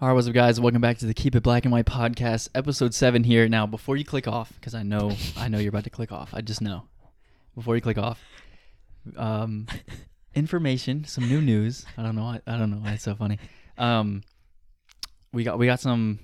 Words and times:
All 0.00 0.06
right, 0.08 0.14
what's 0.14 0.28
up, 0.28 0.34
guys? 0.34 0.60
Welcome 0.60 0.80
back 0.80 0.98
to 0.98 1.06
the 1.06 1.14
Keep 1.14 1.34
It 1.34 1.42
Black 1.42 1.64
and 1.64 1.72
White 1.72 1.86
podcast, 1.86 2.48
episode 2.54 2.94
seven 2.94 3.24
here. 3.24 3.48
Now, 3.48 3.66
before 3.66 3.96
you 3.96 4.04
click 4.04 4.28
off, 4.28 4.52
because 4.54 4.74
I 4.74 4.84
know, 4.84 5.12
I 5.36 5.48
know 5.48 5.58
you're 5.58 5.70
about 5.70 5.84
to 5.84 5.90
click 5.90 6.12
off. 6.12 6.30
I 6.32 6.40
just 6.40 6.60
know. 6.62 6.84
Before 7.56 7.74
you 7.74 7.82
click 7.82 7.98
off, 7.98 8.22
um, 9.16 9.66
information, 10.36 11.04
some 11.04 11.28
new 11.28 11.40
news. 11.40 11.84
I 11.96 12.04
don't 12.04 12.14
know. 12.14 12.22
I, 12.22 12.40
I 12.46 12.56
don't 12.56 12.70
know. 12.70 12.76
why 12.76 12.92
It's 12.92 13.02
so 13.02 13.16
funny. 13.16 13.38
Um, 13.76 14.22
we 15.32 15.42
got 15.42 15.58
we 15.58 15.66
got 15.66 15.80
some 15.80 16.20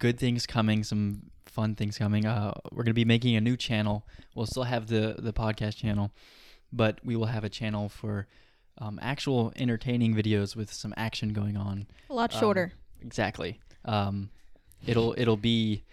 good 0.00 0.18
things 0.18 0.44
coming, 0.44 0.82
some 0.82 1.30
fun 1.46 1.76
things 1.76 1.96
coming. 1.96 2.26
Uh, 2.26 2.52
we're 2.72 2.82
gonna 2.82 2.94
be 2.94 3.04
making 3.04 3.36
a 3.36 3.40
new 3.40 3.56
channel. 3.56 4.04
We'll 4.34 4.46
still 4.46 4.64
have 4.64 4.88
the 4.88 5.14
the 5.16 5.32
podcast 5.32 5.76
channel, 5.76 6.10
but 6.72 6.98
we 7.04 7.14
will 7.14 7.26
have 7.26 7.44
a 7.44 7.48
channel 7.48 7.88
for 7.88 8.26
um, 8.78 8.98
actual 9.00 9.52
entertaining 9.54 10.12
videos 10.12 10.56
with 10.56 10.72
some 10.72 10.92
action 10.96 11.32
going 11.32 11.56
on. 11.56 11.86
A 12.10 12.14
lot 12.14 12.34
Um, 12.34 12.40
shorter. 12.40 12.72
Exactly. 13.04 13.60
Um, 13.84 14.30
it'll 14.86 15.14
it'll 15.18 15.36
be 15.36 15.84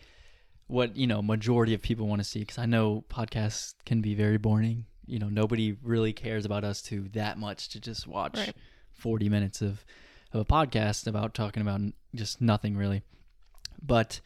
what 0.67 0.95
you 0.95 1.07
know 1.07 1.21
majority 1.21 1.73
of 1.73 1.81
people 1.81 2.07
want 2.07 2.21
to 2.21 2.27
see 2.27 2.39
because 2.39 2.57
I 2.57 2.65
know 2.65 3.03
podcasts 3.09 3.73
can 3.85 4.01
be 4.01 4.13
very 4.15 4.37
boring. 4.37 4.85
You 5.05 5.17
know, 5.19 5.27
nobody 5.29 5.75
really 5.81 6.13
cares 6.13 6.45
about 6.45 6.63
us 6.63 6.81
to 6.83 7.09
that 7.13 7.37
much 7.37 7.69
to 7.69 7.79
just 7.79 8.07
watch 8.07 8.37
Right. 8.37 8.55
forty 8.91 9.27
minutes 9.29 9.61
of 9.61 9.83
of 10.33 10.41
a 10.41 10.45
podcast 10.45 11.07
about 11.07 11.33
talking 11.33 11.61
about 11.61 11.81
just 12.13 12.39
nothing 12.41 12.77
really. 12.77 13.01
But 13.81 14.19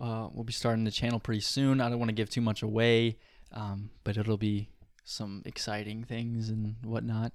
uh, 0.00 0.28
we'll 0.32 0.44
be 0.44 0.52
starting 0.52 0.82
the 0.84 0.90
channel 0.90 1.20
pretty 1.20 1.42
soon. 1.42 1.80
I 1.80 1.88
don't 1.88 1.98
want 2.00 2.08
to 2.08 2.14
give 2.14 2.28
too 2.30 2.40
much 2.40 2.62
away, 2.62 3.18
um, 3.52 3.90
but 4.02 4.16
it'll 4.16 4.36
be 4.38 4.68
some 5.04 5.42
exciting 5.44 6.02
things 6.04 6.48
and 6.48 6.74
whatnot, 6.82 7.32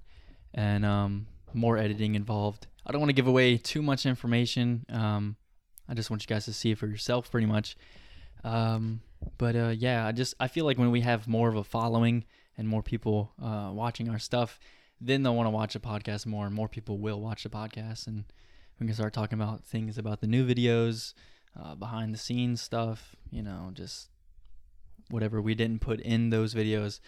and 0.52 0.84
um, 0.84 1.26
more 1.54 1.78
editing 1.78 2.14
involved. 2.14 2.66
I 2.86 2.92
don't 2.92 3.00
want 3.00 3.10
to 3.10 3.14
give 3.14 3.26
away 3.26 3.56
too 3.56 3.82
much 3.82 4.06
information. 4.06 4.86
Um, 4.88 5.36
I 5.88 5.94
just 5.94 6.10
want 6.10 6.22
you 6.22 6.26
guys 6.26 6.44
to 6.46 6.52
see 6.52 6.72
it 6.72 6.78
for 6.78 6.86
yourself, 6.86 7.30
pretty 7.30 7.46
much. 7.46 7.76
Um, 8.44 9.00
but 9.36 9.56
uh, 9.56 9.74
yeah, 9.76 10.06
I 10.06 10.12
just 10.12 10.34
I 10.38 10.48
feel 10.48 10.64
like 10.64 10.78
when 10.78 10.90
we 10.90 11.00
have 11.00 11.26
more 11.26 11.48
of 11.48 11.56
a 11.56 11.64
following 11.64 12.24
and 12.56 12.68
more 12.68 12.82
people 12.82 13.32
uh, 13.42 13.70
watching 13.72 14.08
our 14.08 14.18
stuff, 14.18 14.58
then 15.00 15.22
they'll 15.22 15.34
want 15.34 15.46
to 15.46 15.50
watch 15.50 15.74
the 15.74 15.80
podcast 15.80 16.26
more, 16.26 16.46
and 16.46 16.54
more 16.54 16.68
people 16.68 16.98
will 16.98 17.20
watch 17.20 17.42
the 17.42 17.48
podcast, 17.48 18.06
and 18.06 18.24
we 18.78 18.86
can 18.86 18.94
start 18.94 19.12
talking 19.12 19.38
about 19.38 19.64
things 19.64 19.98
about 19.98 20.20
the 20.20 20.26
new 20.26 20.46
videos, 20.46 21.14
uh, 21.60 21.74
behind 21.74 22.14
the 22.14 22.18
scenes 22.18 22.60
stuff, 22.60 23.16
you 23.30 23.42
know, 23.42 23.70
just 23.72 24.08
whatever 25.10 25.40
we 25.40 25.54
didn't 25.54 25.80
put 25.80 26.00
in 26.00 26.30
those 26.30 26.54
videos, 26.54 27.00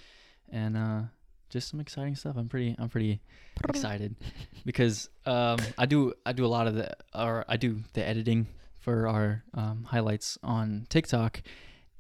and 0.51 0.77
uh, 0.77 1.03
just 1.51 1.69
some 1.69 1.81
exciting 1.81 2.15
stuff. 2.15 2.37
I'm 2.39 2.49
pretty 2.49 2.75
I'm 2.79 2.89
pretty 2.89 3.21
excited 3.69 4.17
because 4.65 5.11
um, 5.27 5.59
I 5.77 5.85
do 5.85 6.15
I 6.25 6.33
do 6.33 6.47
a 6.47 6.49
lot 6.49 6.67
of 6.67 6.75
the 6.77 6.97
or 7.15 7.45
I 7.49 7.57
do 7.57 7.81
the 7.93 8.07
editing 8.07 8.47
for 8.79 9.07
our 9.07 9.45
um, 9.53 9.85
highlights 9.85 10.39
on 10.43 10.87
TikTok, 10.89 11.43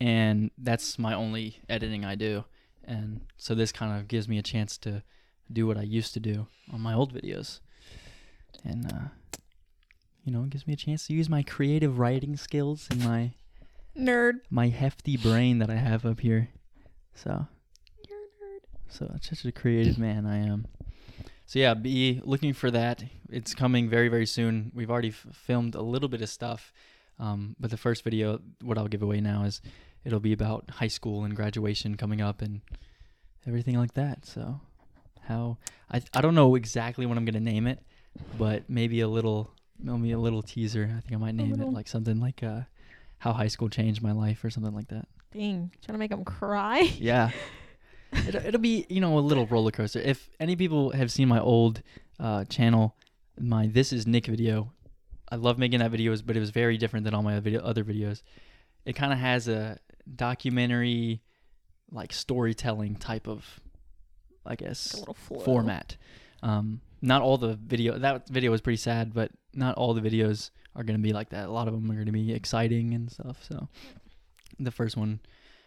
and 0.01 0.51
that's 0.57 0.99
my 0.99 1.15
only 1.15 1.61
editing 1.69 2.05
I 2.05 2.15
do, 2.15 2.45
and 2.85 3.21
so 3.37 3.55
this 3.55 3.73
kind 3.73 3.99
of 3.99 4.09
gives 4.09 4.29
me 4.29 4.39
a 4.39 4.43
chance 4.43 4.79
to 4.79 5.03
do 5.53 5.67
what 5.67 5.77
I 5.77 5.83
used 5.83 6.15
to 6.15 6.21
do 6.21 6.47
on 6.73 6.81
my 6.81 6.95
old 6.95 7.13
videos, 7.13 7.61
and 8.65 8.91
uh, 8.91 9.09
you 10.25 10.33
know 10.33 10.45
it 10.45 10.51
gives 10.51 10.67
me 10.67 10.73
a 10.73 10.77
chance 10.77 11.07
to 11.09 11.13
use 11.13 11.29
my 11.29 11.43
creative 11.43 11.99
writing 11.99 12.37
skills 12.37 12.89
and 12.91 13.05
my 13.05 13.33
Nerd. 13.99 14.41
my 14.49 14.69
hefty 14.69 15.17
brain 15.17 15.59
that 15.59 15.69
I 15.69 15.77
have 15.77 16.07
up 16.07 16.21
here, 16.21 16.49
so. 17.15 17.47
You're 18.99 19.09
a 19.09 19.13
nerd. 19.13 19.23
So 19.23 19.35
such 19.35 19.45
a 19.45 19.53
creative 19.53 19.99
man 19.99 20.27
I 20.27 20.39
am. 20.39 20.67
So 21.47 21.59
yeah, 21.59 21.75
be 21.75 22.21
looking 22.25 22.53
for 22.53 22.71
that. 22.71 23.03
It's 23.29 23.55
coming 23.55 23.89
very 23.89 24.09
very 24.09 24.27
soon. 24.27 24.73
We've 24.75 24.91
already 24.91 25.09
f- 25.09 25.27
filmed 25.33 25.75
a 25.75 25.83
little 25.83 26.09
bit 26.09 26.23
of 26.23 26.29
stuff, 26.29 26.73
um, 27.19 27.57
but 27.59 27.71
the 27.71 27.77
first 27.77 28.05
video, 28.05 28.41
what 28.63 28.79
I'll 28.79 28.89
give 28.89 29.03
away 29.03 29.21
now 29.21 29.45
is, 29.45 29.61
it'll 30.05 30.21
be 30.21 30.33
about 30.33 30.71
high 30.71 30.89
school 30.89 31.25
and 31.25 31.35
graduation 31.35 31.97
coming 31.97 32.21
up 32.21 32.41
and 32.41 32.61
everything 33.47 33.77
like 33.77 33.95
that. 33.95 34.27
So 34.27 34.61
how 35.23 35.59
I 35.91 36.03
I 36.15 36.21
don't 36.21 36.35
know 36.35 36.55
exactly 36.55 37.07
what 37.07 37.17
I'm 37.17 37.25
gonna 37.25 37.41
name 37.41 37.67
it, 37.67 37.81
but 38.39 38.69
maybe 38.69 39.01
a 39.01 39.09
little 39.09 39.51
maybe 39.83 40.13
a 40.13 40.19
little 40.19 40.43
teaser. 40.43 40.85
I 40.97 41.01
think 41.01 41.15
I 41.15 41.17
might 41.17 41.35
name 41.35 41.61
it 41.61 41.73
like 41.73 41.89
something 41.89 42.21
like 42.21 42.43
uh, 42.43 42.61
how 43.19 43.33
high 43.33 43.49
school 43.49 43.69
changed 43.69 44.03
my 44.03 44.13
life 44.13 44.45
or 44.45 44.51
something 44.51 44.75
like 44.75 44.89
that. 44.89 45.09
Dang. 45.33 45.71
Trying 45.85 45.95
to 45.95 45.99
make 45.99 46.11
him 46.11 46.25
cry. 46.25 46.81
Yeah. 46.99 47.31
it'll, 48.13 48.45
it'll 48.45 48.61
be, 48.61 48.87
you 48.89 49.01
know, 49.01 49.19
a 49.19 49.21
little 49.21 49.47
roller 49.47 49.71
coaster. 49.71 50.01
If 50.01 50.31
any 50.39 50.57
people 50.57 50.91
have 50.91 51.11
seen 51.11 51.29
my 51.29 51.41
old 51.41 51.83
uh, 52.19 52.45
channel, 52.45 52.97
my 53.39 53.67
This 53.67 53.93
Is 53.93 54.07
Nick 54.07 54.27
video, 54.27 54.73
I 55.31 55.37
love 55.37 55.59
making 55.59 55.79
that 55.81 55.93
videos, 55.93 56.23
but 56.25 56.37
it 56.37 56.41
was 56.41 56.51
very 56.51 56.77
different 56.77 57.05
than 57.05 57.15
all 57.15 57.23
my 57.23 57.39
video, 57.41 57.61
other 57.61 57.85
videos. 57.85 58.23
It 58.85 58.95
kind 58.95 59.13
of 59.13 59.19
has 59.19 59.49
a 59.49 59.79
documentary, 60.17 61.23
like 61.91 62.13
storytelling 62.13 62.97
type 62.97 63.29
of, 63.29 63.45
I 64.45 64.57
guess, 64.57 65.03
Like 65.07 65.17
format. 65.45 65.97
Um, 66.43 66.81
not 67.03 67.23
all 67.23 67.39
the 67.39 67.55
video 67.55 67.99
that 67.99 68.29
video 68.29 68.51
was 68.51 68.61
pretty 68.61 68.77
sad, 68.77 69.15
but 69.15 69.31
not 69.55 69.77
all 69.77 69.95
the 69.95 70.01
videos 70.01 70.51
are 70.75 70.83
gonna 70.83 70.99
be 70.99 71.13
like 71.13 71.31
that. 71.31 71.47
A 71.47 71.51
lot 71.51 71.69
of 71.69 71.75
them 71.75 71.91
are 71.91 71.95
gonna 71.95 72.13
be 72.13 72.33
exciting 72.33 72.95
and 72.95 73.11
stuff. 73.11 73.39
So 73.49 73.69
the 74.59 74.71
first 74.71 74.97
one 74.97 75.21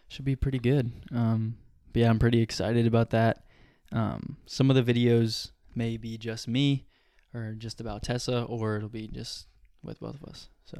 should 0.08 0.24
be 0.24 0.36
pretty 0.36 0.58
good. 0.58 0.92
Um, 1.12 1.56
but 1.94 2.00
yeah, 2.00 2.10
I'm 2.10 2.18
pretty 2.18 2.42
excited 2.42 2.86
about 2.86 3.10
that. 3.10 3.44
Um, 3.92 4.36
some 4.46 4.68
of 4.68 4.76
the 4.76 4.82
videos 4.92 5.52
may 5.74 5.96
be 5.96 6.18
just 6.18 6.46
me, 6.46 6.84
or 7.32 7.54
just 7.56 7.80
about 7.80 8.02
Tessa, 8.02 8.42
or 8.42 8.76
it'll 8.76 8.88
be 8.88 9.08
just 9.08 9.46
with 9.82 10.00
both 10.00 10.16
of 10.16 10.24
us. 10.24 10.48
So 10.64 10.76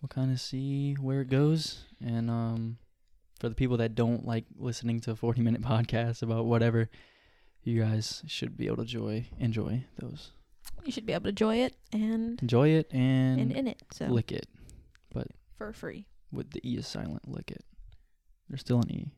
we'll 0.00 0.08
kind 0.08 0.30
of 0.32 0.40
see 0.40 0.94
where 0.94 1.20
it 1.20 1.28
goes. 1.28 1.84
And 2.04 2.30
um, 2.30 2.78
for 3.40 3.48
the 3.48 3.54
people 3.54 3.76
that 3.78 3.94
don't 3.94 4.24
like 4.24 4.44
listening 4.56 5.00
to 5.00 5.16
40 5.16 5.42
minute 5.42 5.60
podcasts 5.62 6.22
about 6.22 6.46
whatever, 6.46 6.88
you 7.64 7.80
guys 7.82 8.22
should 8.28 8.56
be 8.56 8.66
able 8.66 8.76
to 8.76 8.82
enjoy 8.82 9.26
enjoy 9.40 9.84
those. 9.98 10.30
You 10.84 10.92
should 10.92 11.06
be 11.06 11.12
able 11.12 11.24
to 11.24 11.28
enjoy 11.30 11.56
it 11.56 11.74
and 11.92 12.40
Enjoy 12.40 12.68
it 12.68 12.88
and, 12.92 13.40
and 13.40 13.52
in 13.52 13.66
it. 13.66 13.82
So 13.92 14.06
lick 14.06 14.30
it 14.30 14.46
but 15.12 15.26
for 15.58 15.72
free. 15.72 16.06
with 16.30 16.50
the 16.52 16.60
e 16.68 16.76
is 16.76 16.86
silent. 16.86 17.26
Lick 17.26 17.50
it. 17.50 17.64
There's 18.48 18.60
still 18.60 18.78
an 18.80 18.90
e, 18.92 19.10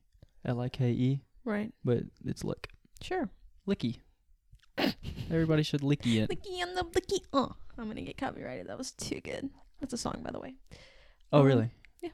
l 0.44 0.60
i 0.60 0.68
k 0.68 0.90
e, 0.90 1.22
Right. 1.44 1.72
but 1.84 2.04
it's 2.24 2.44
lick. 2.44 2.68
Sure. 3.02 3.28
Licky. 3.66 3.98
Everybody 5.30 5.62
should 5.62 5.80
licky 5.82 6.16
it. 6.22 6.30
Licky 6.30 6.62
on 6.62 6.74
the 6.74 6.84
licky. 6.84 7.20
Oh, 7.32 7.54
I'm 7.76 7.88
gonna 7.88 8.02
get 8.02 8.16
copyrighted. 8.16 8.68
That 8.68 8.78
was 8.78 8.92
too 8.92 9.20
good. 9.20 9.50
That's 9.80 9.92
a 9.92 9.98
song, 9.98 10.20
by 10.24 10.30
the 10.30 10.40
way. 10.40 10.54
Oh 11.32 11.40
Um, 11.40 11.46
really? 11.46 11.70
yeah. 12.02 12.10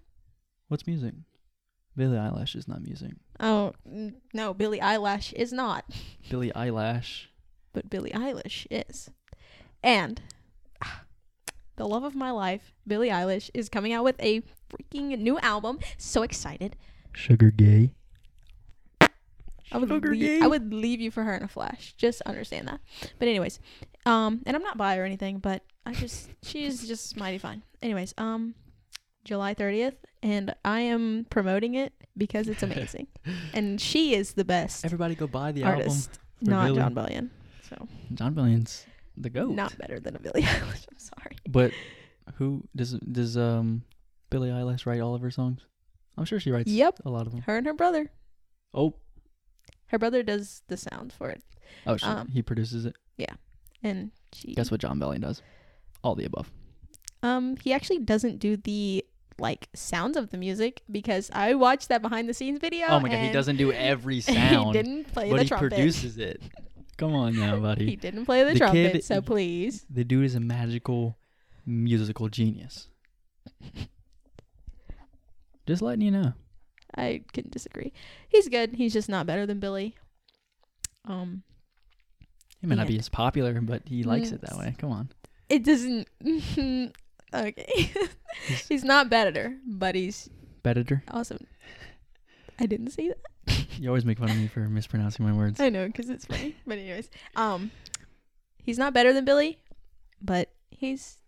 What's 0.68 0.86
music? 0.86 1.14
Billie 1.96 2.16
Eilish 2.16 2.56
is 2.56 2.66
not 2.66 2.82
music. 2.82 3.12
Oh 3.38 3.72
n- 3.86 4.16
no, 4.32 4.52
Billie 4.54 4.80
Eyelash 4.80 5.32
is 5.34 5.52
not, 5.52 5.84
Billie 6.30 6.52
Eyelash. 6.54 7.30
but 7.72 7.88
Billie 7.90 8.10
Eilish 8.10 8.66
is. 8.70 9.10
And 9.82 10.20
ah, 10.82 11.02
the 11.76 11.86
love 11.86 12.02
of 12.04 12.14
my 12.16 12.30
life, 12.30 12.72
Billie 12.86 13.10
Eilish, 13.10 13.50
is 13.54 13.68
coming 13.68 13.92
out 13.92 14.02
with 14.04 14.16
a 14.20 14.42
freaking 14.70 15.16
new 15.18 15.38
album. 15.38 15.78
So 15.98 16.22
excited. 16.22 16.76
Sugar 17.12 17.50
gay. 17.52 17.92
I 19.72 19.78
would 19.78 19.88
Sugar 19.88 20.10
leave. 20.14 20.42
I 20.42 20.46
would 20.46 20.72
leave 20.72 21.00
you 21.00 21.10
for 21.10 21.22
her 21.24 21.34
in 21.34 21.42
a 21.42 21.48
flash. 21.48 21.94
Just 21.96 22.22
understand 22.22 22.68
that. 22.68 22.80
But 23.18 23.28
anyways, 23.28 23.60
um, 24.06 24.42
and 24.46 24.56
I'm 24.56 24.62
not 24.62 24.76
bi 24.76 24.98
or 24.98 25.04
anything, 25.04 25.38
but 25.38 25.62
I 25.86 25.94
just 25.94 26.30
she's 26.42 26.86
just 26.86 27.16
mighty 27.16 27.38
fine. 27.38 27.62
Anyways, 27.82 28.14
um, 28.18 28.54
July 29.24 29.54
30th, 29.54 29.94
and 30.22 30.54
I 30.64 30.80
am 30.80 31.26
promoting 31.30 31.74
it 31.74 31.92
because 32.16 32.48
it's 32.48 32.62
amazing, 32.62 33.06
and 33.54 33.80
she 33.80 34.14
is 34.14 34.34
the 34.34 34.44
best 34.44 34.84
Everybody 34.84 35.14
go 35.14 35.26
buy 35.26 35.52
the 35.52 35.64
artist, 35.64 36.18
for 36.44 36.50
not. 36.50 36.74
Jon 36.74 36.94
Bellion. 36.94 37.30
So. 37.68 37.88
Jon 38.12 38.34
Bellion's 38.34 38.84
the 39.16 39.30
goat. 39.30 39.50
not 39.54 39.76
better 39.78 39.98
than 39.98 40.14
a 40.16 40.18
Billie 40.18 40.42
Eilish. 40.42 40.86
I'm 40.90 40.98
sorry. 40.98 41.36
But 41.48 41.72
who 42.34 42.62
does 42.76 42.92
does 42.92 43.36
um 43.36 43.82
Billie 44.30 44.50
Eilish 44.50 44.84
write 44.86 45.00
all 45.00 45.14
of 45.14 45.22
her 45.22 45.30
songs? 45.30 45.62
I'm 46.16 46.24
sure 46.26 46.38
she 46.38 46.50
writes 46.52 46.70
Yep. 46.70 47.00
a 47.04 47.10
lot 47.10 47.26
of 47.26 47.32
them. 47.32 47.42
Her 47.42 47.56
and 47.56 47.66
her 47.66 47.74
brother. 47.74 48.10
Oh, 48.72 48.94
Her 49.88 49.98
brother 49.98 50.22
does 50.22 50.62
the 50.68 50.76
sound 50.76 51.12
for 51.12 51.30
it, 51.30 51.42
oh, 51.86 51.96
she, 51.96 52.06
Um, 52.06 52.28
he 52.28 52.42
produces 52.42 52.86
it. 52.86 52.96
Yeah, 53.16 53.34
and 53.82 54.10
she. 54.32 54.54
Guess 54.54 54.70
what 54.70 54.80
Jon 54.80 54.98
Bellion 54.98 55.20
does? 55.20 55.42
All 56.02 56.14
the 56.14 56.24
above. 56.24 56.50
Um, 57.22 57.56
he 57.62 57.72
actually 57.72 57.98
doesn't 58.00 58.38
do 58.38 58.56
the 58.56 59.04
like 59.38 59.68
sounds 59.74 60.16
of 60.16 60.30
the 60.30 60.36
music 60.36 60.82
because 60.90 61.30
I 61.32 61.54
watched 61.54 61.88
that 61.88 62.02
behind 62.02 62.28
the 62.28 62.34
scenes 62.34 62.60
video. 62.60 62.86
Oh 62.88 63.00
my 63.00 63.08
god, 63.08 63.24
he 63.24 63.32
doesn't 63.32 63.56
do 63.56 63.72
every 63.72 64.20
sound. 64.20 64.74
he 64.74 64.82
didn't 64.82 65.04
play 65.12 65.30
but 65.30 65.36
the 65.36 65.42
he 65.42 65.48
trumpet. 65.48 65.68
produces 65.70 66.18
it. 66.18 66.42
Come 66.96 67.14
on 67.14 67.36
now, 67.36 67.56
buddy. 67.60 67.86
he 67.86 67.96
didn't 67.96 68.24
play 68.26 68.44
the, 68.44 68.52
The 68.52 68.58
trumpet, 68.58 68.92
kid- 68.92 69.04
so 69.04 69.20
please. 69.22 69.84
The 69.90 70.04
dude 70.04 70.24
is 70.26 70.34
a 70.34 70.40
magical 70.40 71.16
musical 71.66 72.28
genius. 72.28 72.88
Just 75.66 75.82
letting 75.82 76.02
you 76.02 76.10
know. 76.10 76.32
I 76.96 77.22
couldn't 77.32 77.52
disagree. 77.52 77.92
He's 78.28 78.48
good. 78.48 78.74
He's 78.74 78.92
just 78.92 79.08
not 79.08 79.26
better 79.26 79.46
than 79.46 79.58
Billy. 79.60 79.96
Um, 81.06 81.42
He 82.60 82.66
may 82.66 82.76
not 82.76 82.86
be 82.86 82.98
as 82.98 83.08
popular, 83.08 83.60
but 83.60 83.82
he 83.86 84.02
likes 84.04 84.30
it 84.32 84.40
that 84.42 84.56
way. 84.56 84.74
Come 84.78 84.90
on. 84.92 85.08
it 85.48 85.64
doesn't. 85.64 86.08
okay, 87.34 87.90
he's 88.68 88.84
not 88.84 89.10
better, 89.10 89.56
but 89.66 89.94
he's 89.94 90.30
Better. 90.62 91.02
awesome. 91.10 91.46
I 92.58 92.66
didn't 92.66 92.90
say 92.90 93.08
that. 93.08 93.18
You 93.76 93.88
always 93.88 94.04
make 94.04 94.18
fun 94.20 94.30
of 94.30 94.36
me 94.36 94.46
for 94.46 94.60
mispronouncing 94.60 95.26
my 95.26 95.32
words. 95.32 95.58
I 95.60 95.68
know 95.68 95.86
because 95.88 96.08
it's 96.08 96.24
funny. 96.26 96.54
But 96.64 96.78
anyways, 96.78 97.10
um, 97.34 97.72
he's 98.62 98.78
not 98.78 98.94
better 98.94 99.12
than 99.12 99.24
Billy, 99.24 99.58
but 100.22 100.52
he's 100.70 101.18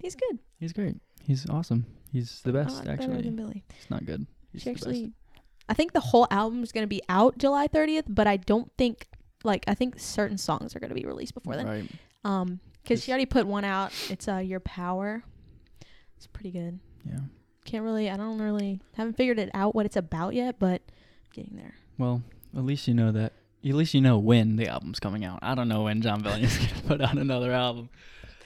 he's 0.00 0.14
good. 0.16 0.38
He's 0.58 0.72
great. 0.72 0.96
He's 1.22 1.46
awesome. 1.50 1.84
He's 2.10 2.40
the 2.40 2.52
best, 2.54 2.76
Not 2.76 2.84
better 2.86 3.02
actually. 3.02 3.22
than 3.22 3.36
Billy. 3.36 3.64
It's 3.78 3.90
not 3.90 4.06
good. 4.06 4.26
He's 4.52 4.62
She 4.62 4.70
actually, 4.70 5.12
I 5.68 5.74
think 5.74 5.92
the 5.92 6.00
whole 6.00 6.26
album 6.30 6.62
is 6.62 6.72
gonna 6.72 6.86
be 6.86 7.02
out 7.08 7.38
July 7.38 7.68
30th, 7.68 8.04
but 8.08 8.26
I 8.26 8.36
don't 8.36 8.70
think 8.76 9.08
like 9.44 9.64
I 9.68 9.74
think 9.74 9.98
certain 9.98 10.38
songs 10.38 10.74
are 10.74 10.80
gonna 10.80 10.94
be 10.94 11.04
released 11.04 11.34
before 11.34 11.56
then. 11.56 11.66
Right. 11.66 11.90
Um, 12.24 12.60
because 12.82 13.04
she 13.04 13.12
already 13.12 13.26
put 13.26 13.46
one 13.46 13.64
out. 13.64 13.92
It's 14.08 14.26
uh 14.28 14.38
Your 14.38 14.60
Power. 14.60 15.22
It's 16.16 16.26
pretty 16.26 16.50
good. 16.50 16.78
Yeah. 17.04 17.20
Can't 17.64 17.84
really. 17.84 18.10
I 18.10 18.16
don't 18.16 18.38
really 18.38 18.80
haven't 18.94 19.16
figured 19.16 19.38
it 19.38 19.50
out 19.54 19.74
what 19.74 19.86
it's 19.86 19.96
about 19.96 20.34
yet, 20.34 20.58
but 20.58 20.82
getting 21.32 21.56
there. 21.56 21.74
Well, 21.98 22.22
at 22.56 22.64
least 22.64 22.88
you 22.88 22.94
know 22.94 23.12
that. 23.12 23.32
At 23.64 23.74
least 23.74 23.92
you 23.92 24.00
know 24.00 24.18
when 24.18 24.56
the 24.56 24.68
album's 24.68 24.98
coming 24.98 25.24
out. 25.24 25.38
I 25.42 25.54
don't 25.54 25.68
know 25.68 25.82
when 25.82 26.00
Jon 26.00 26.22
Bellion 26.22 26.44
is 26.44 26.56
gonna 26.72 26.82
put 26.86 27.00
out 27.00 27.16
another 27.16 27.52
album. 27.52 27.90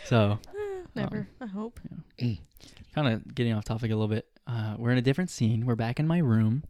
So, 0.05 0.39
Never. 0.95 1.29
I 1.41 1.47
hope. 1.47 1.81
kind 2.19 3.09
of 3.09 3.35
getting 3.35 3.53
off 3.53 3.65
topic 3.65 3.91
a 3.91 3.95
little 3.95 4.09
bit. 4.09 4.27
Uh, 4.47 4.75
we're 4.79 4.91
in 4.91 4.99
a 4.99 5.03
different 5.03 5.31
scene. 5.31 5.67
We're 5.67 5.75
back 5.75 5.99
in 5.99 6.07
my 6.07 6.19
room, 6.19 6.65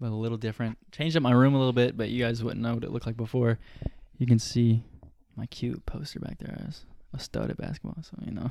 but 0.00 0.10
a 0.10 0.14
little 0.14 0.38
different. 0.38 0.78
Changed 0.92 1.16
up 1.16 1.22
my 1.22 1.32
room 1.32 1.54
a 1.54 1.58
little 1.58 1.72
bit, 1.72 1.96
but 1.96 2.08
you 2.08 2.24
guys 2.24 2.42
wouldn't 2.42 2.62
know 2.62 2.74
what 2.74 2.84
it 2.84 2.90
looked 2.90 3.06
like 3.06 3.16
before. 3.16 3.58
You 4.16 4.26
can 4.26 4.38
see 4.38 4.82
my 5.36 5.46
cute 5.46 5.84
poster 5.86 6.20
back 6.20 6.38
there 6.38 6.58
as 6.66 6.84
a 7.14 7.18
stud 7.18 7.50
at 7.50 7.58
basketball. 7.58 8.02
So 8.02 8.16
you 8.24 8.32
know, 8.32 8.50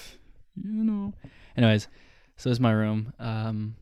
you 0.62 0.84
know. 0.84 1.12
Anyways, 1.56 1.88
so 2.36 2.48
this 2.48 2.56
is 2.56 2.60
my 2.60 2.72
room. 2.72 3.12
Um, 3.18 3.76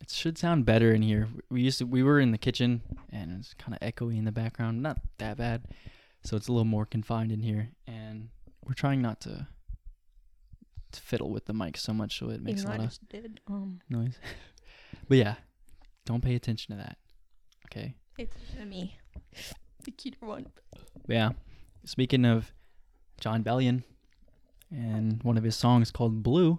it 0.00 0.10
should 0.10 0.38
sound 0.38 0.64
better 0.64 0.92
in 0.92 1.02
here. 1.02 1.28
We 1.50 1.62
used 1.62 1.78
to 1.78 1.86
we 1.86 2.02
were 2.02 2.20
in 2.20 2.32
the 2.32 2.38
kitchen 2.38 2.82
and 3.10 3.38
it's 3.38 3.54
kind 3.54 3.74
of 3.74 3.80
echoey 3.80 4.18
in 4.18 4.24
the 4.24 4.32
background. 4.32 4.82
Not 4.82 4.98
that 5.18 5.36
bad, 5.36 5.62
so 6.22 6.36
it's 6.36 6.48
a 6.48 6.52
little 6.52 6.64
more 6.64 6.86
confined 6.86 7.32
in 7.32 7.40
here. 7.40 7.70
And 7.86 8.30
we're 8.66 8.74
trying 8.74 9.02
not 9.02 9.20
to 9.22 9.46
fiddle 10.96 11.30
with 11.30 11.46
the 11.46 11.52
mic 11.52 11.76
so 11.76 11.92
much 11.92 12.18
so 12.18 12.30
it 12.30 12.42
makes 12.42 12.62
Even 12.62 12.72
a 12.72 12.76
lot 12.78 12.86
of 12.86 13.08
did. 13.08 13.40
Um, 13.48 13.80
noise. 13.88 14.18
but 15.08 15.18
yeah, 15.18 15.34
don't 16.04 16.22
pay 16.22 16.34
attention 16.34 16.76
to 16.76 16.82
that. 16.82 16.96
Okay. 17.66 17.94
it's 18.18 18.34
me, 18.66 18.98
the 19.84 19.90
cuter 19.92 20.18
one. 20.26 20.46
But 21.06 21.14
yeah. 21.14 21.30
Speaking 21.84 22.24
of 22.26 22.52
Jon 23.20 23.42
Bellion 23.42 23.84
and 24.70 25.22
one 25.22 25.38
of 25.38 25.44
his 25.44 25.56
songs 25.56 25.90
called 25.90 26.22
Blue, 26.22 26.58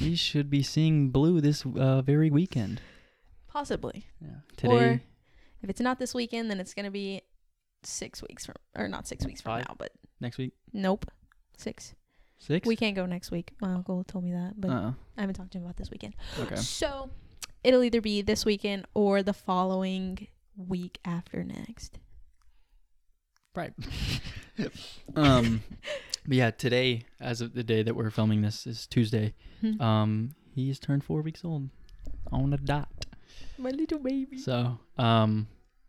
we 0.00 0.14
should 0.16 0.50
be 0.50 0.62
seeing 0.62 1.10
Blue 1.10 1.40
this 1.40 1.64
uh, 1.64 2.02
very 2.02 2.30
weekend. 2.30 2.80
Possibly. 3.48 4.06
Yeah. 4.20 4.28
Today. 4.56 4.72
Or- 4.74 5.00
If 5.62 5.70
it's 5.70 5.80
not 5.80 5.98
this 5.98 6.14
weekend, 6.14 6.50
then 6.50 6.60
it's 6.60 6.74
gonna 6.74 6.90
be 6.90 7.22
six 7.84 8.22
weeks 8.22 8.44
from, 8.46 8.56
or 8.76 8.88
not 8.88 9.06
six 9.08 9.24
weeks 9.24 9.40
from 9.40 9.52
Five? 9.52 9.68
now, 9.68 9.74
but 9.78 9.92
next 10.20 10.36
week. 10.38 10.52
nope, 10.72 11.06
six. 11.56 11.94
Six. 12.38 12.66
We 12.66 12.76
can't 12.76 12.94
go 12.96 13.04
next 13.06 13.30
week. 13.30 13.52
My 13.60 13.72
uncle 13.72 14.04
told 14.04 14.24
me 14.24 14.32
that, 14.32 14.60
but 14.60 14.70
Uh. 14.70 14.92
I 15.16 15.20
haven't 15.20 15.34
talked 15.34 15.52
to 15.52 15.58
him 15.58 15.64
about 15.64 15.76
this 15.76 15.90
weekend. 15.90 16.14
Okay. 16.38 16.56
So 16.56 17.10
it'll 17.64 17.82
either 17.82 18.00
be 18.00 18.22
this 18.22 18.44
weekend 18.44 18.86
or 18.94 19.22
the 19.22 19.32
following 19.32 20.28
week 20.56 20.98
after 21.04 21.42
next. 21.44 21.98
Right. 23.54 23.72
um. 25.16 25.62
But 26.26 26.36
yeah, 26.36 26.50
today, 26.50 27.02
as 27.20 27.40
of 27.40 27.54
the 27.54 27.64
day 27.64 27.82
that 27.82 27.94
we're 27.96 28.10
filming 28.10 28.42
this, 28.42 28.66
is 28.66 28.86
Tuesday. 28.86 29.34
Hmm. 29.62 29.80
Um, 29.80 30.30
he's 30.54 30.78
turned 30.78 31.02
four 31.02 31.22
weeks 31.22 31.44
old 31.44 31.70
on 32.30 32.52
a 32.52 32.58
dot. 32.58 33.06
My 33.56 33.70
little 33.70 33.98
baby. 33.98 34.36
So, 34.38 34.78
um, 34.98 35.48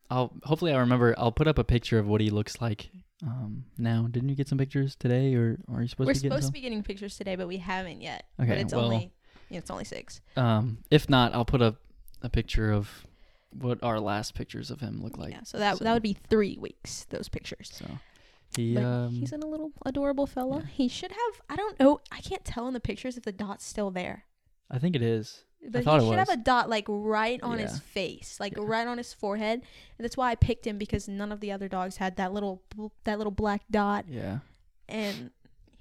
I'll 0.09 0.33
hopefully 0.43 0.71
I 0.73 0.79
remember. 0.79 1.13
I'll 1.17 1.31
put 1.31 1.47
up 1.47 1.57
a 1.59 1.63
picture 1.63 1.99
of 1.99 2.07
what 2.07 2.21
he 2.21 2.29
looks 2.29 2.61
like. 2.61 2.89
Um, 3.21 3.65
now, 3.77 4.07
didn't 4.09 4.29
you 4.29 4.35
get 4.35 4.47
some 4.47 4.57
pictures 4.57 4.95
today, 4.95 5.35
or 5.35 5.57
are 5.71 5.81
you 5.81 5.87
supposed 5.87 6.07
We're 6.07 6.13
to 6.13 6.19
supposed 6.19 6.47
to 6.47 6.51
be 6.53 6.61
getting 6.61 6.83
pictures 6.83 7.17
today, 7.17 7.35
but 7.35 7.47
we 7.47 7.57
haven't 7.57 8.01
yet. 8.01 8.23
Okay, 8.39 8.49
but 8.49 8.57
it's 8.57 8.73
well- 8.73 8.85
only 8.85 9.11
yeah, 9.49 9.57
it's 9.57 9.69
only 9.71 9.83
six. 9.83 10.21
Um, 10.37 10.77
if 10.91 11.09
not, 11.09 11.33
I'll 11.33 11.45
put 11.45 11.61
up 11.61 11.77
a 12.21 12.29
picture 12.29 12.71
of 12.71 13.05
what 13.51 13.83
our 13.83 13.99
last 13.99 14.35
pictures 14.35 14.69
of 14.71 14.79
him 14.79 15.01
look 15.01 15.17
like. 15.17 15.31
yeah, 15.33 15.43
so 15.43 15.57
that 15.57 15.77
so- 15.77 15.83
that 15.83 15.93
would 15.93 16.03
be 16.03 16.13
three 16.29 16.57
weeks. 16.59 17.05
Those 17.09 17.29
pictures. 17.29 17.71
So, 17.73 17.85
he 18.55 18.75
But 18.75 18.83
um, 18.83 19.11
he's 19.13 19.33
in 19.33 19.41
a 19.43 19.47
little 19.47 19.71
adorable 19.85 20.25
fella. 20.27 20.59
yeah. 20.59 20.65
He 20.71 20.87
should 20.87 21.11
have. 21.11 21.41
I 21.49 21.55
don't 21.55 21.79
know. 21.79 21.99
I 22.11 22.21
can't 22.21 22.45
tell 22.45 22.67
in 22.67 22.73
the 22.73 22.79
pictures 22.79 23.17
if 23.17 23.23
the 23.23 23.31
dot's 23.31 23.65
still 23.65 23.91
there. 23.91 24.25
I 24.71 24.79
think 24.79 24.95
it 24.95 25.01
is. 25.01 25.43
But 25.67 25.83
thought 25.83 26.01
he 26.01 26.07
it 26.07 26.09
should 26.09 26.19
have 26.19 26.29
a 26.29 26.37
dot 26.37 26.69
like 26.69 26.85
right 26.87 27.41
on 27.43 27.57
his 27.59 27.79
face, 27.79 28.37
like 28.39 28.53
Yeah. 28.55 28.63
right 28.65 28.87
on 28.87 28.97
his 28.97 29.13
forehead. 29.13 29.61
And 29.97 30.05
that's 30.05 30.15
why 30.17 30.31
I 30.31 30.35
picked 30.35 30.65
him 30.65 30.77
because 30.77 31.07
none 31.07 31.31
of 31.31 31.41
the 31.41 31.51
other 31.51 31.67
dogs 31.67 31.97
had 31.97 32.15
that 32.17 32.33
little 32.33 32.61
that 33.03 33.17
little 33.17 33.31
black 33.31 33.63
dot, 33.69 34.05
Yeah. 34.07 34.39
and 34.87 35.31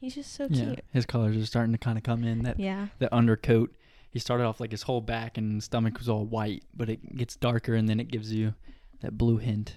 he's 0.00 0.14
just 0.16 0.32
so 0.32 0.48
Yeah. 0.50 0.64
cute. 0.64 0.84
His 0.92 1.06
colors 1.06 1.36
are 1.36 1.46
starting 1.46 1.72
to 1.72 1.78
kind 1.78 1.96
of 1.96 2.02
come 2.04 2.24
in. 2.24 2.42
That 2.42 2.58
Yeah. 2.58 2.88
the 2.98 3.12
undercoat. 3.14 3.74
He 4.10 4.18
started 4.18 4.44
off 4.44 4.58
like 4.58 4.70
his 4.72 4.82
whole 4.82 5.00
back 5.02 5.36
and 5.38 5.62
stomach 5.62 5.98
was 5.98 6.08
all 6.08 6.24
white, 6.24 6.64
but 6.74 6.88
it 6.88 7.16
gets 7.16 7.36
darker 7.36 7.74
and 7.74 7.88
then 7.88 8.00
it 8.00 8.08
gives 8.08 8.32
you 8.32 8.54
that 9.00 9.16
blue 9.18 9.36
hint. 9.36 9.76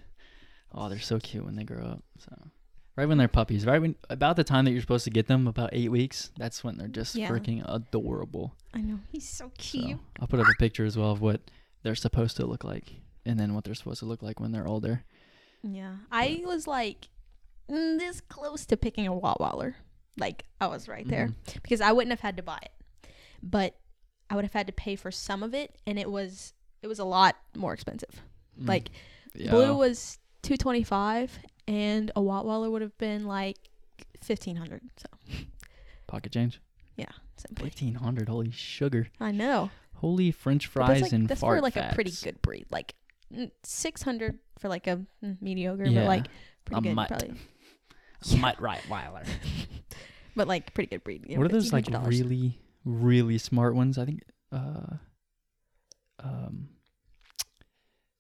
Oh, 0.74 0.88
they're 0.90 1.00
so 1.00 1.20
cute 1.20 1.46
when 1.46 1.56
they 1.58 1.64
grow 1.66 1.84
up. 1.86 2.04
So 2.18 2.34
right 2.96 3.08
when 3.08 3.18
they're 3.18 3.28
puppies, 3.28 3.66
right 3.66 3.82
when 3.82 3.96
about 4.10 4.36
the 4.36 4.44
time 4.44 4.66
that 4.66 4.72
you're 4.72 4.82
supposed 4.82 5.06
to 5.06 5.10
get 5.12 5.28
them, 5.28 5.48
about 5.48 5.70
eight 5.74 5.90
weeks, 5.90 6.32
that's 6.38 6.64
when 6.64 6.78
they're 6.78 6.88
just 6.88 7.16
Yeah. 7.16 7.30
freaking 7.30 7.64
adorable. 7.68 8.56
I 8.74 8.82
know 8.82 9.00
he's 9.12 9.28
so 9.28 9.46
So 9.48 9.52
cute. 9.58 10.00
I'll 10.20 10.28
put 10.28 10.40
up 10.40 10.48
a 10.48 10.56
picture 10.60 10.86
as 10.86 10.98
well 10.98 11.12
of 11.12 11.22
what 11.22 11.42
they're 11.84 11.96
supposed 11.96 12.38
to 12.38 12.46
look 12.46 12.64
like, 12.64 13.02
and 13.26 13.40
then 13.40 13.54
what 13.54 13.64
they're 13.64 13.76
supposed 13.76 14.00
to 14.00 14.06
look 14.06 14.22
like 14.22 14.40
when 14.40 14.52
they're 14.52 14.68
older. 14.68 15.04
Yeah, 15.64 15.96
I 16.12 16.42
was 16.46 16.68
like 16.68 17.08
mm, 17.70 17.98
this 18.00 18.20
close 18.22 18.66
to 18.66 18.76
picking 18.78 19.08
a 19.08 19.12
Wattwaller. 19.14 19.76
Like 20.18 20.46
I 20.60 20.68
was 20.68 20.88
right 20.90 21.08
there 21.08 21.28
Mhm. 21.30 21.64
because 21.64 21.80
I 21.82 21.92
wouldn't 21.94 22.12
have 22.12 22.20
had 22.20 22.36
to 22.38 22.44
buy 22.44 22.60
it, 22.62 23.10
but 23.42 23.80
I 24.30 24.36
would 24.36 24.44
have 24.44 24.54
had 24.54 24.68
to 24.68 24.74
pay 24.74 24.96
for 24.98 25.10
some 25.12 25.42
of 25.44 25.54
it, 25.54 25.78
and 25.88 25.98
it 25.98 26.10
was 26.12 26.54
it 26.82 26.88
was 26.88 27.00
a 27.00 27.06
lot 27.06 27.38
more 27.56 27.74
expensive. 27.74 28.22
Mm. 28.60 28.68
Like 28.68 28.90
Yeah. 29.36 29.52
blue 29.52 29.76
was 29.78 30.18
two 30.42 30.58
twenty 30.58 30.84
five, 30.84 31.38
and 31.68 32.12
a 32.16 32.22
Wattwaller 32.22 32.72
would 32.72 32.82
have 32.82 32.98
been 32.98 33.26
like 33.26 33.58
fifteen 34.22 34.56
hundred. 34.56 34.82
So 34.98 35.08
pocket 36.08 36.32
change. 36.32 36.60
simply, 37.38 37.66
Fifteen 37.66 37.96
hundred. 37.96 38.30
Holy 38.30 38.52
sugar. 38.52 39.08
I 39.20 39.32
know. 39.32 39.70
Holy 39.96 40.32
French 40.32 40.68
fries 40.68 41.02
like 41.02 41.12
and 41.12 41.28
that's 41.28 41.42
fart 41.42 41.58
for 41.58 41.62
like 41.62 41.76
a 41.76 41.92
pretty 41.94 42.12
good 42.24 42.42
breed, 42.42 42.66
like 42.72 42.96
six 43.64 44.02
hundred 44.02 44.40
for 44.60 44.68
like 44.70 44.88
a 44.88 45.02
mm, 45.24 45.42
mediocre, 45.42 45.86
Yeah. 45.86 46.02
but 46.02 46.08
like 46.08 46.28
pretty 46.66 46.80
A 46.80 46.82
good 46.82 46.96
mutt. 46.96 47.08
probably. 47.10 47.34
Mutt 48.40 48.58
Rottweiler. 48.58 49.26
But 50.36 50.48
like 50.48 50.74
pretty 50.74 50.90
good 50.90 51.04
breed. 51.04 51.26
You 51.28 51.36
know, 51.36 51.42
what 51.42 51.52
are 51.52 51.54
those 51.54 51.74
like 51.74 51.88
really 52.06 52.58
really 52.86 53.38
smart 53.38 53.76
ones 53.76 53.98
i 54.00 54.06
think 54.06 54.22
uh 54.52 54.96
um 56.20 56.70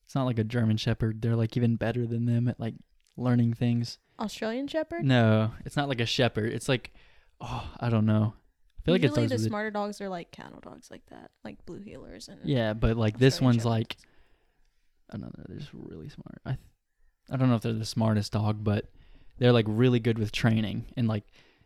it's 0.06 0.14
not 0.14 0.26
like 0.26 0.38
a 0.40 0.44
german 0.44 0.78
shepherd 0.78 1.22
they're 1.22 1.36
like 1.36 1.56
even 1.58 1.76
better 1.78 2.06
than 2.06 2.26
them 2.26 2.48
at 2.48 2.60
like 2.60 2.76
learning 3.18 3.54
things. 3.54 3.98
Australian 4.20 4.68
Shepherd? 4.68 5.04
no 5.04 5.52
it's 5.66 5.76
not 5.76 5.90
like 5.90 6.00
a 6.02 6.06
shepherd. 6.06 6.52
It's 6.54 6.70
like 6.70 6.94
oh 7.40 7.68
i 7.80 7.90
don't 7.90 8.06
know. 8.06 8.34
I 8.80 8.82
feel 8.84 8.94
like 8.96 9.02
it 9.04 9.08
Usually 9.08 9.28
the 9.28 9.36
with 9.36 9.42
a- 9.44 9.48
smarter 9.48 9.72
dogs 9.72 10.00
are 10.02 10.10
like 10.10 10.32
cattle 10.32 10.60
dogs 10.60 10.90
like 10.92 11.06
that, 11.08 11.32
like 11.44 11.66
blue 11.66 11.80
heelers 11.80 12.28
and 12.30 12.40
yeah 12.44 12.74
but 12.74 12.98
like 12.98 13.18
this 13.20 13.36
Australian 13.36 13.56
one's 13.58 13.66
like 13.66 13.98
i 15.12 15.18
don't 15.18 15.38
know 15.38 15.44
they're 15.48 15.58
just 15.58 15.72
really 15.74 16.10
smart. 16.10 16.40
I 16.46 16.58
i 17.32 17.38
don't 17.38 17.50
know 17.50 17.56
if 17.56 17.62
they're 17.62 17.74
the 17.74 17.86
smartest 17.86 18.32
dog 18.32 18.64
but 18.64 18.90
they're 19.40 19.52
like 19.52 19.66
really 19.68 20.00
good 20.00 20.20
with 20.20 20.32
training 20.32 20.86
and 20.96 21.08
like 21.08 21.24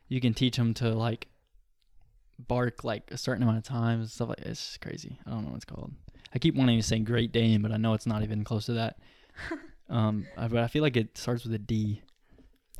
you 0.08 0.22
can 0.22 0.34
teach 0.34 0.56
them 0.58 0.74
to 0.76 0.94
like 0.96 1.28
bark 2.40 2.84
like 2.84 3.12
a 3.12 3.18
certain 3.18 3.44
amount 3.44 3.58
of 3.58 3.64
times 3.64 4.02
and 4.02 4.10
stuff 4.12 4.30
like 4.30 4.40
it's 4.40 4.78
crazy. 4.78 5.18
I 5.26 5.30
don't 5.30 5.44
know 5.44 5.50
what 5.50 5.58
it's 5.58 5.66
called. 5.66 5.92
I 6.34 6.40
keep 6.40 6.56
wanting 6.56 6.78
to 6.80 6.84
say 6.84 7.00
great 7.00 7.32
dane 7.32 7.62
but 7.62 7.72
i 7.72 7.78
know 7.78 7.94
it's 7.94 8.06
not 8.06 8.24
even 8.24 8.44
close 8.44 8.66
to 8.66 8.74
that 8.74 8.98
um 9.90 10.26
I, 10.38 10.48
but 10.48 10.60
i 10.64 10.68
feel 10.68 10.82
like 10.82 10.98
it 10.98 11.18
starts 11.18 11.44
with 11.44 11.54
a 11.54 11.60
d 11.60 12.02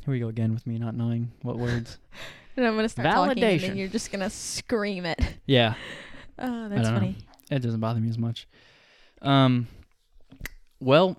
here 0.04 0.12
we 0.12 0.20
go 0.20 0.28
again 0.28 0.52
with 0.54 0.66
me 0.66 0.78
not 0.78 0.94
knowing 0.94 1.32
what 1.42 1.58
words 1.58 1.98
And 2.56 2.66
I'm 2.66 2.74
gonna 2.74 2.88
start 2.88 3.06
talking, 3.06 3.42
and 3.44 3.60
Validation. 3.60 3.66
then 3.68 3.76
you're 3.76 3.88
just 3.88 4.10
gonna 4.10 4.30
scream 4.30 5.04
it. 5.04 5.20
yeah 5.44 5.74
Oh, 6.38 6.68
that's 6.70 6.82
don't 6.82 6.94
know. 6.94 6.98
funny. 7.00 7.16
it 7.50 7.58
doesn't 7.60 7.80
bother 7.80 8.00
me 8.00 8.08
as 8.08 8.16
much. 8.18 8.48
Um, 9.22 9.68
well, 10.80 11.16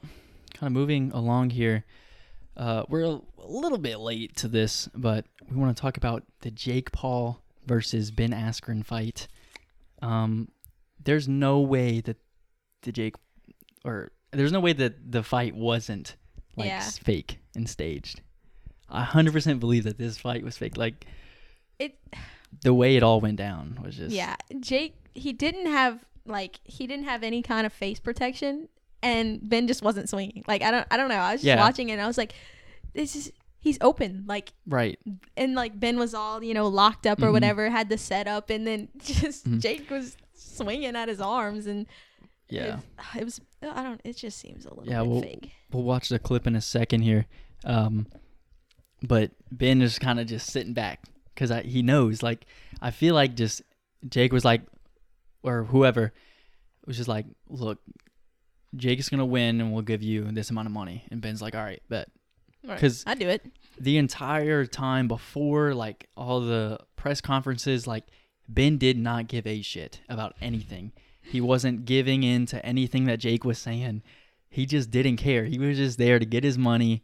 kind 0.53 0.67
of 0.67 0.71
moving 0.73 1.11
along 1.11 1.51
here. 1.51 1.85
Uh, 2.55 2.83
we're 2.89 3.03
a, 3.03 3.19
a 3.39 3.47
little 3.47 3.77
bit 3.77 3.99
late 3.99 4.35
to 4.37 4.47
this, 4.47 4.89
but 4.95 5.25
we 5.49 5.55
want 5.57 5.75
to 5.75 5.79
talk 5.81 5.97
about 5.97 6.23
the 6.41 6.49
Jake 6.51 6.91
Paul 6.91 7.39
versus 7.67 8.09
Ben 8.11 8.31
Askren 8.31 8.83
fight. 8.85 9.27
Um, 10.01 10.49
there's 11.03 11.27
no 11.27 11.59
way 11.59 11.99
that 12.01 12.17
the 12.81 12.91
Jake, 12.91 13.15
or 13.83 14.11
there's 14.31 14.51
no 14.51 14.59
way 14.59 14.73
that 14.73 15.11
the 15.11 15.23
fight 15.23 15.55
wasn't 15.55 16.15
like 16.55 16.67
Yeah. 16.67 16.81
fake 16.81 17.39
and 17.55 17.69
staged. 17.69 18.21
I 18.89 19.03
100% 19.03 19.59
believe 19.59 19.83
that 19.83 19.97
this 19.97 20.17
fight 20.17 20.43
was 20.43 20.57
fake. 20.57 20.77
Like, 20.77 21.05
it 21.79 21.97
the 22.63 22.73
way 22.73 22.95
it 22.95 23.03
all 23.03 23.19
went 23.19 23.37
down 23.37 23.77
was 23.83 23.95
just 23.97 24.13
yeah, 24.15 24.35
Jake 24.59 24.95
he 25.13 25.33
didn't 25.33 25.65
have 25.67 26.03
like 26.25 26.59
he 26.63 26.87
didn't 26.87 27.05
have 27.05 27.21
any 27.23 27.41
kind 27.41 27.65
of 27.67 27.73
face 27.73 27.99
protection 27.99 28.69
and 29.03 29.47
Ben 29.47 29.67
just 29.67 29.81
wasn't 29.83 30.09
swinging. 30.09 30.43
Like 30.47 30.61
I 30.61 30.71
don't 30.71 30.87
I 30.89 30.97
don't 30.97 31.09
know. 31.09 31.15
I 31.15 31.33
was 31.33 31.41
just 31.41 31.45
Yeah. 31.47 31.57
watching 31.57 31.89
it 31.89 31.93
and 31.93 32.01
I 32.01 32.07
was 32.07 32.17
like 32.17 32.33
this 32.93 33.15
is 33.15 33.31
he's 33.59 33.77
open 33.81 34.23
like 34.27 34.53
right. 34.65 34.97
and 35.35 35.53
like 35.55 35.77
Ben 35.79 35.97
was 35.99 36.13
all, 36.13 36.41
you 36.43 36.53
know, 36.53 36.67
locked 36.67 37.05
up 37.05 37.21
or 37.21 37.27
Mhm. 37.27 37.33
whatever, 37.33 37.69
had 37.69 37.89
the 37.89 37.97
setup 37.97 38.49
and 38.49 38.65
then 38.65 38.87
just 38.97 39.45
Mhm. 39.47 39.59
Jake 39.61 39.89
was 39.91 40.15
swinging 40.33 40.95
at 40.95 41.09
his 41.09 41.19
arms 41.21 41.67
and 41.67 41.85
Yeah. 42.49 42.79
it, 43.15 43.19
it 43.21 43.23
was 43.25 43.41
I 43.61 43.83
don't 43.83 44.01
it 44.03 44.17
just 44.17 44.37
seems 44.39 44.65
a 44.65 44.69
little 44.69 44.85
Yeah, 44.87 45.01
bit 45.01 45.09
well, 45.09 45.21
fake. 45.21 45.51
We'll 45.71 45.83
watch 45.83 46.09
the 46.09 46.19
clip 46.19 46.45
in 46.47 46.55
a 46.55 46.61
second 46.61 47.01
here. 47.01 47.25
Um, 47.65 48.07
but 49.01 49.31
Ben 49.51 49.81
is 49.81 49.99
kind 49.99 50.19
of 50.19 50.27
just 50.27 50.47
sitting 50.51 50.73
back 50.73 51.03
because 51.33 51.51
he 51.65 51.81
knows. 51.81 52.21
Like, 52.23 52.45
I 52.81 52.91
feel 52.91 53.13
like 53.15 53.35
just 53.35 53.61
Jake 54.07 54.31
was 54.33 54.45
like, 54.45 54.61
or 55.43 55.63
whoever 55.65 56.13
was 56.85 56.97
just 56.97 57.09
like, 57.09 57.25
look, 57.49 57.79
Jake 58.75 58.99
is 58.99 59.09
gonna 59.09 59.25
win, 59.25 59.59
and 59.61 59.71
we'll 59.73 59.81
give 59.83 60.03
you 60.03 60.23
this 60.31 60.49
amount 60.49 60.67
of 60.67 60.71
money. 60.73 61.03
And 61.11 61.21
Ben's 61.21 61.41
like, 61.41 61.55
all 61.55 61.63
right, 61.63 61.81
bet. 61.89 62.09
Right. 62.63 62.79
'cause- 62.79 63.03
I 63.07 63.13
do 63.15 63.27
it. 63.27 63.45
The 63.79 63.97
entire 63.97 64.65
time 64.65 65.07
before, 65.07 65.73
like 65.73 66.09
all 66.17 66.41
the 66.41 66.79
press 66.95 67.21
conferences, 67.21 67.85
like 67.87 68.05
Ben 68.49 68.77
did 68.77 68.97
not 68.97 69.27
give 69.27 69.45
a 69.45 69.61
shit 69.61 70.01
about 70.09 70.35
anything. 70.41 70.91
He 71.29 71.41
wasn't 71.41 71.85
giving 71.85 72.23
in 72.23 72.45
to 72.47 72.65
anything 72.65 73.05
that 73.05 73.19
Jake 73.19 73.43
was 73.43 73.57
saying. 73.57 74.01
He 74.49 74.65
just 74.65 74.89
didn't 74.91 75.17
care. 75.17 75.45
He 75.45 75.59
was 75.59 75.77
just 75.77 75.97
there 75.97 76.19
to 76.19 76.25
get 76.25 76.43
his 76.43 76.57
money, 76.57 77.03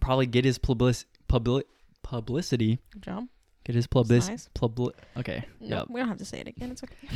probably 0.00 0.26
get 0.26 0.44
his 0.44 0.58
public, 0.58 0.96
public 1.28 1.66
publicity, 2.02 2.78
Good 2.92 3.02
job. 3.02 3.28
get 3.64 3.74
his 3.74 3.84
That's 3.84 3.92
public, 3.92 4.26
nice. 4.28 4.48
public. 4.54 4.96
Okay, 5.16 5.44
No, 5.60 5.78
yep. 5.78 5.86
we 5.88 6.00
don't 6.00 6.08
have 6.08 6.18
to 6.18 6.24
say 6.24 6.40
it 6.40 6.48
again. 6.48 6.70
It's 6.70 6.82
okay. 6.84 7.08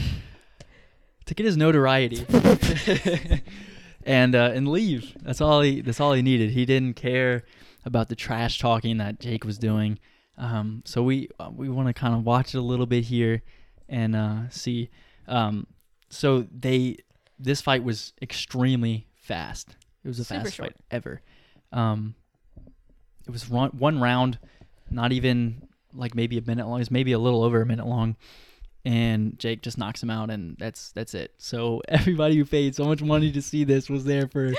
to 1.27 1.35
get 1.35 1.47
his 1.47 1.57
notoriety 1.57 2.27
and 4.05 4.35
uh, 4.35 4.51
and 4.55 4.69
leave. 4.69 5.17
That's 5.23 5.41
all 5.41 5.61
he. 5.63 5.81
That's 5.81 6.01
all 6.01 6.13
he 6.13 6.23
needed. 6.23 6.51
He 6.51 6.65
didn't 6.67 6.95
care 6.95 7.45
about 7.85 8.09
the 8.09 8.17
trash 8.17 8.59
talking 8.59 8.99
that 8.99 9.21
Jake 9.21 9.45
was 9.45 9.59
doing. 9.59 9.99
Um, 10.37 10.83
so 10.85 11.03
we 11.03 11.29
uh, 11.39 11.51
we 11.55 11.69
want 11.69 11.89
to 11.89 11.95
kind 11.95 12.15
of 12.15 12.25
watch 12.25 12.55
it 12.55 12.59
a 12.59 12.63
little 12.63 12.87
bit 12.87 13.05
here 13.05 13.43
and 13.89 14.15
uh, 14.17 14.49
see. 14.51 14.91
Um, 15.27 15.67
so 16.15 16.47
they 16.57 16.97
this 17.39 17.61
fight 17.61 17.83
was 17.85 18.13
extremely 18.23 19.07
fast. 19.17 19.77
It 20.05 20.09
was 20.09 20.19
the 20.19 20.25
Super 20.25 20.41
fastest 20.41 20.57
short. 20.57 20.69
fight 20.73 20.77
ever. 20.91 21.21
Um, 21.73 22.15
it 23.27 23.31
was 23.31 23.49
one, 23.49 23.71
one 23.71 24.01
round, 24.01 24.39
not 24.91 25.13
even 25.13 25.67
like 25.93 26.15
maybe 26.15 26.39
a 26.39 26.43
minute 26.43 26.67
long. 26.67 26.77
It 26.77 26.81
was 26.81 26.91
maybe 26.91 27.13
a 27.13 27.19
little 27.19 27.43
over 27.43 27.61
a 27.63 27.67
minute 27.67 27.87
long 27.87 28.17
and 28.87 29.39
Jake 29.39 29.63
just 29.63 29.79
knocks 29.79 30.03
him 30.03 30.11
out, 30.11 30.29
and 30.31 30.57
that's 30.59 30.93
that's 30.93 31.15
it. 31.15 31.33
So 31.39 31.81
everybody 31.89 32.37
who 32.37 32.45
paid 32.45 32.75
so 32.75 32.85
much 32.85 33.01
money 33.03 33.33
to 33.33 33.41
see 33.41 33.65
this 33.65 33.89
was 33.89 34.05
there 34.05 34.29
for 34.29 34.53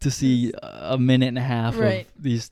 to 0.00 0.10
see 0.10 0.52
a 0.62 0.98
minute 0.98 1.28
and 1.28 1.38
a 1.38 1.42
half 1.42 1.78
Right. 1.78 2.06
of 2.16 2.22
these 2.22 2.50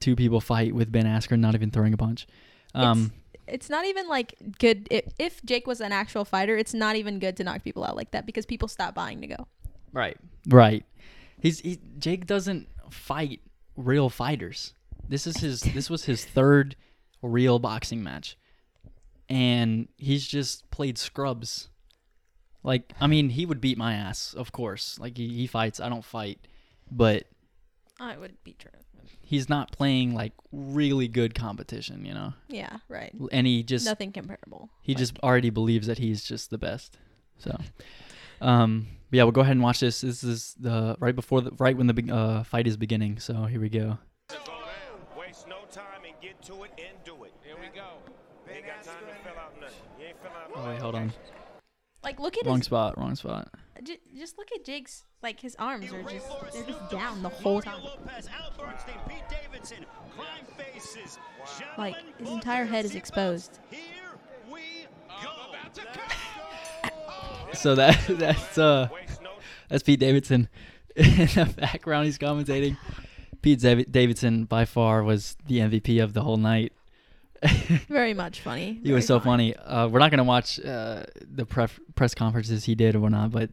two 0.00 0.16
people 0.16 0.40
fight 0.40 0.74
with 0.74 0.90
Ben 0.90 1.04
Askren 1.04 1.40
not 1.40 1.54
even 1.54 1.70
throwing 1.70 1.92
a 1.92 1.96
punch. 1.98 2.26
Um, 2.74 3.12
It's 3.16 3.25
not 3.70 3.86
even 3.86 4.08
like 4.08 4.34
good. 4.58 4.88
If, 4.90 5.12
if 5.18 5.44
Jake 5.44 5.66
was 5.66 5.80
an 5.80 5.92
actual 5.92 6.24
fighter, 6.24 6.56
it's 6.56 6.74
not 6.74 6.96
even 6.96 7.18
good 7.18 7.36
to 7.36 7.44
knock 7.44 7.62
people 7.62 7.84
out 7.84 7.96
like 7.96 8.10
that 8.12 8.26
because 8.26 8.46
people 8.46 8.68
stop 8.68 8.94
buying 8.94 9.20
to 9.20 9.26
go. 9.26 9.46
right, 9.92 10.16
right. 10.48 10.84
He's 11.38 11.60
he, 11.60 11.78
Jake 11.98 12.26
doesn't 12.26 12.68
fight 12.90 13.40
real 13.76 14.08
fighters. 14.08 14.72
This 15.08 15.26
is 15.26 15.38
his. 15.38 15.60
this 15.74 15.90
was 15.90 16.04
his 16.04 16.24
third 16.24 16.76
real 17.22 17.58
boxing 17.58 18.02
match, 18.02 18.36
and 19.28 19.88
he's 19.96 20.26
just 20.26 20.70
played 20.70 20.98
scrubs. 20.98 21.68
Like, 22.62 22.92
I 23.00 23.06
mean, 23.06 23.30
he 23.30 23.46
would 23.46 23.60
beat 23.60 23.78
my 23.78 23.94
ass, 23.94 24.34
of 24.34 24.50
course. 24.50 24.98
Like 24.98 25.16
he, 25.16 25.28
he 25.28 25.46
fights, 25.46 25.78
I 25.78 25.88
don't 25.88 26.04
fight, 26.04 26.48
but 26.90 27.24
I 28.00 28.16
would 28.16 28.42
be 28.42 28.54
true. 28.58 28.70
He's 29.20 29.48
not 29.48 29.72
playing 29.72 30.14
like 30.14 30.32
really 30.52 31.08
good 31.08 31.34
competition, 31.34 32.04
you 32.04 32.14
know. 32.14 32.32
Yeah, 32.48 32.76
right. 32.88 33.12
And 33.32 33.46
he 33.46 33.62
just 33.62 33.84
Nothing 33.86 34.12
comparable. 34.12 34.70
he 34.82 34.92
Like, 34.92 34.98
just 34.98 35.18
already 35.20 35.50
believes 35.50 35.86
that 35.86 35.98
he's 35.98 36.22
just 36.24 36.50
the 36.50 36.58
best. 36.58 36.96
So, 37.38 37.56
um, 38.40 38.86
but 39.10 39.16
yeah, 39.18 39.22
we'll 39.24 39.32
go 39.32 39.40
ahead 39.42 39.52
and 39.52 39.62
watch 39.62 39.80
this. 39.80 40.00
This 40.00 40.24
is 40.24 40.54
the 40.58 40.96
right 41.00 41.14
before 41.14 41.40
the 41.42 41.50
right 41.58 41.76
when 41.76 41.86
the 41.86 42.12
uh, 42.14 42.42
fight 42.44 42.66
is 42.66 42.76
beginning. 42.76 43.18
So 43.18 43.44
here 43.44 43.60
we 43.60 43.68
go. 43.68 43.98
Go. 44.28 44.36
Waste 45.18 45.46
no 45.48 45.56
time 45.70 46.02
and 46.04 46.14
get 46.20 46.40
to 46.42 46.62
it 46.64 46.70
and 46.78 46.96
do 47.04 47.24
it. 47.24 47.32
Here 47.42 47.56
we 47.60 47.68
go. 47.74 47.84
Ain't 48.52 48.66
got 48.66 48.82
time 48.84 48.94
to 49.06 49.14
fill 49.28 49.38
out 49.38 49.60
nothing. 49.60 49.76
You 50.00 50.06
ain't 50.06 50.16
fill 50.22 50.30
out 50.30 50.50
Oh 50.54 50.68
wait, 50.68 50.80
hold 50.80 50.94
on. 50.94 51.12
like 52.02 52.18
look 52.20 52.36
at 52.36 52.46
Wrong 52.46 52.58
his. 52.58 52.66
spot. 52.66 52.96
Wrong 52.98 53.14
spot. 53.14 53.48
J- 53.82 54.00
just 54.16 54.38
look 54.38 54.48
at 54.54 54.64
Jake's. 54.64 55.04
Like 55.22 55.40
his 55.40 55.56
arms 55.58 55.92
are 55.92 56.02
just 56.02 56.28
they're 56.52 56.62
just 56.64 56.90
down 56.90 57.22
the 57.22 57.28
whole 57.28 57.60
time. 57.60 57.82
Lopez, 57.82 58.28
Al 58.28 58.52
Bernstein, 58.56 58.94
Pete 59.08 59.22
Davidson, 59.28 59.84
crime 60.16 60.44
faces. 60.56 61.18
Like 61.76 61.96
his 62.18 62.28
entire 62.30 62.64
head 62.64 62.84
is 62.84 62.94
exposed. 62.94 63.58
Here 63.70 63.80
we 64.52 64.86
go. 65.22 65.30
So 67.52 67.74
that 67.74 67.98
that's 68.08 68.58
uh 68.58 68.88
that's 69.68 69.82
Pete 69.82 70.00
Davidson 70.00 70.48
in 70.96 71.04
the 71.26 71.52
background. 71.56 72.06
He's 72.06 72.18
commentating. 72.18 72.76
Pete 73.42 73.60
Dav- 73.60 73.90
Davidson 73.90 74.44
by 74.44 74.64
far 74.64 75.02
was 75.02 75.36
the 75.46 75.58
MVP 75.58 76.02
of 76.02 76.12
the 76.12 76.22
whole 76.22 76.36
night. 76.36 76.72
Very 77.88 78.14
much 78.14 78.40
funny. 78.40 78.80
He 78.82 78.92
was 78.92 79.06
so 79.06 79.20
funny. 79.20 79.54
Uh, 79.56 79.88
we're 79.88 79.98
not 79.98 80.10
gonna 80.10 80.24
watch 80.24 80.58
uh, 80.60 81.04
the 81.20 81.44
pref- 81.46 81.80
press 81.94 82.14
conferences 82.14 82.64
he 82.64 82.74
did 82.74 82.94
or 82.94 83.00
whatnot, 83.00 83.30
but 83.32 83.50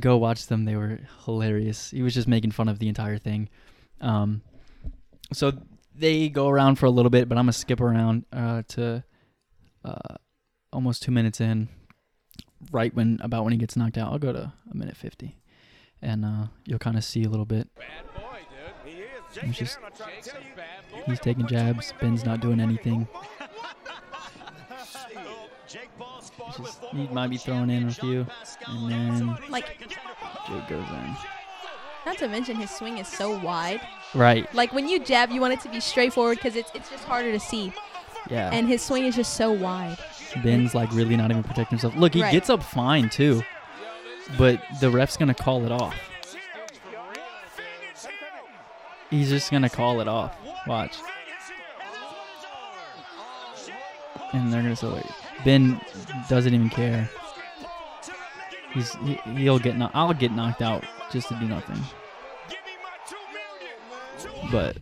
go 0.00 0.16
watch 0.16 0.46
them. 0.46 0.64
They 0.64 0.76
were 0.76 1.00
hilarious. 1.24 1.90
He 1.90 2.02
was 2.02 2.14
just 2.14 2.28
making 2.28 2.50
fun 2.52 2.68
of 2.68 2.78
the 2.78 2.88
entire 2.88 3.18
thing. 3.18 3.48
Um, 4.00 4.42
so 5.32 5.52
they 5.94 6.28
go 6.28 6.48
around 6.48 6.76
for 6.76 6.86
a 6.86 6.90
little 6.90 7.10
bit, 7.10 7.28
but 7.28 7.36
I'm 7.38 7.44
gonna 7.44 7.52
skip 7.52 7.80
around 7.80 8.24
uh, 8.32 8.62
to 8.68 9.04
uh, 9.84 10.14
almost 10.72 11.02
two 11.02 11.10
minutes 11.12 11.40
in, 11.40 11.68
right 12.70 12.94
when 12.94 13.18
about 13.22 13.44
when 13.44 13.52
he 13.52 13.58
gets 13.58 13.76
knocked 13.76 13.98
out. 13.98 14.12
I'll 14.12 14.18
go 14.18 14.32
to 14.32 14.52
a 14.70 14.76
minute 14.76 14.96
fifty, 14.96 15.38
and 16.02 16.24
uh, 16.24 16.46
you'll 16.66 16.78
kind 16.78 16.96
of 16.96 17.04
see 17.04 17.24
a 17.24 17.28
little 17.28 17.46
bit. 17.46 17.68
Bad 17.74 18.14
boy, 18.14 18.38
dude. 18.84 18.92
He 18.94 19.00
is. 19.00 19.17
He's 19.42 19.56
just- 19.56 19.78
Aaron, 19.78 19.92
I 19.92 19.96
tried 19.96 20.06
to 20.08 20.14
Jake's 20.14 20.28
tell 20.28 20.40
a 20.40 20.44
you. 20.44 20.50
bad 20.56 20.90
boy. 20.92 21.02
He's 21.06 21.20
taking 21.20 21.46
jabs. 21.46 21.92
Ben's 22.00 22.24
not 22.24 22.40
doing 22.40 22.60
anything. 22.60 23.06
Jake 25.66 25.90
Paul 25.98 26.20
sparred 26.22 26.54
Just- 26.56 26.80
he 26.92 27.06
might 27.08 27.28
be 27.28 27.36
throwing 27.36 27.68
in 27.70 27.88
a 27.88 27.92
few, 27.92 28.26
and 28.66 28.90
then 28.90 29.38
Like- 29.48 29.78
Jake 29.80 30.68
goes 30.68 30.88
in. 30.88 31.16
Not 32.06 32.16
to 32.18 32.28
mention 32.28 32.56
his 32.56 32.70
swing 32.70 32.96
is 32.98 33.06
so 33.08 33.38
wide. 33.38 33.80
Right. 34.14 34.52
Like 34.54 34.72
when 34.72 34.88
you 34.88 34.98
jab, 34.98 35.30
you 35.30 35.40
want 35.42 35.52
it 35.52 35.60
to 35.60 35.68
be 35.68 35.78
straightforward 35.80 36.38
because 36.38 36.56
it's 36.56 36.70
it's 36.74 36.88
just 36.88 37.04
harder 37.04 37.30
to 37.32 37.40
see. 37.40 37.70
Yeah. 38.30 38.48
And 38.50 38.66
his 38.66 38.80
swing 38.80 39.04
is 39.04 39.14
just 39.14 39.34
so 39.34 39.52
wide. 39.52 39.98
Ben's 40.42 40.74
like 40.74 40.90
really 40.92 41.16
not 41.16 41.30
even 41.30 41.42
protecting 41.42 41.78
himself. 41.78 41.94
Look, 41.96 42.14
he 42.14 42.22
Right. 42.22 42.32
gets 42.32 42.48
up 42.48 42.62
fine 42.62 43.10
too, 43.10 43.42
but 44.38 44.62
the 44.80 44.90
ref's 44.90 45.18
gonna 45.18 45.34
call 45.34 45.66
it 45.66 45.72
off. 45.72 45.94
He's 49.10 49.28
just 49.30 49.50
gonna 49.50 49.70
call 49.70 50.00
it 50.00 50.08
off. 50.08 50.36
Watch, 50.66 50.96
and 54.32 54.52
they're 54.52 54.62
gonna 54.62 54.76
say, 54.76 54.88
wait. 54.88 55.06
Ben 55.44 55.80
doesn't 56.28 56.52
even 56.52 56.68
care. 56.68 57.08
He's 58.72 58.92
he, 58.96 59.14
he'll 59.36 59.58
get 59.58 59.76
knocked. 59.76 59.94
I'll 59.94 60.12
get 60.12 60.32
knocked 60.32 60.62
out 60.62 60.84
just 61.10 61.28
to 61.28 61.34
do 61.34 61.46
nothing. 61.46 61.80
But 64.50 64.78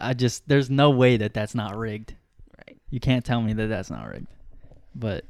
I 0.00 0.14
just 0.14 0.46
there's 0.48 0.70
no 0.70 0.90
way 0.90 1.16
that 1.16 1.34
that's 1.34 1.54
not 1.54 1.76
rigged. 1.76 2.14
Right. 2.56 2.76
You 2.90 3.00
can't 3.00 3.24
tell 3.24 3.40
me 3.40 3.52
that 3.54 3.66
that's 3.68 3.90
not 3.90 4.08
rigged. 4.08 4.26
But 4.94 5.24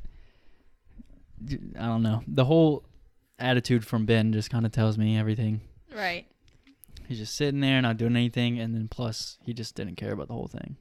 I 1.79 1.87
don't 1.87 2.03
know. 2.03 2.23
The 2.27 2.45
whole 2.45 2.83
attitude 3.39 3.87
from 3.87 4.07
Ben 4.07 4.33
just 4.33 4.51
kind 4.51 4.67
of 4.67 4.73
tells 4.73 4.99
me 4.99 5.19
everything. 5.19 5.61
Right. 5.95 6.27
He's 7.09 7.19
just 7.19 7.35
sitting 7.37 7.61
there, 7.61 7.81
not 7.81 7.97
doing 7.97 8.15
anything, 8.17 8.59
and 8.61 8.75
then 8.75 8.87
plus 8.87 9.39
he 9.43 9.55
just 9.55 9.75
didn't 9.75 9.97
care 9.97 10.13
about 10.13 10.29
the 10.29 10.35
whole 10.35 10.47
thing. 10.47 10.77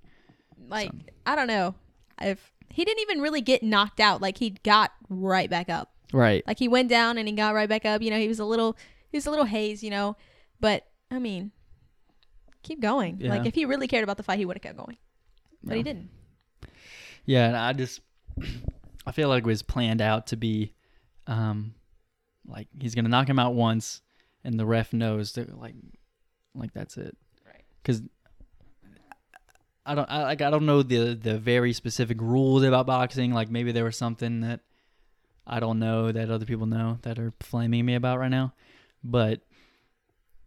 Like 0.68 0.90
So- 0.92 0.98
I 1.26 1.36
don't 1.36 1.48
know. 1.48 1.74
If 2.22 2.52
he 2.70 2.84
didn't 2.84 3.02
even 3.02 3.22
really 3.22 3.40
get 3.42 3.64
knocked 3.64 4.02
out, 4.02 4.22
like 4.22 4.38
he 4.38 4.50
got 4.64 4.92
right 5.10 5.50
back 5.50 5.70
up. 5.70 5.94
Right. 6.12 6.44
Like 6.46 6.60
he 6.60 6.68
went 6.68 6.90
down 6.90 7.18
and 7.18 7.28
he 7.28 7.34
got 7.34 7.54
right 7.56 7.70
back 7.70 7.86
up. 7.86 8.02
You 8.02 8.10
know, 8.12 8.18
he 8.20 8.28
was 8.28 8.40
a 8.40 8.46
little 8.46 8.76
he 9.10 9.18
was 9.18 9.26
a 9.26 9.30
little 9.30 9.46
haze, 9.46 9.82
you 9.84 9.90
know. 9.90 10.18
But 10.60 10.86
I 11.10 11.20
mean, 11.20 11.52
keep 12.64 12.82
going. 12.82 13.20
Yeah. 13.22 13.30
Like 13.30 13.46
if 13.46 13.56
he 13.56 13.64
really 13.66 13.88
cared 13.88 14.04
about 14.04 14.18
the 14.18 14.24
fight, 14.24 14.40
he 14.40 14.46
would 14.46 14.58
have 14.58 14.62
kept 14.64 14.78
going. 14.78 14.98
But 15.64 15.78
he 15.78 15.84
didn't. 15.84 16.10
Yeah, 17.26 17.48
and 17.48 17.56
I 17.56 17.72
just 17.74 18.02
I 19.06 19.12
feel 19.14 19.30
like 19.30 19.44
it 19.44 19.48
was 19.48 19.62
planned 19.62 20.02
out 20.02 20.28
to 20.28 20.36
be 20.38 20.74
um 21.28 21.74
like 22.46 22.68
he's 22.80 22.96
gonna 22.96 23.10
knock 23.10 23.30
him 23.30 23.40
out 23.40 23.54
once 23.54 24.02
and 24.44 24.58
the 24.60 24.66
ref 24.66 24.94
knows 24.94 25.34
that 25.34 25.58
like 25.58 25.76
like 26.56 26.74
that's 26.74 26.98
it. 26.98 27.16
Right. 27.46 27.64
Cause 27.84 28.02
I 29.86 29.96
don't 29.96 30.10
I, 30.10 30.24
like 30.24 30.42
I 30.42 30.50
don't 30.50 30.66
know 30.66 30.84
the 30.84 31.14
the 31.16 31.38
very 31.38 31.74
specific 31.74 32.20
rules 32.22 32.64
about 32.64 32.86
boxing. 32.86 33.32
Like 33.34 33.50
maybe 33.50 33.72
there 33.72 33.86
was 33.86 33.96
something 33.96 34.42
that 34.42 34.60
I 35.46 35.62
don't 35.62 35.80
know 35.80 36.12
that 36.12 36.30
other 36.30 36.46
people 36.46 36.66
know 36.66 37.00
that 37.04 37.18
are 37.18 37.34
flaming 37.40 37.86
me 37.86 37.96
about 37.96 38.20
right 38.20 38.32
now. 38.32 38.54
But 39.04 39.42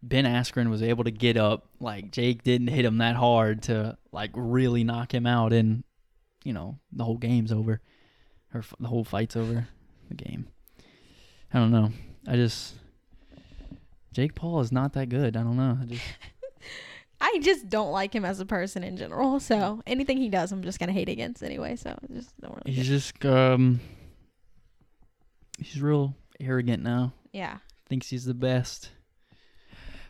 Ben 0.03 0.25
Askren 0.25 0.69
was 0.69 0.83
able 0.83 1.03
to 1.03 1.11
get 1.11 1.37
up. 1.37 1.67
Like 1.79 2.11
Jake 2.11 2.43
didn't 2.43 2.67
hit 2.67 2.85
him 2.85 2.99
that 2.99 3.15
hard 3.15 3.63
to 3.63 3.97
like 4.11 4.31
really 4.35 4.83
knock 4.83 5.13
him 5.13 5.25
out, 5.25 5.53
and 5.53 5.83
you 6.43 6.53
know 6.53 6.77
the 6.91 7.03
whole 7.03 7.17
game's 7.17 7.51
over, 7.51 7.81
or 8.53 8.59
f- 8.59 8.75
the 8.79 8.87
whole 8.87 9.03
fight's 9.03 9.35
over. 9.35 9.67
The 10.09 10.15
game. 10.15 10.47
I 11.53 11.59
don't 11.59 11.71
know. 11.71 11.91
I 12.27 12.35
just 12.35 12.75
Jake 14.13 14.35
Paul 14.35 14.59
is 14.59 14.71
not 14.71 14.93
that 14.93 15.09
good. 15.09 15.37
I 15.37 15.43
don't 15.43 15.57
know. 15.57 15.77
I 15.81 15.85
just 15.85 16.03
I 17.21 17.39
just 17.41 17.69
don't 17.69 17.91
like 17.91 18.13
him 18.13 18.25
as 18.25 18.39
a 18.39 18.45
person 18.45 18.83
in 18.83 18.97
general. 18.97 19.39
So 19.39 19.81
anything 19.85 20.17
he 20.17 20.29
does, 20.29 20.51
I'm 20.51 20.63
just 20.63 20.79
gonna 20.79 20.91
hate 20.91 21.09
against 21.09 21.43
anyway. 21.43 21.75
So 21.75 21.91
I 21.91 22.13
just 22.13 22.39
don't 22.41 22.55
really. 22.65 22.75
he's 22.75 22.87
just 22.87 23.23
um 23.25 23.79
he's 25.59 25.81
real 25.81 26.15
arrogant 26.39 26.83
now. 26.83 27.13
yeah. 27.31 27.57
Thinks 27.87 28.07
he's 28.09 28.23
the 28.23 28.33
best. 28.33 28.89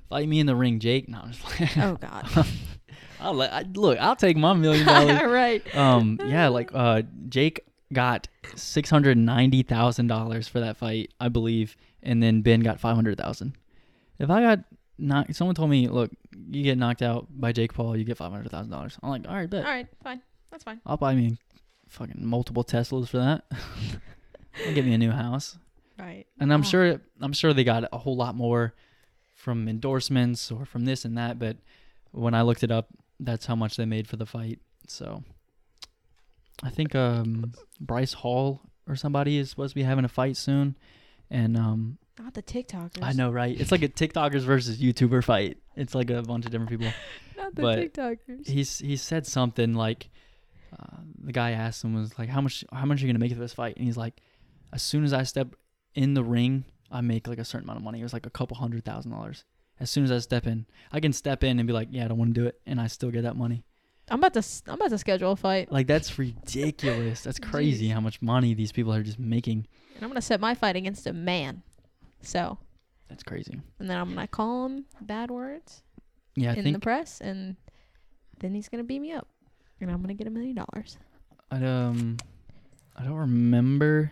Fight 0.07 0.27
me 0.27 0.39
in 0.39 0.45
the 0.45 0.55
ring, 0.55 0.79
Jake. 0.79 1.09
No, 1.09 1.19
I'm 1.23 1.31
just 1.31 1.43
playing. 1.43 1.71
Oh 1.77 1.95
God. 1.99 2.27
I'll 3.19 3.33
let, 3.33 3.53
I, 3.53 3.61
look, 3.73 3.97
I'll 3.99 4.15
take 4.15 4.35
my 4.37 4.53
million 4.53 4.85
dollars. 4.85 5.21
right. 5.31 5.75
um, 5.75 6.19
yeah, 6.25 6.47
like 6.47 6.71
uh, 6.73 7.03
Jake 7.29 7.61
got 7.93 8.27
six 8.55 8.89
hundred 8.89 9.17
ninety 9.17 9.63
thousand 9.63 10.07
dollars 10.07 10.47
for 10.47 10.59
that 10.59 10.77
fight, 10.77 11.11
I 11.19 11.29
believe, 11.29 11.75
and 12.03 12.21
then 12.21 12.41
Ben 12.41 12.59
got 12.61 12.79
five 12.79 12.95
hundred 12.95 13.17
thousand. 13.17 13.55
If 14.21 14.29
I 14.29 14.41
got 14.41 14.59
knocked, 14.97 15.35
someone 15.35 15.55
told 15.55 15.69
me, 15.69 15.87
look, 15.87 16.11
you 16.49 16.63
get 16.63 16.77
knocked 16.77 17.01
out 17.01 17.27
by 17.29 17.51
Jake 17.51 17.73
Paul, 17.73 17.97
you 17.97 18.03
get 18.03 18.17
five 18.17 18.31
hundred 18.31 18.51
thousand 18.51 18.71
dollars. 18.71 18.97
I'm 19.01 19.09
like, 19.09 19.27
all 19.27 19.33
right, 19.35 19.49
bet. 19.49 19.65
All 19.65 19.71
right. 19.71 19.87
Fine. 20.03 20.21
That's 20.51 20.63
fine. 20.63 20.79
I'll 20.85 20.97
buy 20.97 21.15
me 21.15 21.37
fucking 21.89 22.25
multiple 22.25 22.63
Teslas 22.63 23.07
for 23.09 23.17
that. 23.17 23.43
I'll 24.67 24.73
get 24.73 24.85
me 24.85 24.93
a 24.93 24.97
new 24.97 25.11
house. 25.11 25.57
Right. 25.97 26.25
And 26.39 26.53
I'm 26.53 26.61
Oh. 26.61 26.63
sure 26.63 27.01
I'm 27.19 27.33
sure 27.33 27.53
they 27.53 27.63
got 27.63 27.85
a 27.91 27.97
whole 27.97 28.15
lot 28.15 28.35
more 28.35 28.73
from 29.35 29.67
endorsements 29.67 30.51
or 30.51 30.65
from 30.65 30.85
this 30.85 31.03
and 31.05 31.17
that, 31.17 31.39
but 31.39 31.57
when 32.11 32.33
I 32.33 32.41
looked 32.43 32.63
it 32.63 32.69
up, 32.71 32.89
that's 33.19 33.45
how 33.47 33.55
much 33.55 33.75
they 33.77 33.85
made 33.85 34.07
for 34.07 34.17
the 34.17 34.25
fight. 34.25 34.59
So 34.87 35.23
I 36.63 36.69
think 36.69 36.93
um 36.95 37.53
Bryce 37.79 38.13
Hall 38.13 38.61
or 38.87 38.95
somebody 38.95 39.37
is 39.37 39.49
supposed 39.49 39.71
to 39.71 39.75
be 39.75 39.83
having 39.83 40.05
a 40.05 40.09
fight 40.09 40.37
soon. 40.37 40.75
And 41.29 41.57
um 41.57 41.97
Not 42.21 42.33
the 42.33 42.43
TikTokers. 42.43 43.01
I 43.01 43.13
know, 43.13 43.31
right? 43.31 43.59
It's 43.59 43.71
like 43.71 43.81
a 43.81 43.89
TikTokers 43.89 44.41
versus 44.41 44.77
YouTuber 44.79 45.23
fight. 45.23 45.57
It's 45.75 45.95
like 45.95 46.09
a 46.09 46.21
bunch 46.21 46.45
of 46.45 46.51
different 46.51 46.69
people. 46.69 46.87
Not 47.37 47.55
the 47.55 47.61
but 47.61 47.79
TikTokers. 47.79 48.47
He's 48.47 48.79
he 48.79 48.95
said 48.97 49.25
something 49.25 49.73
like 49.73 50.09
uh, 50.77 50.97
the 51.23 51.31
guy 51.31 51.51
asked 51.51 51.83
him 51.83 51.93
was 51.93 52.17
like 52.19 52.29
how 52.29 52.41
much 52.41 52.63
how 52.71 52.85
much 52.85 52.99
are 53.01 53.05
you 53.05 53.11
gonna 53.11 53.19
make 53.19 53.33
for 53.33 53.39
this 53.39 53.53
fight? 53.53 53.75
And 53.77 53.85
he's 53.85 53.97
like, 53.97 54.21
as 54.71 54.81
soon 54.83 55.03
as 55.03 55.13
I 55.13 55.23
step 55.23 55.55
in 55.95 56.13
the 56.13 56.23
ring, 56.23 56.65
I 56.91 57.01
make 57.01 57.27
like 57.27 57.39
a 57.39 57.45
certain 57.45 57.65
amount 57.67 57.77
of 57.79 57.83
money. 57.83 57.99
It 57.99 58.03
was 58.03 58.13
like 58.13 58.25
a 58.25 58.29
couple 58.29 58.57
hundred 58.57 58.85
thousand 58.85 59.11
dollars. 59.11 59.43
As 59.79 59.89
soon 59.89 60.03
as 60.03 60.11
I 60.11 60.19
step 60.19 60.45
in, 60.45 60.67
I 60.91 60.99
can 60.99 61.11
step 61.11 61.43
in 61.43 61.57
and 61.59 61.65
be 61.65 61.73
like, 61.73 61.87
yeah, 61.89 62.05
I 62.05 62.07
don't 62.09 62.19
want 62.19 62.35
to 62.35 62.39
do 62.39 62.45
it, 62.45 62.61
and 62.67 62.79
I 62.79 62.85
still 62.85 63.09
get 63.09 63.23
that 63.23 63.35
money. 63.35 63.63
I'm 64.09 64.19
about 64.19 64.33
to. 64.35 64.43
I'm 64.67 64.75
about 64.75 64.89
to 64.91 64.97
schedule 64.97 65.31
a 65.31 65.35
fight, 65.35 65.71
Like 65.71 65.87
that's 65.87 66.19
ridiculous. 66.19 67.21
That's 67.21 67.39
crazy 67.51 67.87
Jeez. 67.87 67.93
how 67.93 68.01
much 68.01 68.21
money 68.21 68.53
these 68.53 68.71
people 68.71 68.93
are 68.93 69.01
just 69.03 69.19
making. 69.19 69.67
and 69.95 70.03
I'm 70.03 70.09
gonna 70.09 70.21
set 70.21 70.39
my 70.39 70.53
fight 70.53 70.75
against 70.75 71.07
a 71.07 71.13
man. 71.13 71.63
So, 72.21 72.57
That's 73.09 73.23
crazy. 73.23 73.59
and 73.79 73.89
then 73.89 73.97
I'm 73.97 74.09
gonna 74.13 74.27
call 74.27 74.65
him 74.67 74.85
bad 75.01 75.31
words 75.31 75.83
Yeah, 76.35 76.51
I 76.51 76.55
in 76.55 76.63
think 76.63 76.75
the 76.75 76.79
press, 76.79 77.19
and 77.21 77.55
then 78.39 78.53
he's 78.53 78.69
gonna 78.69 78.83
beat 78.83 78.99
me 78.99 79.11
up, 79.11 79.27
and 79.79 79.89
I'm 79.91 80.01
gonna 80.01 80.13
get 80.13 80.27
a 80.27 80.31
million 80.31 80.55
dollars. 80.55 80.97
I 81.49 81.63
um 81.65 82.17
I 82.95 83.03
don't 83.03 83.15
remember. 83.15 84.11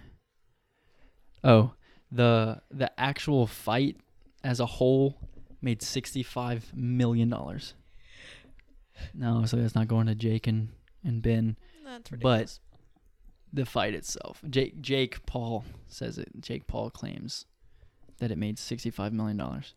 Oh, 1.44 1.72
the 2.12 2.62
the 2.72 2.92
actual 3.00 3.48
fight 3.48 3.98
as 4.44 4.60
a 4.60 4.66
whole 4.66 5.16
made 5.62 5.82
sixty 5.82 6.24
five 6.24 6.72
million 6.76 7.30
dollars. 7.30 7.74
No, 9.14 9.46
so 9.46 9.56
that's 9.58 9.76
not 9.76 9.88
going 9.88 10.08
to 10.08 10.16
Jake 10.16 10.46
and, 10.48 10.70
and 11.06 11.22
Ben. 11.22 11.56
That's 11.86 12.12
ridiculous. 12.12 12.60
But 13.52 13.58
The 13.58 13.66
fight 13.66 13.94
itself. 13.94 14.42
Jake 14.50 14.82
Jake 14.82 15.26
Paul 15.26 15.64
says 15.88 16.18
it. 16.18 16.30
Jake 16.42 16.68
Paul 16.68 16.90
claims 16.90 17.46
that 18.20 18.32
it 18.32 18.38
made 18.38 18.58
sixty 18.60 18.90
five 18.90 19.12
million 19.14 19.38
dollars. 19.38 19.74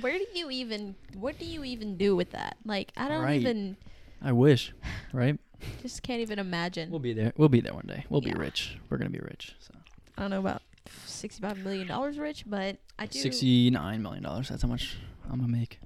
Where 0.00 0.16
do 0.16 0.24
you 0.34 0.50
even? 0.50 0.94
What 1.14 1.38
do 1.38 1.44
you 1.44 1.64
even 1.64 1.96
do 1.96 2.16
with 2.16 2.30
that? 2.30 2.56
Like, 2.64 2.92
I 2.96 3.08
don't 3.08 3.22
Right. 3.22 3.40
even. 3.40 3.76
I 4.22 4.32
wish, 4.32 4.72
right? 5.12 5.38
Just 5.82 6.02
can't 6.02 6.20
even 6.20 6.38
imagine. 6.38 6.90
We'll 6.90 7.00
be 7.00 7.12
there. 7.12 7.32
We'll 7.36 7.48
be 7.48 7.60
there 7.60 7.74
one 7.74 7.86
day. 7.86 8.04
We'll 8.08 8.22
Yeah. 8.24 8.32
be 8.34 8.38
rich. 8.38 8.78
We're 8.88 8.96
gonna 8.98 9.10
be 9.10 9.18
rich. 9.20 9.54
So 9.60 9.74
I 10.16 10.22
don't 10.22 10.30
know 10.30 10.38
about 10.40 10.62
sixty-five 11.06 11.58
million 11.58 11.86
dollars 11.88 12.18
rich, 12.18 12.44
but 12.46 12.78
I 12.98 13.06
do. 13.06 13.18
sixty 13.18 13.68
nine 13.70 14.02
million 14.02 14.22
dollars. 14.22 14.48
That's 14.48 14.62
how 14.62 14.68
much 14.68 14.96
I'm 15.30 15.38
gonna 15.40 15.48
make. 15.52 15.78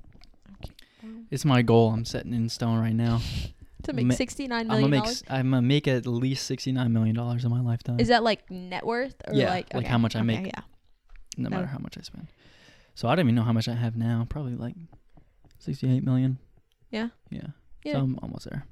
well, 1.02 1.10
It's 1.30 1.44
my 1.44 1.62
goal. 1.62 1.90
I'm 1.92 2.04
setting 2.04 2.32
in 2.32 2.48
stone 2.48 2.78
right 2.78 2.94
now. 2.94 3.20
to 3.82 3.92
make 3.92 4.06
ma- 4.06 4.14
sixty-nine 4.14 4.70
I'm 4.70 4.80
gonna 4.80 4.88
make. 4.88 5.02
dollars. 5.02 5.22
s- 5.22 5.30
I'm 5.30 5.50
gonna 5.50 5.62
make 5.62 5.86
at 5.88 6.06
least 6.06 6.46
sixty 6.46 6.72
nine 6.72 6.92
million 6.92 7.14
dollars 7.16 7.44
in 7.44 7.50
my 7.50 7.60
lifetime. 7.60 8.00
Is 8.00 8.08
that 8.08 8.22
like 8.22 8.50
net 8.50 8.84
worth 8.86 9.14
or 9.26 9.34
Yeah, 9.34 9.50
like 9.50 9.72
like 9.74 9.86
how 9.86 9.98
much 9.98 10.14
I 10.16 10.20
okay, 10.20 10.26
make. 10.26 10.46
Yeah. 10.46 10.60
No 11.36 11.48
matter 11.50 11.66
how 11.66 11.78
much 11.78 11.96
I 11.98 12.02
spend. 12.02 12.28
So 12.94 13.08
I 13.08 13.14
don't 13.14 13.26
even 13.26 13.34
know 13.34 13.42
how 13.42 13.52
much 13.52 13.68
I 13.68 13.74
have 13.74 13.96
now. 13.96 14.26
Probably 14.28 14.54
like 14.54 14.74
sixty 15.58 15.90
eight 15.94 16.04
million. 16.04 16.38
Yeah. 16.90 17.08
Yeah. 17.30 17.48
Yeah. 17.84 17.92
So 17.94 17.98
I'm 18.00 18.18
almost 18.22 18.48
there. 18.48 18.64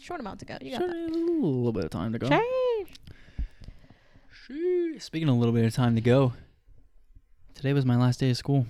Short 0.00 0.20
amount 0.20 0.40
to 0.40 0.46
go. 0.46 0.56
You 0.60 0.70
got 0.72 0.78
Sure, 0.80 0.88
that. 0.88 0.96
a 0.96 1.14
little 1.14 1.72
bit 1.72 1.84
of 1.84 1.90
time 1.90 2.12
to 2.12 2.18
go. 2.18 2.28
Sheesh. 4.48 5.02
Speaking 5.02 5.28
of 5.28 5.36
a 5.36 5.38
little 5.38 5.54
bit 5.54 5.64
of 5.64 5.74
time 5.74 5.94
to 5.94 6.00
go, 6.00 6.32
today 7.54 7.72
was 7.72 7.84
my 7.84 7.96
last 7.96 8.20
day 8.20 8.30
of 8.30 8.36
school. 8.36 8.66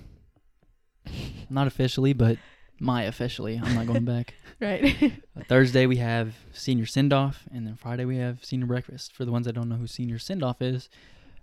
Not 1.49 1.67
officially, 1.67 2.13
but 2.13 2.37
my 2.79 3.03
officially. 3.03 3.59
I'm 3.63 3.75
not 3.75 3.87
going 3.87 4.05
back. 4.05 4.33
Right. 4.61 5.13
Uh, 5.39 5.43
Thursday 5.47 5.85
we 5.85 5.95
have 5.97 6.35
senior 6.51 6.85
send 6.85 7.13
off, 7.13 7.47
and 7.53 7.65
then 7.65 7.77
Friday 7.77 8.03
we 8.03 8.17
have 8.17 8.43
senior 8.43 8.65
breakfast. 8.65 9.13
For 9.13 9.23
the 9.23 9.31
ones 9.31 9.45
that 9.45 9.53
don't 9.53 9.69
know 9.69 9.77
who 9.77 9.87
senior 9.87 10.19
send 10.19 10.43
off 10.43 10.61
is, 10.61 10.89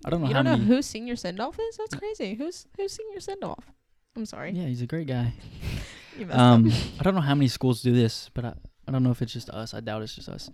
I 0.05 0.11
don't 0.11 0.21
know 0.21 0.29
you 0.29 0.35
how 0.35 0.43
don't 0.43 0.53
know 0.53 0.59
many. 0.59 0.69
who 0.69 0.83
senior 0.83 1.17
send 1.17 1.41
off 1.41 1.59
is? 1.59 1.77
That's 1.77 1.95
crazy. 1.95 2.35
Who's 2.35 2.67
who's 2.77 2.93
senior 2.93 3.21
send 3.21 3.43
off? 3.45 3.65
I'm 4.17 4.27
sorry. 4.27 4.53
yeah, 4.53 4.65
he's 4.67 4.83
a 4.83 4.87
great 4.87 5.07
guy. 5.07 5.33
Um. 6.31 6.73
I 6.99 7.03
don't 7.03 7.15
know 7.15 7.21
how 7.21 7.35
many 7.35 7.49
schools 7.49 7.83
do 7.83 7.93
this, 7.93 8.31
but 8.33 8.43
I, 8.47 8.55
I 8.89 8.91
don't 8.91 9.03
know 9.03 9.11
if 9.11 9.21
it's 9.21 9.35
just 9.35 9.51
us. 9.51 9.75
I 9.75 9.81
doubt 9.81 10.01
it's 10.01 10.15
just 10.15 10.31
us. 10.31 10.49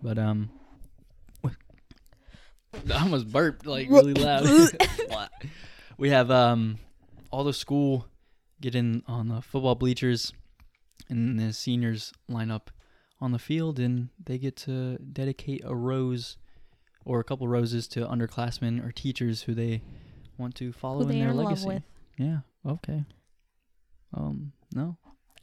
But 0.00 0.16
um, 0.16 0.48
I 1.44 3.02
almost 3.02 3.30
burped 3.30 3.66
like 3.66 3.88
really 3.90 4.14
loud. 4.14 4.46
we 5.98 6.10
have 6.10 6.30
um, 6.30 6.78
all 7.30 7.44
the 7.44 7.52
school 7.52 8.06
get 8.60 8.74
in 8.74 9.02
on 9.06 9.28
the 9.28 9.42
football 9.42 9.74
bleachers, 9.74 10.32
and 11.08 11.38
the 11.38 11.52
seniors 11.52 12.12
line 12.28 12.50
up 12.50 12.70
on 13.20 13.32
the 13.32 13.38
field, 13.38 13.80
and 13.80 14.10
they 14.22 14.38
get 14.38 14.54
to 14.56 14.98
dedicate 14.98 15.62
a 15.64 15.74
rose 15.74 16.36
or 17.08 17.20
a 17.20 17.24
couple 17.24 17.48
roses 17.48 17.88
to 17.88 18.00
underclassmen 18.00 18.86
or 18.86 18.92
teachers 18.92 19.42
who 19.42 19.54
they 19.54 19.82
want 20.36 20.54
to 20.56 20.72
follow 20.72 21.04
Who 21.04 21.10
in 21.10 21.18
their 21.18 21.28
are 21.28 21.30
in 21.30 21.36
love 21.38 21.46
legacy. 21.46 21.82
Yeah. 22.18 22.38
Okay. 22.66 23.04
Um. 24.14 24.52
No. 24.74 24.96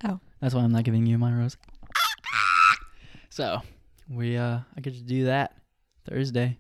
Oh. 0.03 0.19
That's 0.39 0.53
why 0.53 0.61
I'm 0.61 0.71
not 0.71 0.83
giving 0.83 1.05
you 1.07 1.17
my 1.17 1.33
rose. 1.33 1.57
So 3.29 3.61
we 4.09 4.37
uh, 4.37 4.59
I 4.77 4.81
get 4.81 4.93
to 4.93 5.01
do 5.01 5.25
that 5.25 5.57
Thursday. 6.07 6.59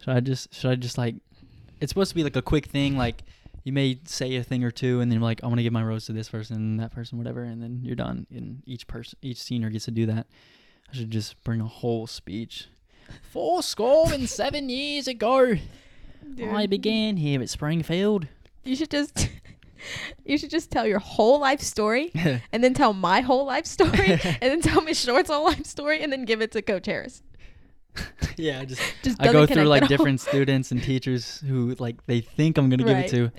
Should 0.00 0.16
I 0.16 0.20
just 0.20 0.54
should 0.54 0.70
I 0.70 0.76
just 0.76 0.96
like? 0.96 1.16
It's 1.80 1.90
supposed 1.90 2.10
to 2.10 2.14
be 2.14 2.24
like 2.24 2.36
a 2.36 2.42
quick 2.42 2.66
thing. 2.66 2.96
Like 2.96 3.24
you 3.64 3.72
may 3.72 3.98
say 4.04 4.36
a 4.36 4.44
thing 4.44 4.62
or 4.62 4.70
two, 4.70 5.00
and 5.00 5.10
then 5.10 5.20
like 5.20 5.42
I 5.42 5.48
want 5.48 5.58
to 5.58 5.64
give 5.64 5.72
my 5.72 5.82
rose 5.82 6.06
to 6.06 6.12
this 6.12 6.28
person, 6.28 6.76
that 6.76 6.92
person, 6.92 7.18
whatever, 7.18 7.42
and 7.42 7.60
then 7.60 7.80
you're 7.82 7.96
done. 7.96 8.28
And 8.30 8.62
each 8.64 8.86
person, 8.86 9.18
each 9.22 9.38
senior 9.38 9.70
gets 9.70 9.86
to 9.86 9.90
do 9.90 10.06
that. 10.06 10.28
I 10.90 10.96
should 10.96 11.10
just 11.10 11.42
bring 11.42 11.60
a 11.60 11.66
whole 11.66 12.06
speech. 12.06 12.68
Four 13.30 13.62
score 13.62 14.12
and 14.12 14.28
seven 14.28 14.68
years 14.68 15.06
ago, 15.08 15.56
I 16.42 16.66
began 16.66 17.16
here 17.16 17.40
at 17.42 17.48
Springfield. 17.50 18.26
You 18.64 18.76
should 18.76 18.90
just. 18.90 19.28
You 20.24 20.36
should 20.36 20.50
just 20.50 20.72
tell 20.72 20.86
your 20.88 20.98
whole 20.98 21.38
life 21.38 21.60
story, 21.60 22.10
and 22.52 22.64
then 22.64 22.74
tell 22.74 22.92
my 22.92 23.20
whole 23.20 23.46
life 23.46 23.64
story, 23.64 24.10
and 24.22 24.40
then 24.40 24.60
tell 24.60 24.82
Miss 24.82 25.00
Short's 25.00 25.30
whole 25.30 25.44
life 25.44 25.64
story, 25.66 26.02
and 26.02 26.12
then 26.12 26.24
give 26.24 26.42
it 26.42 26.50
to 26.52 26.62
Coach 26.62 26.86
Harris. 26.86 27.22
yeah, 28.36 28.58
I 28.60 28.64
just 28.64 28.82
Just 29.02 29.22
I 29.22 29.32
go 29.32 29.46
through 29.46 29.64
like 29.64 29.86
different 29.86 30.20
students 30.20 30.72
and 30.72 30.82
teachers 30.82 31.38
who 31.46 31.76
like 31.78 32.04
they 32.06 32.20
think 32.20 32.58
I'm 32.58 32.68
gonna 32.68 32.82
give 32.82 32.98
it 32.98 33.10
to, 33.10 33.30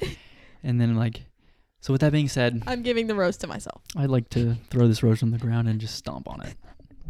and 0.63 0.79
then 0.79 0.95
like, 0.95 1.25
so 1.81 1.91
with 1.93 2.01
that 2.01 2.13
being 2.13 2.29
said, 2.29 2.63
I'm 2.65 2.83
giving 2.83 3.07
the 3.07 3.15
rose 3.15 3.35
to 3.37 3.47
myself. 3.47 3.81
I'd 3.97 4.09
like 4.09 4.29
to 4.29 4.55
throw 4.69 4.87
this 4.87 5.03
rose 5.03 5.21
on 5.21 5.31
the 5.31 5.37
ground 5.37 5.67
and 5.67 5.79
just 5.79 5.95
stomp 5.95 6.29
on 6.29 6.41
it, 6.41 6.55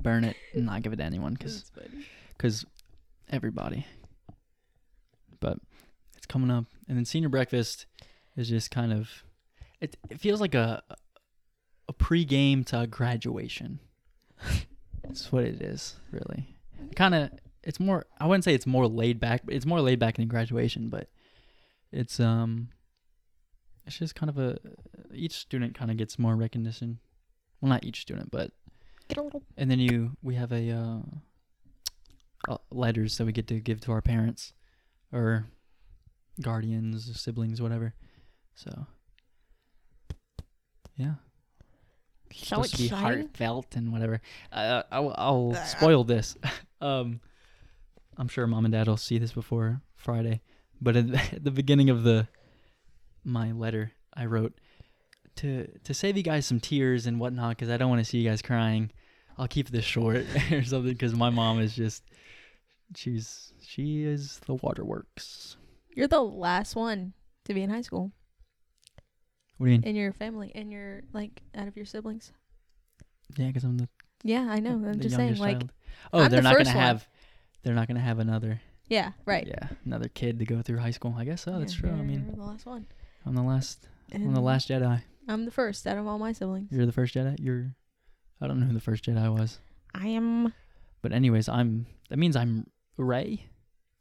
burn 0.01 0.23
it, 0.23 0.35
and 0.53 0.65
not 0.65 0.81
give 0.81 0.91
it 0.91 0.97
to 0.97 1.03
anyone 1.03 1.33
because 1.33 1.71
because 2.39 2.65
everybody. 3.29 3.85
But 5.39 5.59
it's 6.17 6.25
coming 6.25 6.49
up, 6.49 6.65
and 6.87 6.97
then 6.97 7.05
senior 7.05 7.29
breakfast 7.29 7.85
is 8.35 8.49
just 8.49 8.71
kind 8.71 8.91
of 8.91 9.23
it. 9.79 9.97
It 10.09 10.19
feels 10.19 10.41
like 10.41 10.55
a 10.55 10.81
a 11.87 11.93
pregame 11.93 12.65
to 12.67 12.87
graduation. 12.87 13.79
That's 15.03 15.31
what 15.31 15.43
it 15.43 15.61
is, 15.61 15.95
really. 16.11 16.55
Kind 16.95 17.15
of, 17.15 17.31
it's 17.63 17.79
more. 17.79 18.05
I 18.19 18.25
wouldn't 18.25 18.43
say 18.43 18.53
it's 18.53 18.67
more 18.67 18.87
laid 18.87 19.19
back, 19.19 19.41
but 19.45 19.53
it's 19.53 19.65
more 19.65 19.81
laid 19.81 19.99
back 19.99 20.17
than 20.17 20.27
graduation. 20.27 20.89
But 20.89 21.09
it's 21.91 22.19
um, 22.19 22.69
it's 23.85 23.97
just 23.97 24.15
kind 24.15 24.29
of 24.29 24.37
a. 24.37 24.57
Each 25.13 25.33
student 25.33 25.75
kind 25.75 25.91
of 25.91 25.97
gets 25.97 26.19
more 26.19 26.35
recognition. 26.35 26.99
Well, 27.61 27.69
not 27.69 27.83
each 27.83 28.01
student, 28.01 28.31
but 28.31 28.51
and 29.57 29.69
then 29.71 29.79
you 29.79 30.17
we 30.21 30.35
have 30.35 30.51
a 30.51 30.71
uh, 30.71 30.79
uh, 30.79 31.01
letters 32.71 33.17
that 33.17 33.25
we 33.25 33.31
get 33.31 33.47
to 33.47 33.59
give 33.59 33.81
to 33.81 33.91
our 33.91 34.01
parents 34.01 34.53
or 35.11 35.45
guardians, 36.41 37.19
siblings, 37.19 37.61
whatever. 37.61 37.93
So 38.55 38.87
yeah, 40.95 41.13
So 42.33 42.55
supposed 42.57 42.75
to 42.75 42.81
be 42.83 42.87
heartfelt 42.89 43.75
and 43.75 43.91
whatever. 43.91 44.21
Uh, 44.51 44.83
I'll, 44.91 45.15
I'll 45.17 45.55
spoil 45.65 46.03
this. 46.03 46.35
um, 46.81 47.21
I'm 48.17 48.27
sure 48.27 48.45
mom 48.47 48.65
and 48.65 48.73
dad 48.73 48.87
will 48.87 48.97
see 48.97 49.17
this 49.17 49.31
before 49.31 49.81
Friday, 49.95 50.41
but 50.81 50.97
at 50.97 51.11
the, 51.11 51.17
at 51.33 51.43
the 51.43 51.51
beginning 51.51 51.89
of 51.89 52.03
the 52.03 52.27
my 53.23 53.51
letter, 53.51 53.91
I 54.13 54.25
wrote 54.25 54.59
to 55.37 55.67
to 55.83 55.93
save 55.93 56.17
you 56.17 56.23
guys 56.23 56.45
some 56.45 56.59
tears 56.59 57.05
and 57.05 57.19
whatnot 57.19 57.51
because 57.51 57.69
I 57.69 57.77
don't 57.77 57.89
want 57.89 58.03
to 58.03 58.09
see 58.09 58.17
you 58.17 58.29
guys 58.29 58.41
crying. 58.41 58.91
I'll 59.37 59.47
keep 59.47 59.69
this 59.69 59.85
short 59.85 60.25
or 60.51 60.63
something 60.63 60.91
because 60.91 61.15
my 61.15 61.29
mom 61.29 61.59
is 61.61 61.73
just 61.73 62.03
she's 62.95 63.53
she 63.65 64.03
is 64.03 64.39
the 64.45 64.55
waterworks. 64.55 65.57
You're 65.95 66.07
the 66.07 66.21
last 66.21 66.75
one 66.75 67.13
to 67.45 67.53
be 67.53 67.61
in 67.61 67.69
high 67.69 67.81
school 67.81 68.11
What 69.57 69.67
do 69.67 69.71
you 69.71 69.77
mean? 69.79 69.87
in 69.87 69.95
your 69.95 70.13
family, 70.13 70.51
in 70.53 70.71
your 70.71 71.01
like 71.13 71.41
out 71.55 71.67
of 71.67 71.75
your 71.75 71.85
siblings. 71.85 72.31
Yeah, 73.35 73.47
because 73.47 73.63
I'm 73.63 73.77
the, 73.77 73.87
Yeah, 74.23 74.47
I 74.49 74.59
know. 74.59 74.71
I'm 74.71 74.99
just 74.99 75.15
saying, 75.15 75.37
like, 75.37 75.59
child. 75.59 75.71
Oh, 76.13 76.19
I'm 76.23 76.31
they're 76.31 76.41
the 76.41 76.49
not 76.49 76.57
gonna 76.57 76.69
one. 76.69 76.77
have 76.77 77.07
they're 77.63 77.75
not 77.75 77.87
gonna 77.87 77.99
have 77.99 78.19
another 78.19 78.61
yeah, 78.89 79.11
right. 79.25 79.47
Yeah, 79.47 79.67
another 79.85 80.09
kid 80.09 80.39
to 80.39 80.45
go 80.45 80.61
through 80.63 80.79
high 80.79 80.91
school. 80.91 81.13
I 81.15 81.23
guess 81.23 81.43
so. 81.43 81.59
That's 81.59 81.73
true. 81.73 81.91
I 81.91 82.01
mean, 82.01 82.25
you're 82.25 82.35
the 82.35 82.43
last 82.43 82.65
one. 82.65 82.87
I'm 83.25 83.35
the 83.35 83.43
last. 83.43 83.87
I'm 84.11 84.33
the 84.33 84.41
last 84.41 84.69
Jedi. 84.69 85.01
I'm 85.27 85.45
the 85.45 85.51
first 85.51 85.85
out 85.85 85.97
of 85.97 86.07
all 86.07 86.17
my 86.17 86.31
siblings. 86.31 86.71
You're 86.71 86.87
the 86.87 86.91
first 86.91 87.13
Jedi. 87.13 87.35
You're. 87.39 87.75
I 88.41 88.47
don't 88.47 88.59
know 88.59 88.65
who 88.65 88.73
the 88.73 88.79
first 88.79 89.05
Jedi 89.05 89.31
was, 89.31 89.59
I 89.93 90.07
am. 90.07 90.53
but 91.03 91.13
anyways, 91.13 91.47
I'm. 91.47 91.85
That 92.09 92.17
means 92.17 92.35
I'm 92.35 92.65
Rey. 92.99 93.45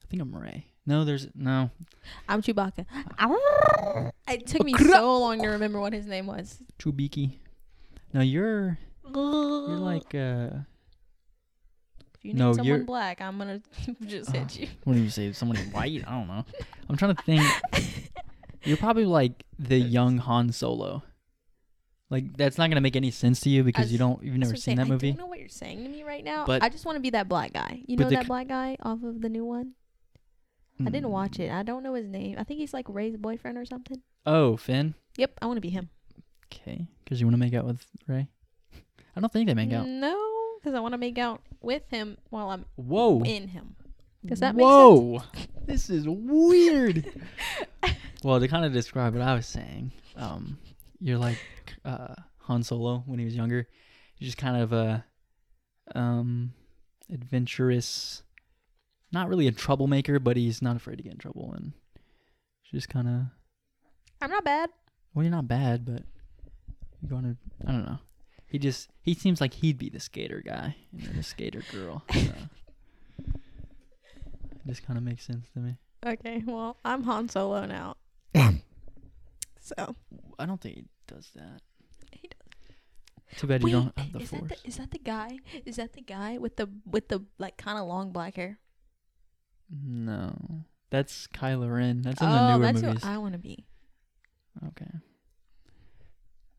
I 0.02 0.06
think 0.10 0.20
I'm 0.22 0.34
Rey. 0.34 0.66
No, 0.86 1.04
there's 1.04 1.28
no. 1.34 1.70
I'm 2.28 2.42
Chewbacca. 2.42 2.86
It 4.28 4.46
took 4.46 4.62
me 4.64 4.74
so 4.74 5.18
long 5.18 5.40
to 5.40 5.48
remember 5.48 5.80
what 5.80 5.92
his 5.94 6.06
name 6.06 6.26
was. 6.26 6.62
Chubiki. 6.78 7.38
No, 8.12 8.20
you're. 8.20 8.78
You're 9.04 9.78
like. 9.78 10.14
uh 10.14 10.50
If 12.14 12.24
you 12.24 12.32
need 12.32 12.38
No, 12.38 12.52
someone 12.52 12.66
you're- 12.66 12.84
black, 12.84 13.20
I'm 13.22 13.38
gonna 13.38 13.60
just 14.06 14.30
Uh, 14.30 14.40
hit 14.40 14.58
you. 14.60 14.68
What 14.84 14.94
do 14.94 15.00
you 15.00 15.10
say? 15.10 15.32
Someone 15.32 15.56
white? 15.72 16.04
I 16.06 16.10
don't 16.10 16.26
know. 16.28 16.44
I'm 16.88 16.96
trying 16.96 17.14
to 17.16 17.22
think. 17.22 17.44
You're 18.64 18.76
probably 18.76 19.06
like 19.06 19.44
the 19.58 19.78
young 19.78 20.18
Han 20.18 20.52
Solo. 20.52 21.02
Like 22.10 22.36
that's 22.36 22.56
not 22.56 22.70
gonna 22.70 22.80
make 22.80 22.96
any 22.96 23.10
sense 23.10 23.40
to 23.40 23.50
you 23.50 23.62
because 23.62 23.92
you 23.92 23.98
don't. 23.98 24.22
You've 24.22 24.36
never 24.38 24.54
seen 24.54 24.76
saying. 24.76 24.78
that 24.78 24.88
movie. 24.88 25.08
I 25.08 25.10
don't 25.12 25.20
know 25.20 25.26
what 25.26 25.40
you're 25.40 25.48
saying 25.48 25.82
to 25.84 25.88
me 25.90 26.02
right 26.04 26.24
now. 26.24 26.46
But- 26.46 26.62
I 26.62 26.68
just 26.70 26.86
want 26.86 26.96
to 26.96 27.00
be 27.00 27.10
that 27.10 27.28
black 27.28 27.52
guy. 27.52 27.82
You 27.86 27.96
know 27.96 28.08
that 28.08 28.22
c- 28.22 28.28
black 28.28 28.48
guy 28.48 28.76
off 28.82 29.02
of 29.02 29.20
the 29.20 29.28
new 29.28 29.44
one? 29.44 29.72
I 30.80 30.90
didn't 30.90 31.10
watch 31.10 31.40
it. 31.40 31.50
I 31.50 31.64
don't 31.64 31.82
know 31.82 31.94
his 31.94 32.06
name. 32.06 32.36
I 32.38 32.44
think 32.44 32.60
he's 32.60 32.72
like 32.72 32.86
Rey's 32.88 33.16
boyfriend 33.16 33.58
or 33.58 33.64
something. 33.64 34.00
Oh, 34.24 34.56
Finn. 34.56 34.94
Yep, 35.16 35.32
I 35.42 35.46
want 35.46 35.56
to 35.56 35.60
be 35.60 35.70
him. 35.70 35.90
Okay, 36.46 36.86
because 37.02 37.20
you 37.20 37.26
want 37.26 37.34
to 37.34 37.38
make 37.38 37.52
out 37.52 37.64
with 37.66 37.84
Rey. 38.06 38.28
I 39.16 39.20
don't 39.20 39.32
think 39.32 39.48
they 39.48 39.54
make 39.54 39.72
out. 39.72 39.86
No, 39.86 40.16
because 40.60 40.74
I 40.74 40.80
want 40.80 40.92
to 40.92 40.98
make 40.98 41.18
out 41.18 41.42
with 41.60 41.82
him 41.90 42.16
while 42.30 42.50
I'm 42.50 42.64
Whoa. 42.76 43.22
in 43.24 43.48
him. 43.48 43.74
Does 44.24 44.40
that 44.40 44.54
Whoa. 44.54 45.22
this 45.66 45.90
is 45.90 46.06
weird. 46.08 47.04
well, 48.22 48.38
to 48.38 48.48
kind 48.48 48.64
of 48.64 48.72
describe 48.72 49.14
what 49.14 49.22
I 49.22 49.34
was 49.34 49.46
saying, 49.46 49.92
um, 50.16 50.58
you're 51.00 51.18
like 51.18 51.38
uh, 51.84 52.14
Han 52.42 52.62
Solo 52.62 53.02
when 53.06 53.18
he 53.18 53.24
was 53.24 53.36
younger. 53.36 53.68
You're 54.18 54.26
just 54.26 54.38
kind 54.38 54.60
of 54.60 54.72
a 54.72 55.04
um, 55.94 56.52
adventurous, 57.12 58.22
not 59.12 59.28
really 59.28 59.46
a 59.46 59.52
troublemaker, 59.52 60.18
but 60.18 60.36
he's 60.36 60.60
not 60.60 60.76
afraid 60.76 60.96
to 60.96 61.02
get 61.02 61.12
in 61.12 61.18
trouble, 61.18 61.52
and 61.56 61.72
just 62.70 62.88
kind 62.88 63.08
of. 63.08 63.20
I'm 64.20 64.30
not 64.30 64.44
bad. 64.44 64.70
Well, 65.14 65.24
you're 65.24 65.30
not 65.30 65.48
bad, 65.48 65.84
but 65.84 66.02
you're 67.00 67.10
going 67.10 67.24
to. 67.24 67.36
I 67.66 67.72
don't 67.72 67.86
know. 67.86 67.98
He 68.46 68.58
just 68.58 68.88
he 69.02 69.14
seems 69.14 69.40
like 69.40 69.54
he'd 69.54 69.78
be 69.78 69.90
the 69.90 70.00
skater 70.00 70.42
guy 70.44 70.74
and 70.92 71.02
you're 71.02 71.12
the 71.12 71.22
skater 71.22 71.62
girl. 71.72 72.02
So. 72.12 72.20
It 74.64 74.72
just 74.72 74.86
kind 74.86 74.98
of 74.98 75.02
makes 75.02 75.24
sense 75.24 75.46
to 75.54 75.60
me. 75.60 75.76
Okay, 76.04 76.42
well, 76.46 76.76
I'm 76.84 77.02
Han 77.04 77.28
Solo 77.30 77.64
now. 77.64 77.94
so 79.76 79.94
I 80.38 80.46
don't 80.46 80.60
think 80.60 80.74
he 80.76 80.84
does 81.06 81.30
that. 81.34 81.60
He 82.12 82.28
does. 82.28 83.38
Too 83.38 83.46
bad 83.46 83.62
wait, 83.62 83.70
you 83.70 83.76
don't 83.76 83.98
have 83.98 84.12
the 84.12 84.20
is 84.20 84.30
force. 84.30 84.42
that 84.48 84.62
the, 84.62 84.68
is 84.68 84.76
that 84.78 84.90
the 84.90 84.98
guy? 84.98 85.38
Is 85.66 85.76
that 85.76 85.92
the 85.92 86.00
guy 86.00 86.38
with 86.38 86.56
the 86.56 86.68
with 86.86 87.08
the 87.08 87.24
like 87.38 87.56
kind 87.56 87.78
of 87.78 87.86
long 87.86 88.10
black 88.12 88.36
hair? 88.36 88.58
no, 89.70 90.64
that's 90.90 91.26
Kylo 91.28 91.70
Ren. 91.70 92.00
That's 92.02 92.20
in 92.22 92.28
oh, 92.28 92.32
the 92.32 92.56
newer 92.56 92.62
that's 92.64 92.82
movies. 92.82 93.02
what 93.02 93.10
I 93.10 93.18
want 93.18 93.34
to 93.34 93.38
be. 93.38 93.66
okay. 94.68 94.90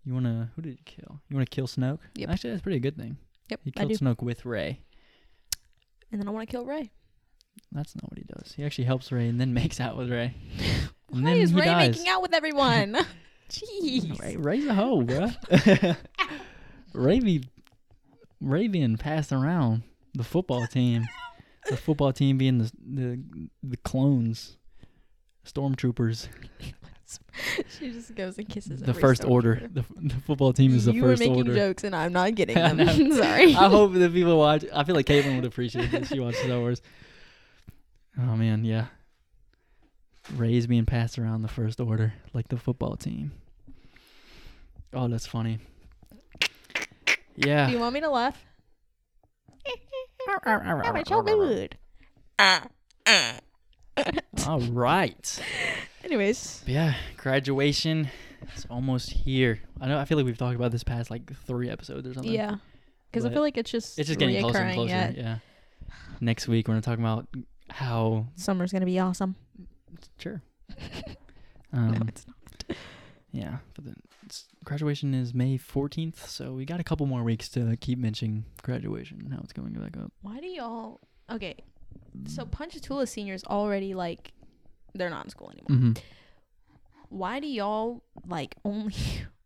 You 0.05 0.13
wanna? 0.13 0.51
Who 0.55 0.61
did 0.61 0.71
you 0.71 0.83
kill? 0.85 1.19
You 1.29 1.35
wanna 1.35 1.45
kill 1.47 1.67
Snoke? 1.67 1.99
Yep. 2.15 2.29
Actually, 2.29 2.51
that's 2.51 2.61
a 2.61 2.63
pretty 2.63 2.79
good 2.79 2.97
thing. 2.97 3.17
Yep, 3.49 3.61
He 3.63 3.71
killed. 3.71 3.91
Snoke 3.91 4.21
with 4.21 4.45
Rey. 4.45 4.81
And 6.11 6.21
then 6.21 6.27
I 6.27 6.31
want 6.31 6.47
to 6.47 6.51
kill 6.51 6.65
Rey. 6.65 6.91
That's 7.71 7.95
not 7.95 8.09
what 8.09 8.17
he 8.17 8.25
does. 8.25 8.53
He 8.53 8.63
actually 8.63 8.85
helps 8.85 9.11
Rey 9.11 9.27
and 9.27 9.39
then 9.39 9.53
makes 9.55 9.79
out 9.79 9.97
with 9.97 10.09
Rey. 10.09 10.35
And 11.11 11.23
Why 11.23 11.33
is 11.33 11.53
Rey 11.53 11.65
dies. 11.65 11.95
making 11.97 12.07
out 12.09 12.21
with 12.21 12.33
everyone? 12.33 12.97
Jeez. 13.49 14.19
Rey, 14.19 14.35
Rey's 14.37 14.67
a 14.67 14.73
hoe, 14.75 15.01
bruh. 15.01 15.97
Rey 16.93 17.19
be 17.19 17.43
Rey 18.41 18.67
being 18.67 18.97
passed 18.97 19.31
around 19.31 19.83
the 20.13 20.23
football 20.23 20.65
team. 20.67 21.07
the 21.69 21.77
football 21.77 22.13
team 22.13 22.37
being 22.37 22.59
the 22.59 22.71
the 22.87 23.19
the 23.63 23.77
clones, 23.77 24.57
stormtroopers. 25.45 26.27
she 27.79 27.91
just 27.91 28.13
goes 28.13 28.37
and 28.37 28.47
kisses 28.47 28.81
The 28.81 28.93
first 28.93 29.25
order. 29.25 29.67
The, 29.73 29.83
the 29.95 30.15
football 30.27 30.53
team 30.53 30.75
is 30.75 30.85
the 30.85 30.93
you 30.93 31.01
first 31.01 31.21
were 31.21 31.27
making 31.29 31.47
order. 31.49 31.55
jokes 31.55 31.83
and 31.83 31.95
I'm 31.95 32.13
not 32.13 32.35
getting 32.35 32.55
them. 32.55 32.77
Sorry. 33.13 33.55
I 33.55 33.67
hope 33.67 33.93
that 33.93 34.13
people 34.13 34.37
watch. 34.37 34.63
I 34.73 34.83
feel 34.83 34.95
like 34.95 35.07
Caitlin 35.07 35.35
would 35.37 35.45
appreciate 35.45 35.89
this. 35.89 36.09
She 36.09 36.19
watches 36.19 36.39
Star 36.41 36.59
Wars. 36.59 36.81
Oh 38.17 38.35
man, 38.35 38.63
yeah. 38.63 38.85
Rey's 40.35 40.67
being 40.67 40.85
passed 40.85 41.17
around 41.19 41.41
the 41.41 41.47
first 41.47 41.79
order 41.79 42.13
like 42.33 42.47
the 42.49 42.57
football 42.57 42.95
team. 42.95 43.31
Oh, 44.93 45.07
that's 45.07 45.27
funny. 45.27 45.59
Yeah. 47.35 47.67
Do 47.67 47.73
you 47.73 47.79
want 47.79 47.93
me 47.93 48.01
to 48.01 48.09
laugh? 48.09 48.43
All 50.27 50.39
it's 50.95 51.09
so 51.09 51.21
good. 51.21 51.77
right. 54.71 55.39
Anyways, 56.03 56.61
But 56.65 56.73
yeah, 56.73 56.93
graduation. 57.17 58.09
It's 58.53 58.65
almost 58.69 59.11
here. 59.11 59.59
I 59.81 59.87
know. 59.87 59.97
I 59.99 60.05
feel 60.05 60.17
like 60.17 60.25
we've 60.25 60.37
talked 60.37 60.55
about 60.55 60.71
this 60.71 60.83
past 60.83 61.11
like 61.11 61.33
three 61.45 61.69
episodes 61.69 62.07
or 62.07 62.13
something. 62.13 62.31
yeah, 62.31 62.55
because 63.11 63.25
I 63.25 63.29
feel 63.29 63.41
like 63.41 63.57
it's 63.57 63.69
just 63.69 63.99
It's 63.99 64.07
just 64.07 64.19
getting 64.19 64.39
closer 64.41 64.59
and 64.59 64.73
closer. 64.75 64.89
yet. 64.89 65.17
Yeah. 65.17 65.37
Next 66.21 66.47
week 66.47 66.67
we're 66.67 66.73
gonna 66.73 66.81
talk 66.81 66.99
about 66.99 67.27
how 67.69 68.27
Summer's 68.35 68.71
gonna 68.71 68.85
be 68.85 68.99
awesome. 68.99 69.35
Sure. 70.17 70.41
Um, 71.71 71.91
no, 71.91 71.99
it's 72.07 72.25
not. 72.25 72.77
Yeah, 73.31 73.57
but 73.75 73.85
then 73.85 73.93
it's, 74.25 74.47
graduation 74.63 75.13
is 75.13 75.35
May 75.35 75.59
14th, 75.59 76.15
so 76.27 76.53
we 76.53 76.65
got 76.65 76.79
a 76.79 76.83
couple 76.83 77.05
more 77.05 77.21
weeks 77.23 77.47
to 77.49 77.77
keep 77.79 77.99
mentioning 77.99 78.45
graduation 78.63 79.19
and 79.23 79.31
how 79.31 79.39
it's 79.43 79.53
going 79.53 79.73
back 79.73 79.95
up. 79.95 80.11
Why 80.23 80.39
do 80.39 80.47
y'all? 80.47 80.99
Okay, 81.31 81.53
so 82.25 82.43
Ponchatoula 82.43 83.05
seniors 83.05 83.43
already 83.43 83.93
like 83.93 84.33
they're 84.95 85.11
not 85.11 85.25
in 85.25 85.29
school 85.29 85.51
anymore. 85.51 85.77
hmm 85.91 85.91
Why 87.09 87.39
do 87.39 87.45
y'all 87.45 88.01
like 88.27 88.55
only 88.65 88.95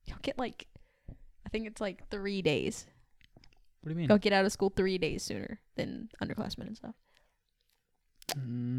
y'all 0.06 0.18
get 0.22 0.38
like 0.40 0.66
I 1.46 1.50
think 1.50 1.68
it's 1.68 1.82
like 1.82 2.08
three 2.10 2.42
days. 2.42 2.86
What 3.82 3.90
do 3.90 3.96
you 3.96 3.98
mean? 3.98 4.08
Y'all 4.08 4.18
get 4.18 4.32
out 4.32 4.46
of 4.46 4.54
school 4.54 4.70
three 4.74 4.98
days 4.98 5.24
sooner 5.24 5.60
than 5.76 6.08
underclassmen 6.24 6.68
and 6.68 6.78
stuff. 6.78 6.96
Mm, 8.30 8.73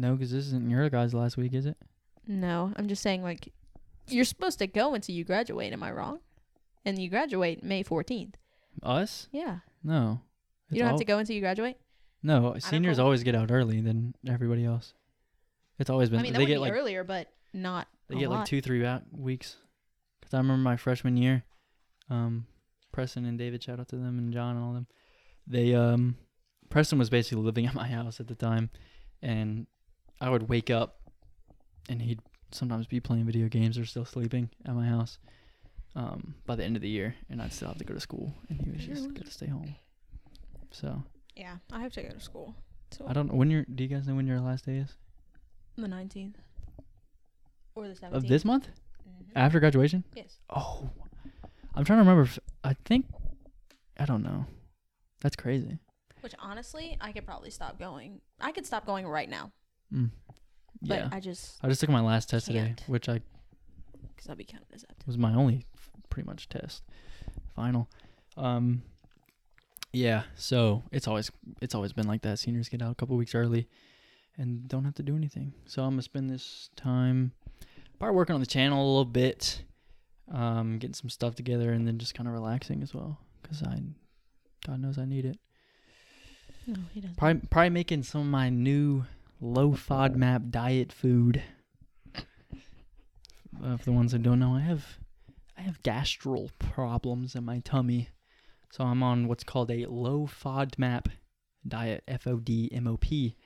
no, 0.00 0.14
because 0.14 0.30
this 0.32 0.46
isn't 0.46 0.70
your 0.70 0.88
guys' 0.88 1.12
last 1.12 1.36
week, 1.36 1.52
is 1.52 1.66
it? 1.66 1.76
No, 2.26 2.72
I'm 2.76 2.88
just 2.88 3.02
saying 3.02 3.22
like 3.22 3.52
you're 4.08 4.24
supposed 4.24 4.58
to 4.60 4.66
go 4.66 4.94
until 4.94 5.14
you 5.14 5.24
graduate. 5.24 5.72
Am 5.74 5.82
I 5.82 5.92
wrong? 5.92 6.20
And 6.86 6.98
you 6.98 7.10
graduate 7.10 7.62
May 7.62 7.84
14th. 7.84 8.34
Us? 8.82 9.28
Yeah, 9.30 9.58
No. 9.84 10.22
you 10.70 10.78
don't 10.78 10.88
have 10.88 10.98
to 10.98 11.04
go 11.04 11.18
until 11.18 11.34
you 11.34 11.42
graduate. 11.42 11.76
No, 12.22 12.56
seniors 12.58 12.98
always 12.98 13.22
get 13.22 13.34
out 13.34 13.50
early 13.50 13.80
than 13.82 14.14
everybody 14.26 14.64
else. 14.64 14.94
It's 15.78 15.90
always 15.90 16.08
been. 16.08 16.20
I 16.20 16.22
mean, 16.22 16.32
they 16.32 16.38
would 16.38 16.48
get 16.48 16.54
be 16.54 16.58
like 16.60 16.72
earlier, 16.72 17.04
but 17.04 17.28
not. 17.52 17.86
they 18.08 18.16
get 18.16 18.30
lot. 18.30 18.38
like 18.38 18.46
two, 18.46 18.60
three 18.62 18.86
weeks. 19.12 19.56
Because 20.20 20.34
I 20.34 20.38
remember 20.38 20.62
my 20.62 20.76
freshman 20.76 21.16
year, 21.16 21.44
um, 22.08 22.46
Preston 22.92 23.24
and 23.26 23.38
David, 23.38 23.62
shout 23.62 23.80
out 23.80 23.88
to 23.88 23.96
them 23.96 24.18
and 24.18 24.32
John 24.32 24.56
and 24.56 24.64
all 24.64 24.72
them. 24.72 24.86
They 25.46 25.74
um 25.74 26.16
Preston 26.70 26.98
was 26.98 27.10
basically 27.10 27.42
living 27.42 27.66
at 27.70 27.74
my 27.74 27.88
house 27.88 28.20
at 28.20 28.28
the 28.28 28.34
time 28.34 28.70
and 29.22 29.66
I 30.20 30.30
would 30.30 30.48
wake 30.48 30.70
up 30.70 31.00
and 31.88 32.00
he'd 32.02 32.20
sometimes 32.52 32.86
be 32.86 33.00
playing 33.00 33.24
video 33.24 33.48
games 33.48 33.78
or 33.78 33.84
still 33.86 34.04
sleeping 34.04 34.50
at 34.66 34.74
my 34.74 34.86
house. 34.86 35.18
Um, 35.96 36.34
by 36.46 36.54
the 36.54 36.64
end 36.64 36.76
of 36.76 36.82
the 36.82 36.88
year 36.88 37.16
and 37.28 37.42
I'd 37.42 37.52
still 37.52 37.68
have 37.68 37.78
to 37.78 37.84
go 37.84 37.94
to 37.94 38.00
school 38.00 38.32
and 38.48 38.60
he 38.60 38.70
was 38.70 38.80
just 38.84 39.02
Really? 39.02 39.14
gotta 39.14 39.30
stay 39.30 39.46
home. 39.46 39.74
So 40.70 41.02
Yeah, 41.36 41.56
I 41.72 41.80
have 41.80 41.92
to 41.94 42.02
go 42.02 42.10
to 42.10 42.20
school. 42.20 42.54
So 42.92 43.04
I 43.08 43.12
don't 43.12 43.28
know 43.28 43.34
when 43.34 43.50
your 43.50 43.64
do 43.64 43.82
you 43.82 43.88
guys 43.88 44.06
know 44.06 44.14
when 44.14 44.26
your 44.26 44.40
last 44.40 44.66
day 44.66 44.76
is? 44.78 44.94
the 45.76 45.88
nineteenth 45.88 46.36
or 47.74 47.88
the 47.88 47.94
seventeenth 47.94 48.24
Of 48.24 48.28
this 48.28 48.44
month? 48.44 48.68
Mhm. 49.08 49.32
After 49.34 49.58
graduation? 49.60 50.04
Yes. 50.14 50.38
Oh. 50.50 50.90
I'm 51.74 51.84
trying 51.84 51.98
to 51.98 52.02
remember 52.02 52.22
if 52.22 52.38
I 52.62 52.74
think 52.84 53.06
I 53.98 54.04
don't 54.06 54.22
know. 54.22 54.46
That's 55.22 55.36
crazy. 55.36 55.78
Which 56.20 56.34
honestly, 56.38 56.96
I 57.00 57.12
could 57.12 57.24
probably 57.26 57.50
stop 57.50 57.78
going. 57.78 58.20
I 58.40 58.52
could 58.52 58.66
stop 58.66 58.84
going 58.86 59.06
right 59.06 59.28
now, 59.28 59.52
Mm. 59.92 60.10
but 60.82 60.98
Yeah. 60.98 61.08
I 61.12 61.20
just 61.20 61.58
I 61.62 61.68
just 61.68 61.80
took 61.80 61.90
my 61.90 62.00
last 62.00 62.28
test 62.30 62.46
today, 62.46 62.74
can't. 62.76 62.82
which 62.86 63.08
I 63.08 63.20
because 64.14 64.28
I'll 64.28 64.36
be 64.36 64.44
counted 64.44 64.68
as 64.74 64.82
that. 64.82 64.96
was 65.06 65.18
my 65.18 65.34
only 65.34 65.64
pretty 66.08 66.26
much 66.26 66.48
test 66.48 66.82
final. 67.54 67.88
Um 68.36 68.82
yeah, 69.92 70.22
so 70.36 70.82
it's 70.92 71.08
always 71.08 71.30
it's 71.60 71.74
always 71.74 71.92
been 71.92 72.06
like 72.06 72.22
that. 72.22 72.38
Seniors 72.38 72.68
get 72.68 72.82
out 72.82 72.92
a 72.92 72.94
couple 72.94 73.16
weeks 73.16 73.34
early 73.34 73.68
and 74.38 74.68
don't 74.68 74.84
have 74.84 74.94
to 74.94 75.02
do 75.02 75.16
anything. 75.16 75.52
So 75.66 75.82
I'm 75.82 75.90
gonna 75.90 76.02
spend 76.02 76.30
this 76.30 76.70
time 76.76 77.32
probably 77.98 78.14
working 78.16 78.34
on 78.34 78.40
the 78.40 78.46
channel 78.46 78.78
a 78.82 78.88
little 78.88 79.04
bit, 79.04 79.62
um, 80.32 80.78
getting 80.78 80.94
some 80.94 81.10
stuff 81.10 81.34
together, 81.34 81.72
and 81.72 81.86
then 81.86 81.98
just 81.98 82.14
kind 82.14 82.28
of 82.28 82.32
relaxing 82.34 82.82
as 82.82 82.94
well, 82.94 83.18
cause 83.42 83.62
I, 83.62 83.82
God 84.66 84.80
knows 84.80 84.96
I 84.96 85.04
need 85.04 85.24
it. 85.26 85.38
No, 86.66 86.76
he 86.94 87.00
doesn't. 87.00 87.16
Probably 87.16 87.42
probably 87.50 87.70
making 87.70 88.04
some 88.04 88.20
of 88.22 88.26
my 88.28 88.48
new 88.48 89.04
low 89.40 89.70
FODMAP 89.72 90.50
diet 90.50 90.92
food. 90.92 91.42
Uh, 93.62 93.76
for 93.76 93.84
the 93.84 93.92
ones 93.92 94.12
that 94.12 94.22
don't 94.22 94.38
know, 94.38 94.54
I 94.54 94.60
have 94.60 94.98
I 95.58 95.62
have 95.62 95.82
gastral 95.82 96.50
problems 96.58 97.34
in 97.34 97.44
my 97.44 97.60
tummy, 97.60 98.08
so 98.70 98.84
I'm 98.84 99.02
on 99.02 99.28
what's 99.28 99.44
called 99.44 99.70
a 99.70 99.86
low 99.86 100.26
FODMAP 100.26 101.06
diet. 101.66 102.02
F 102.08 102.26
O 102.26 102.36
D 102.36 102.70
M 102.72 102.86
O 102.86 102.96
P. 102.96 103.36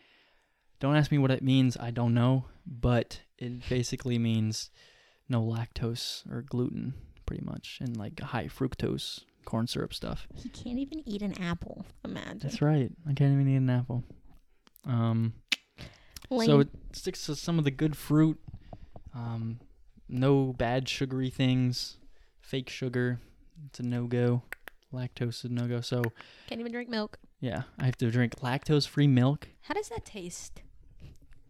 Don't 0.80 0.96
ask 0.96 1.10
me 1.10 1.18
what 1.18 1.30
it 1.30 1.42
means. 1.42 1.76
I 1.78 1.90
don't 1.90 2.14
know, 2.14 2.46
but 2.66 3.22
it 3.38 3.68
basically 3.68 4.18
means 4.18 4.70
no 5.28 5.42
lactose 5.42 6.30
or 6.30 6.42
gluten, 6.42 6.94
pretty 7.26 7.44
much, 7.44 7.78
and 7.80 7.96
like 7.96 8.20
high 8.20 8.46
fructose 8.46 9.24
corn 9.44 9.66
syrup 9.66 9.94
stuff. 9.94 10.28
He 10.34 10.48
can't 10.48 10.78
even 10.78 11.02
eat 11.06 11.22
an 11.22 11.40
apple. 11.42 11.86
Imagine. 12.04 12.40
That's 12.42 12.62
right. 12.62 12.90
I 13.08 13.14
can't 13.14 13.32
even 13.32 13.48
eat 13.48 13.56
an 13.56 13.70
apple. 13.70 14.04
Um, 14.86 15.32
so 16.30 16.60
it 16.60 16.68
sticks 16.92 17.26
to 17.26 17.36
some 17.36 17.58
of 17.58 17.64
the 17.64 17.70
good 17.70 17.96
fruit. 17.96 18.38
Um, 19.14 19.60
no 20.08 20.52
bad 20.52 20.88
sugary 20.88 21.30
things. 21.30 21.98
Fake 22.40 22.68
sugar, 22.68 23.20
it's 23.66 23.80
a 23.80 23.82
no 23.82 24.06
go. 24.06 24.42
Lactose 24.92 25.44
is 25.44 25.50
no 25.50 25.66
go. 25.66 25.80
So 25.80 26.02
Can't 26.46 26.60
even 26.60 26.72
drink 26.72 26.88
milk. 26.88 27.18
yeah, 27.40 27.62
I 27.78 27.84
have 27.86 27.96
to 27.98 28.10
drink 28.10 28.36
lactose 28.36 28.86
free 28.86 29.06
milk. 29.08 29.48
How 29.62 29.74
does 29.74 29.88
that 29.88 30.04
taste? 30.04 30.62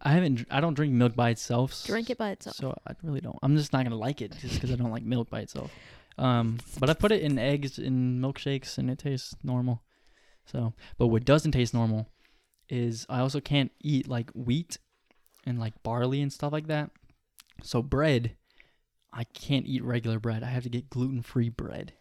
I 0.01 0.11
haven't. 0.11 0.45
I 0.51 0.61
don't 0.61 0.73
drink 0.73 0.93
milk 0.93 1.15
by 1.15 1.29
itself. 1.31 1.83
Drink 1.85 2.09
it 2.09 2.17
by 2.17 2.31
itself. 2.31 2.55
So 2.55 2.77
I 2.87 2.93
really 3.03 3.21
don't. 3.21 3.37
I'm 3.43 3.57
just 3.57 3.73
not 3.73 3.83
gonna 3.83 3.97
like 3.97 4.21
it 4.21 4.33
just 4.39 4.55
because 4.55 4.71
I 4.71 4.75
don't 4.75 4.91
like 4.91 5.03
milk 5.03 5.29
by 5.29 5.39
itself. 5.41 5.71
Um, 6.17 6.59
but 6.79 6.89
I 6.89 6.93
put 6.93 7.11
it 7.11 7.21
in 7.21 7.37
eggs 7.37 7.77
in 7.77 8.19
milkshakes 8.21 8.77
and 8.77 8.89
it 8.89 8.99
tastes 8.99 9.35
normal. 9.43 9.81
So, 10.45 10.73
but 10.97 11.07
what 11.07 11.25
doesn't 11.25 11.51
taste 11.51 11.73
normal 11.73 12.07
is 12.69 13.05
I 13.09 13.19
also 13.19 13.39
can't 13.39 13.71
eat 13.81 14.07
like 14.07 14.31
wheat 14.31 14.77
and 15.45 15.59
like 15.59 15.81
barley 15.83 16.21
and 16.21 16.31
stuff 16.31 16.51
like 16.51 16.67
that. 16.67 16.91
So 17.63 17.81
bread, 17.81 18.35
I 19.13 19.23
can't 19.23 19.65
eat 19.65 19.83
regular 19.83 20.19
bread. 20.19 20.43
I 20.43 20.47
have 20.47 20.63
to 20.63 20.69
get 20.69 20.89
gluten 20.89 21.21
free 21.21 21.49
bread. 21.49 21.93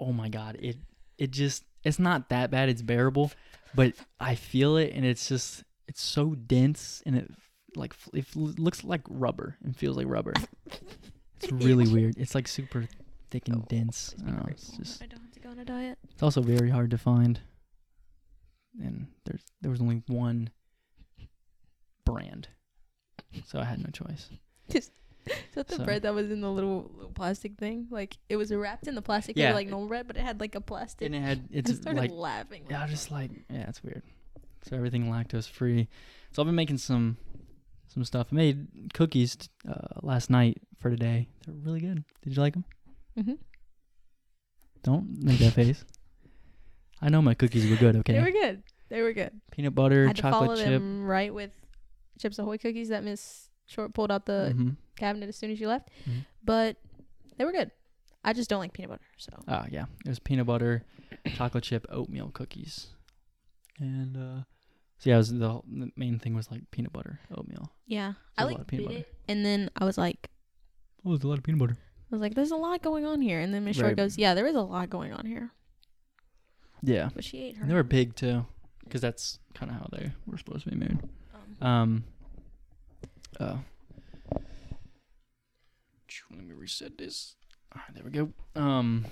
Oh 0.00 0.12
my 0.12 0.28
god, 0.28 0.56
it 0.60 0.76
it 1.18 1.30
just 1.30 1.64
it's 1.84 1.98
not 1.98 2.28
that 2.28 2.50
bad. 2.50 2.68
It's 2.68 2.82
bearable, 2.82 3.32
but 3.74 3.94
I 4.20 4.34
feel 4.34 4.76
it 4.76 4.92
and 4.94 5.04
it's 5.04 5.28
just 5.28 5.64
it's 5.88 6.02
so 6.02 6.34
dense 6.34 7.02
and 7.06 7.16
it 7.16 7.30
like 7.74 7.94
it 8.12 8.24
looks 8.34 8.84
like 8.84 9.02
rubber 9.08 9.56
and 9.62 9.76
feels 9.76 9.96
like 9.96 10.06
rubber. 10.08 10.34
It's 11.42 11.52
really 11.52 11.88
weird. 11.92 12.16
It's 12.18 12.34
like 12.34 12.48
super 12.48 12.86
thick 13.30 13.48
and 13.48 13.66
dense. 13.68 14.14
I 14.22 14.30
don't 14.30 14.36
know, 14.36 14.48
it's 14.50 14.68
just 14.76 15.02
I 15.02 15.06
don't 15.06 15.20
have 15.20 15.32
to 15.32 15.40
go 15.40 15.50
on 15.50 15.58
a 15.58 15.64
diet. 15.64 15.98
it's 16.10 16.22
also 16.22 16.40
very 16.42 16.70
hard 16.70 16.90
to 16.90 16.98
find. 16.98 17.40
And 18.82 19.06
there's 19.24 19.42
there 19.62 19.70
was 19.70 19.80
only 19.80 20.02
one 20.06 20.50
brand. 22.04 22.48
So 23.46 23.58
I 23.58 23.64
had 23.64 23.78
no 23.78 23.90
choice. 23.90 24.30
Is 24.68 24.90
that 25.54 25.68
the 25.68 25.76
So- 25.76 25.84
bread 25.84 26.02
that 26.02 26.14
was 26.14 26.30
in 26.30 26.40
the 26.40 26.50
little, 26.50 26.90
little 26.94 27.10
plastic 27.12 27.56
thing? 27.58 27.88
Like 27.90 28.16
it 28.28 28.36
was 28.36 28.52
wrapped 28.52 28.86
in 28.86 28.94
the 28.94 29.02
plastic 29.02 29.36
Yeah. 29.36 29.54
like 29.54 29.68
normal 29.68 29.88
bread, 29.88 30.06
but 30.06 30.16
it 30.16 30.22
had 30.22 30.40
like 30.40 30.54
a 30.54 30.60
plastic. 30.60 31.06
And 31.06 31.14
it 31.14 31.20
had 31.20 31.38
I 31.54 31.56
it's 31.58 31.76
started 31.76 31.98
like 32.00 32.10
laughing. 32.12 32.64
yeah, 32.70 32.80
I 32.80 32.82
was 32.82 32.90
just 32.92 33.10
like 33.10 33.30
yeah, 33.50 33.68
it's 33.68 33.82
weird. 33.82 34.02
So 34.68 34.76
everything 34.76 35.06
lactose 35.10 35.48
free. 35.48 35.88
So 36.32 36.42
I've 36.42 36.46
been 36.46 36.54
making 36.54 36.78
some 36.78 37.16
some 37.88 38.04
stuff. 38.04 38.28
I 38.32 38.34
made 38.34 38.90
cookies 38.94 39.36
t- 39.36 39.48
uh, 39.68 40.00
last 40.02 40.28
night 40.28 40.60
for 40.80 40.90
today. 40.90 41.28
They're 41.46 41.54
really 41.54 41.80
good. 41.80 42.04
Did 42.22 42.36
you 42.36 42.42
like 42.42 42.52
them? 42.54 42.64
Mm-hmm. 43.18 43.34
Don't 44.82 45.22
make 45.22 45.38
that 45.40 45.52
face. 45.52 45.84
I 47.02 47.08
know 47.10 47.20
my 47.22 47.34
cookies 47.34 47.68
were 47.68 47.76
good. 47.76 47.96
Okay. 47.96 48.14
They 48.14 48.20
were 48.22 48.30
good. 48.30 48.62
They 48.88 49.02
were 49.02 49.12
good. 49.12 49.32
Peanut 49.50 49.74
butter, 49.74 50.06
had 50.06 50.16
to 50.16 50.22
follow 50.22 50.46
chocolate 50.46 50.58
chip. 50.58 50.68
them 50.68 51.04
right 51.04 51.32
with 51.34 51.50
Chips 52.18 52.38
Ahoy 52.38 52.56
cookies 52.58 52.88
that 52.88 53.04
Miss 53.04 53.50
Short 53.66 53.92
pulled 53.94 54.10
out 54.12 54.26
the 54.26 54.54
Mhm. 54.56 54.76
cabinet 54.96 55.28
as 55.28 55.36
soon 55.36 55.50
as 55.50 55.60
you 55.60 55.68
left. 55.68 55.88
Mhm. 56.08 56.24
But 56.44 56.76
they 57.36 57.44
were 57.44 57.52
good. 57.52 57.70
I 58.24 58.32
just 58.32 58.48
don't 58.48 58.60
like 58.60 58.72
peanut 58.72 58.90
butter. 58.90 59.04
So 59.18 59.32
Ah, 59.48 59.66
yeah. 59.70 59.86
It 60.04 60.08
was 60.08 60.18
peanut 60.20 60.46
butter, 60.46 60.84
chocolate 61.34 61.64
chip, 61.64 61.84
oatmeal 61.90 62.30
cookies, 62.30 62.88
and 63.78 64.16
uh, 64.16 64.42
so 64.98 65.10
yeah, 65.10 65.16
was 65.18 65.30
the, 65.32 65.60
the 65.66 65.90
main 65.96 66.18
thing 66.18 66.34
was 66.34 66.50
like 66.50 66.62
peanut 66.70 66.92
butter, 66.92 67.20
oatmeal. 67.36 67.72
yeah, 67.86 68.14
I 68.38 68.42
a 68.42 68.44
lot 68.46 68.52
like 68.52 68.60
of 68.62 68.66
peanut 68.66 68.86
butter. 68.86 68.98
it, 69.00 69.14
and 69.28 69.44
then 69.44 69.70
I 69.76 69.84
was 69.84 69.98
like, 69.98 70.30
Oh, 71.04 71.10
there's 71.10 71.22
a 71.24 71.28
lot 71.28 71.38
of 71.38 71.44
peanut 71.44 71.60
butter. 71.60 71.76
I 71.78 72.14
was 72.14 72.20
like, 72.20 72.34
there's 72.34 72.50
a 72.50 72.56
lot 72.56 72.82
going 72.82 73.04
on 73.04 73.20
here. 73.20 73.38
And 73.40 73.52
then 73.54 73.64
Miss 73.64 73.76
Short 73.76 73.88
Right. 73.88 73.96
goes, 73.96 74.16
yeah, 74.18 74.34
there 74.34 74.46
is 74.46 74.54
a 74.56 74.60
lot 74.62 74.90
going 74.90 75.12
on 75.12 75.24
here. 75.26 75.52
Yeah, 76.86 77.08
But 77.14 77.24
she 77.24 77.38
ate 77.42 77.56
her. 77.56 77.62
and 77.62 77.70
they 77.70 77.74
were 77.74 77.82
big 77.82 78.14
too, 78.14 78.46
because 78.84 79.00
that's 79.00 79.38
kind 79.54 79.70
of 79.72 79.76
how 79.78 79.88
they 79.92 80.12
were 80.26 80.38
supposed 80.38 80.64
to 80.64 80.70
be 80.70 80.76
made. 80.76 80.98
um, 81.60 81.66
Um. 81.68 82.04
Oh. 83.40 83.60
Let 86.30 86.44
me 86.44 86.54
reset 86.54 86.98
this. 86.98 87.34
All 87.74 87.80
right, 87.86 87.94
there 87.94 88.04
we 88.04 88.10
go. 88.10 88.32
Um, 88.60 89.06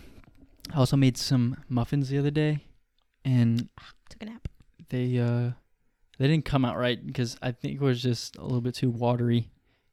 I 0.72 0.78
also 0.78 0.96
made 0.96 1.16
some 1.16 1.56
muffins 1.68 2.08
the 2.08 2.18
other 2.18 2.30
day, 2.30 2.64
and 3.24 3.68
took 4.08 4.22
a 4.22 4.26
nap. 4.26 4.48
they 4.90 5.18
uh 5.18 5.50
they 6.18 6.28
didn't 6.28 6.44
come 6.44 6.64
out 6.64 6.76
right 6.76 7.04
because 7.04 7.36
I 7.42 7.52
think 7.52 7.74
it 7.74 7.80
was 7.80 8.02
just 8.02 8.36
a 8.36 8.42
little 8.42 8.60
bit 8.60 8.74
too 8.74 8.90
watery, 8.90 9.50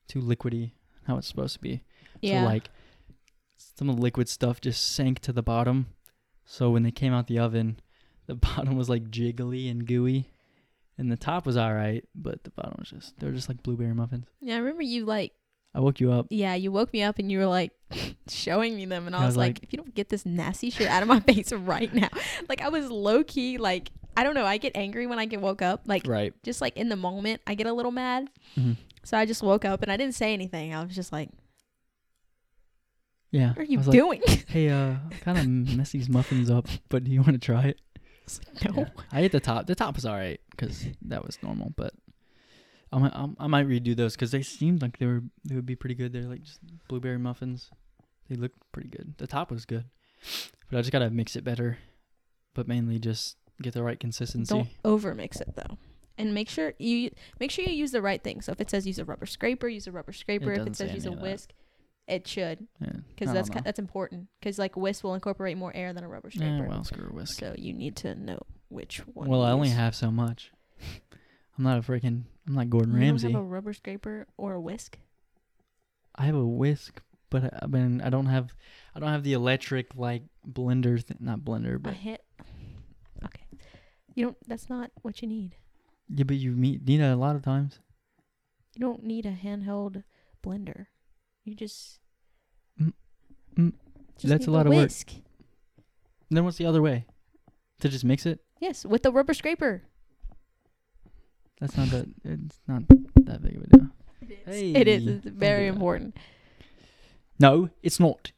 too 0.08 0.22
liquidy, 0.22 0.72
how 1.08 1.17
it's 1.17 1.28
supposed 1.28 1.54
to 1.56 1.60
be. 1.60 1.84
Yeah. 2.22 2.41
So 2.44 2.46
like 2.46 2.70
some 3.58 3.89
of 3.89 3.96
the 3.98 4.02
liquid 4.02 4.30
stuff 4.30 4.62
just 4.62 4.91
sank 4.94 5.20
to 5.22 5.34
the 5.34 5.44
bottom. 5.44 5.88
So 6.52 6.70
when 6.70 6.84
they 6.84 6.92
came 6.92 7.14
out 7.14 7.28
the 7.28 7.40
oven, 7.40 7.80
the 8.28 8.36
bottom 8.48 8.76
was 8.76 8.90
like 8.90 9.10
jiggly 9.10 9.72
and 9.72 9.86
gooey. 9.88 10.28
And 10.98 11.10
the 11.10 11.16
top 11.16 11.46
was 11.46 11.56
alright, 11.58 12.04
but 12.14 12.44
the 12.44 12.50
bottom 12.52 12.76
was 12.78 12.90
just 12.90 13.18
they 13.20 13.26
were 13.28 13.32
just 13.34 13.48
like 13.48 13.64
blueberry 13.64 13.94
muffins. 13.94 14.28
yeah, 14.42 14.56
I 14.56 14.58
remember 14.58 14.84
you 14.84 15.06
like, 15.06 15.32
I 15.74 15.80
woke 15.80 16.02
you 16.02 16.12
up. 16.12 16.28
yeah, 16.30 16.54
you 16.56 16.70
woke 16.74 16.92
me 16.92 17.02
up 17.04 17.18
and 17.20 17.32
you 17.32 17.40
were 17.40 17.46
like 17.46 17.72
showing 18.28 18.76
me 18.76 18.86
them, 18.86 19.08
and 19.08 19.16
I 19.16 19.20
Yeah, 19.20 19.24
I 19.24 19.28
was 19.28 19.34
was 19.34 19.38
like, 19.38 19.56
like- 19.56 19.64
if 19.64 19.72
you 19.74 19.78
don't 19.78 19.96
get 19.96 20.10
this 20.10 20.26
nasty 20.26 20.70
shit 20.70 20.88
out 20.90 21.02
of 21.02 21.08
my 21.08 21.20
face 21.32 21.54
right 21.54 21.92
now, 21.94 22.10
like 22.50 22.62
I 22.62 22.68
was 22.70 22.92
low 22.92 23.24
key, 23.24 23.58
like 23.58 23.92
I 24.18 24.24
don't 24.26 24.36
know, 24.36 24.46
I 24.46 24.58
get 24.58 24.74
angry 24.76 25.08
when 25.08 25.18
I 25.20 25.26
get 25.26 25.40
woke 25.40 25.62
up, 25.62 25.84
like 25.86 26.06
Right. 26.06 26.34
just 26.44 26.60
like 26.60 26.76
in 26.76 26.90
the 26.90 26.98
moment, 26.98 27.40
I 27.48 27.56
get 27.56 27.66
a 27.68 27.74
little 27.74 27.94
mad. 27.94 28.30
Mhm. 28.58 28.76
So 29.04 29.18
I 29.18 29.26
just 29.26 29.42
woke 29.42 29.64
up 29.64 29.82
and 29.84 29.92
I 29.92 29.96
didn't 29.96 30.16
say 30.16 30.34
anything. 30.34 30.76
I 30.76 30.84
was 30.84 30.94
just 30.94 31.14
like, 31.14 31.30
Yeah. 33.32 33.50
"What 33.50 33.60
are 33.60 33.62
I 33.62 33.65
you 33.65 33.78
was 33.78 33.88
like, 33.88 33.98
doing?" 33.98 34.22
hey, 34.48 34.70
uh, 34.70 34.96
kind 35.22 35.38
of 35.38 35.78
mess 35.78 35.91
these 35.91 36.10
muffins 36.10 36.50
up, 36.50 36.67
but 36.89 37.04
do 37.04 37.12
you 37.12 37.22
want 37.22 37.34
to 37.34 37.39
try 37.39 37.63
it? 37.65 37.80
no. 38.65 38.74
Yeah. 38.82 38.89
I 39.12 39.22
ate 39.22 39.32
the 39.32 39.39
top. 39.39 39.67
The 39.67 39.76
top 39.76 39.96
was 39.96 40.06
all 40.06 40.15
right 40.15 40.39
because 40.52 40.86
that 41.04 41.26
was 41.26 41.38
normal, 41.44 41.74
but 41.76 41.94
I 42.94 43.00
might 43.00 43.13
I'm- 43.15 43.36
might 43.52 43.67
redo 43.67 43.96
those 43.96 44.15
because 44.15 44.32
they 44.32 44.41
seemed 44.41 44.82
like 44.82 45.00
they 45.00 45.06
were 45.06 45.24
they 45.44 45.56
would 45.56 45.65
be 45.65 45.76
pretty 45.76 45.96
good. 45.96 46.13
They're 46.13 46.24
like 46.24 46.44
just 46.44 46.60
blueberry 46.88 47.17
muffins. 47.17 47.70
They 48.30 48.36
looked 48.36 48.60
pretty 48.72 48.89
good. 48.89 49.15
The 49.17 49.28
top 49.28 49.52
was 49.52 49.65
good, 49.65 49.86
but 50.70 50.78
I 50.78 50.82
just 50.82 50.91
gotta 50.91 51.10
mix 51.10 51.36
it 51.36 51.44
better, 51.44 51.78
but 52.54 52.67
mainly 52.67 53.00
just 53.00 53.38
get 53.62 53.74
the 53.74 53.84
right 53.84 54.00
consistency. 54.00 54.54
Don't 54.56 54.70
over 54.86 55.13
mix 55.15 55.39
it 55.41 55.56
though. 55.56 55.78
And 56.17 56.34
make 56.34 56.50
sure 56.50 56.74
you 56.78 57.12
make 57.39 57.52
sure 57.52 57.65
you 57.65 57.74
use 57.74 57.91
the 57.91 58.02
right 58.02 58.24
thing. 58.24 58.41
So 58.41 58.52
if 58.52 58.62
it 58.62 58.70
says 58.70 58.86
use 58.86 59.00
a 59.00 59.06
rubber 59.06 59.26
scraper, 59.26 59.67
use 59.67 59.88
a 59.88 59.91
rubber 59.91 60.13
scraper. 60.13 60.52
if 60.54 60.67
it 60.67 60.76
says 60.76 60.94
use 60.94 61.06
a 61.06 61.12
whisk, 61.12 61.50
that. 61.50 61.56
It 62.08 62.28
should, 62.28 62.68
Yeah, 62.82 62.92
because 63.10 63.30
I 63.30 63.34
that's 63.34 63.50
ki- 63.50 63.60
that's 63.64 63.80
important. 63.80 64.28
Because 64.40 64.60
like 64.60 64.76
whisk 64.76 65.04
will 65.04 65.14
incorporate 65.14 65.56
more 65.58 65.74
air 65.76 65.94
than 65.94 66.04
a 66.04 66.10
rubber 66.10 66.30
Yeah, 66.34 66.56
scraper. 66.58 66.68
well, 66.68 66.84
screw 66.84 67.06
whisk. 67.10 67.40
So 67.40 67.56
you 67.58 67.74
need 67.74 67.96
to 67.98 68.16
know 68.16 68.40
which 68.70 68.98
one. 69.08 69.30
well, 69.30 69.44
I 69.44 69.52
only 69.52 69.70
use. 69.70 69.78
have 69.78 69.96
so 69.96 70.12
much. 70.12 70.52
I'm 71.58 71.64
not 71.64 71.78
a 71.78 71.82
freaking. 71.82 72.24
I'm 72.48 72.56
not 72.56 72.70
Gordon 72.70 72.94
You 72.96 73.00
Ramsay. 73.00 73.28
don't 73.28 73.34
have 73.36 73.42
a 73.44 73.46
rubber 73.46 73.72
scraper 73.74 74.28
or 74.38 74.54
a 74.54 74.62
whisk. 74.62 74.98
I 76.16 76.26
have 76.26 76.36
a 76.36 76.46
whisk, 76.46 77.02
but 77.30 77.46
I, 77.46 77.60
I 77.62 77.68
mean, 77.68 78.02
I 78.02 78.10
don't 78.10 78.26
have. 78.26 78.54
I 78.96 79.00
don't 79.00 79.10
have 79.10 79.24
the 79.24 79.34
electric 79.34 79.96
like 79.96 80.24
blender. 80.50 81.06
Th- 81.06 81.20
not 81.22 81.42
blender, 81.42 81.76
A 81.76 81.80
but 81.80 81.94
hit. 81.94 82.24
Okay. 83.24 83.44
You 84.16 84.26
don't. 84.26 84.38
That's 84.48 84.70
not 84.70 84.92
what 85.02 85.22
you 85.22 85.28
need. 85.30 85.56
yeah, 86.10 86.24
but 86.26 86.36
you 86.38 86.52
meet 86.52 86.86
need 86.86 86.98
that 87.00 87.14
a 87.14 87.16
lot 87.16 87.36
of 87.38 87.42
times. 87.44 87.80
You 88.76 88.82
don't 88.82 89.04
need 89.04 89.26
a 89.26 89.32
handheld 89.34 90.04
blender. 90.44 90.88
You 91.43 91.56
just. 91.56 91.99
Mm, 92.82 92.93
mm, 93.58 93.73
just 94.17 94.30
that's 94.30 94.47
a 94.47 94.51
lot 94.51 94.67
of 94.67 94.73
work. 94.73 94.84
whisk. 94.84 95.12
Then 96.30 96.45
what's 96.45 96.58
the 96.58 96.65
other 96.65 96.82
way? 96.82 97.06
To 97.82 97.89
just 97.89 98.06
mix 98.06 98.25
it? 98.25 98.39
Yes, 98.60 98.86
with 98.86 99.04
the 99.04 99.12
rubber 99.12 99.34
scraper. 99.34 99.84
That's 101.60 101.75
not 101.77 101.89
that. 101.89 102.08
It's 102.23 102.60
not 102.67 102.84
that 103.25 103.41
big 103.41 103.58
of 103.58 103.63
a 103.63 103.67
deal. 103.67 103.88
Hey, 104.45 104.71
It 104.73 104.88
is. 104.88 105.08
It's 105.08 105.25
very 105.25 105.67
important. 105.67 106.15
No, 107.39 107.69
it's 107.82 107.99
not. 107.99 108.32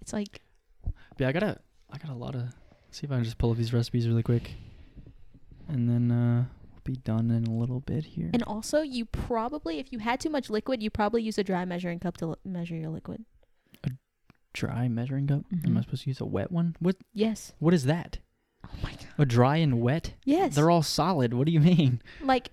It's 0.00 0.12
like 0.12 0.40
But 0.84 0.94
yeah, 1.18 1.28
I 1.28 1.32
gotta. 1.32 1.58
I 1.92 1.98
got 1.98 2.10
a 2.10 2.14
lot 2.14 2.34
of. 2.34 2.42
See 2.92 3.06
if 3.06 3.12
I 3.12 3.16
can 3.16 3.24
just 3.24 3.38
pull 3.38 3.50
up 3.50 3.56
these 3.56 3.72
recipes 3.72 4.08
really 4.08 4.22
quick, 4.22 4.52
and 5.68 5.88
then 5.88 6.10
uh, 6.10 6.44
be 6.84 6.96
done 6.96 7.30
in 7.30 7.46
a 7.46 7.52
little 7.54 7.80
bit 7.80 8.04
here. 8.04 8.30
And 8.32 8.42
also, 8.42 8.82
you 8.82 9.04
probably, 9.04 9.78
if 9.78 9.92
you 9.92 9.98
had 9.98 10.20
too 10.20 10.30
much 10.30 10.50
liquid, 10.50 10.82
you 10.82 10.90
probably 10.90 11.22
use 11.22 11.38
a 11.38 11.44
dry 11.44 11.64
measuring 11.64 11.98
cup 12.00 12.16
to 12.18 12.26
li- 12.26 12.36
measure 12.44 12.74
your 12.76 12.90
liquid. 12.90 13.24
A 13.84 13.90
dry 14.52 14.88
measuring 14.88 15.26
cup. 15.26 15.44
Mm-hmm. 15.52 15.66
Am 15.66 15.78
I 15.78 15.80
supposed 15.82 16.04
to 16.04 16.10
use 16.10 16.20
a 16.20 16.24
wet 16.26 16.50
one? 16.50 16.76
What? 16.80 16.96
Yes. 17.12 17.52
What 17.58 17.74
is 17.74 17.84
that? 17.84 18.18
Oh 18.66 18.70
my 18.82 18.90
god. 18.90 19.06
A 19.18 19.24
dry 19.26 19.56
and 19.56 19.80
wet? 19.80 20.14
Yes. 20.24 20.54
They're 20.54 20.70
all 20.70 20.82
solid. 20.82 21.34
What 21.34 21.46
do 21.46 21.52
you 21.52 21.60
mean? 21.60 22.02
like, 22.22 22.50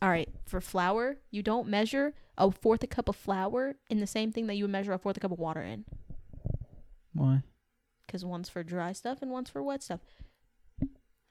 all 0.00 0.08
right, 0.10 0.28
for 0.46 0.60
flour, 0.60 1.18
you 1.30 1.42
don't 1.42 1.68
measure 1.68 2.14
a 2.38 2.50
fourth 2.50 2.82
a 2.82 2.86
cup 2.86 3.08
of 3.08 3.16
flour 3.16 3.76
in 3.90 4.00
the 4.00 4.06
same 4.06 4.32
thing 4.32 4.46
that 4.46 4.54
you 4.54 4.64
would 4.64 4.70
measure 4.70 4.92
a 4.92 4.98
fourth 4.98 5.16
a 5.16 5.20
cup 5.20 5.30
of 5.32 5.38
water 5.38 5.62
in, 5.62 5.84
Why? 7.12 7.42
because 8.06 8.24
one's 8.24 8.48
for 8.48 8.62
dry 8.62 8.92
stuff 8.92 9.22
and 9.22 9.30
one's 9.30 9.50
for 9.50 9.62
wet 9.62 9.82
stuff. 9.82 10.00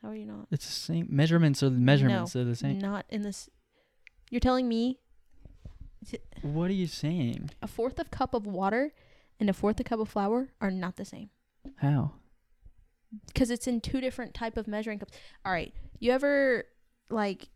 How 0.02 0.10
are 0.10 0.16
you 0.16 0.26
not? 0.26 0.48
It's 0.52 0.66
the 0.66 0.72
same 0.72 1.08
measurements. 1.10 1.62
Are 1.62 1.70
the 1.70 1.80
measurements 1.80 2.36
are 2.36 2.44
the 2.44 2.56
same. 2.56 2.80
Not 2.80 3.06
in 3.10 3.22
this. 3.22 3.50
You're 4.30 4.40
telling 4.40 4.68
me 4.68 5.00
What 6.42 6.70
are 6.72 6.74
you 6.74 6.88
saying? 6.88 7.52
a 7.62 7.68
fourth 7.68 8.00
of 8.00 8.10
cup 8.12 8.34
of 8.34 8.46
water 8.48 8.94
and 9.40 9.50
a 9.50 9.54
fourth 9.54 9.80
of 9.80 9.86
cup 9.86 10.00
of 10.00 10.10
flour 10.10 10.50
are 10.60 10.72
not 10.72 10.96
the 10.96 11.06
same. 11.06 11.30
How? 11.78 12.14
because 13.28 13.52
it's 13.52 13.68
in 13.68 13.82
two 13.82 14.00
different 14.00 14.34
type 14.34 14.56
of 14.56 14.68
measuring 14.70 14.98
cups. 14.98 15.12
All 15.46 15.52
right, 15.52 15.74
you 16.00 16.12
ever 16.14 16.64
like, 17.10 17.50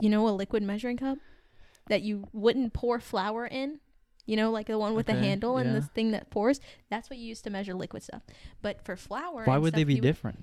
you 0.00 0.08
know, 0.08 0.26
a 0.26 0.30
liquid 0.30 0.62
measuring 0.62 0.96
cup 0.96 1.18
that 1.88 2.00
you 2.00 2.26
wouldn't 2.32 2.72
pour 2.72 2.98
flour 2.98 3.46
in? 3.46 3.80
You 4.24 4.36
know, 4.36 4.50
like 4.50 4.66
the 4.68 4.78
one 4.78 4.94
with 4.94 5.04
the 5.04 5.12
Okay, 5.16 5.26
handle 5.28 5.58
and 5.58 5.74
the 5.76 5.80
yeah. 5.80 5.86
thing 5.94 6.12
that 6.12 6.30
pours. 6.30 6.60
That's 6.88 7.10
what 7.10 7.18
you 7.18 7.26
use 7.26 7.42
to 7.42 7.50
measure 7.50 7.74
liquid 7.74 8.02
stuff. 8.02 8.22
But 8.62 8.82
for 8.86 8.96
flour, 8.96 9.44
Why 9.44 9.58
would 9.58 9.74
they 9.74 9.84
be 9.84 10.00
different? 10.00 10.38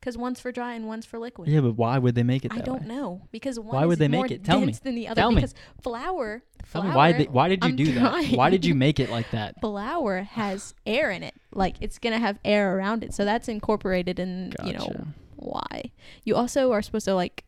Because 0.00 0.16
one's 0.16 0.40
for 0.40 0.50
dry 0.50 0.72
and 0.72 0.86
one's 0.86 1.04
for 1.04 1.18
liquid. 1.18 1.48
Yeah, 1.50 1.60
but 1.60 1.72
why 1.72 1.98
would 1.98 2.14
they 2.14 2.22
make 2.22 2.46
it 2.46 2.52
I 2.54 2.60
don't 2.60 2.82
way? 2.82 2.88
know 2.88 3.20
because 3.32 3.60
one 3.60 3.76
Why 3.76 3.84
would 3.84 3.98
they 3.98 4.08
make 4.08 4.18
more 4.18 4.26
it? 4.26 4.42
Tell 4.44 4.58
me. 4.60 4.66
dense 4.66 4.78
than 4.78 4.94
the 4.94 5.08
other. 5.08 5.20
Tell 5.20 5.30
me. 5.30 5.34
because 5.36 5.54
flour, 5.82 6.42
Tell 6.72 6.80
flour, 6.82 6.84
me 6.90 6.96
why? 6.96 7.12
They, 7.12 7.24
why 7.24 7.48
did 7.48 7.62
you 7.62 7.68
I'm 7.70 7.76
do 7.76 7.92
that? 7.92 8.26
Why 8.32 8.48
did 8.48 8.64
you 8.64 8.74
make 8.86 8.98
it 8.98 9.10
like 9.10 9.30
that? 9.32 9.60
flour 9.60 10.22
has 10.22 10.74
air 10.86 11.10
in 11.10 11.22
it. 11.22 11.34
Like 11.52 11.76
it's 11.82 11.98
gonna 11.98 12.18
have 12.18 12.38
air 12.46 12.76
around 12.78 13.04
it, 13.04 13.12
so 13.12 13.26
that's 13.26 13.46
incorporated 13.48 14.18
in 14.18 14.54
you 14.64 14.72
know 14.72 15.08
why. 15.36 15.90
You 16.24 16.34
also 16.34 16.72
are 16.72 16.80
supposed 16.80 17.04
to 17.04 17.14
like 17.14 17.44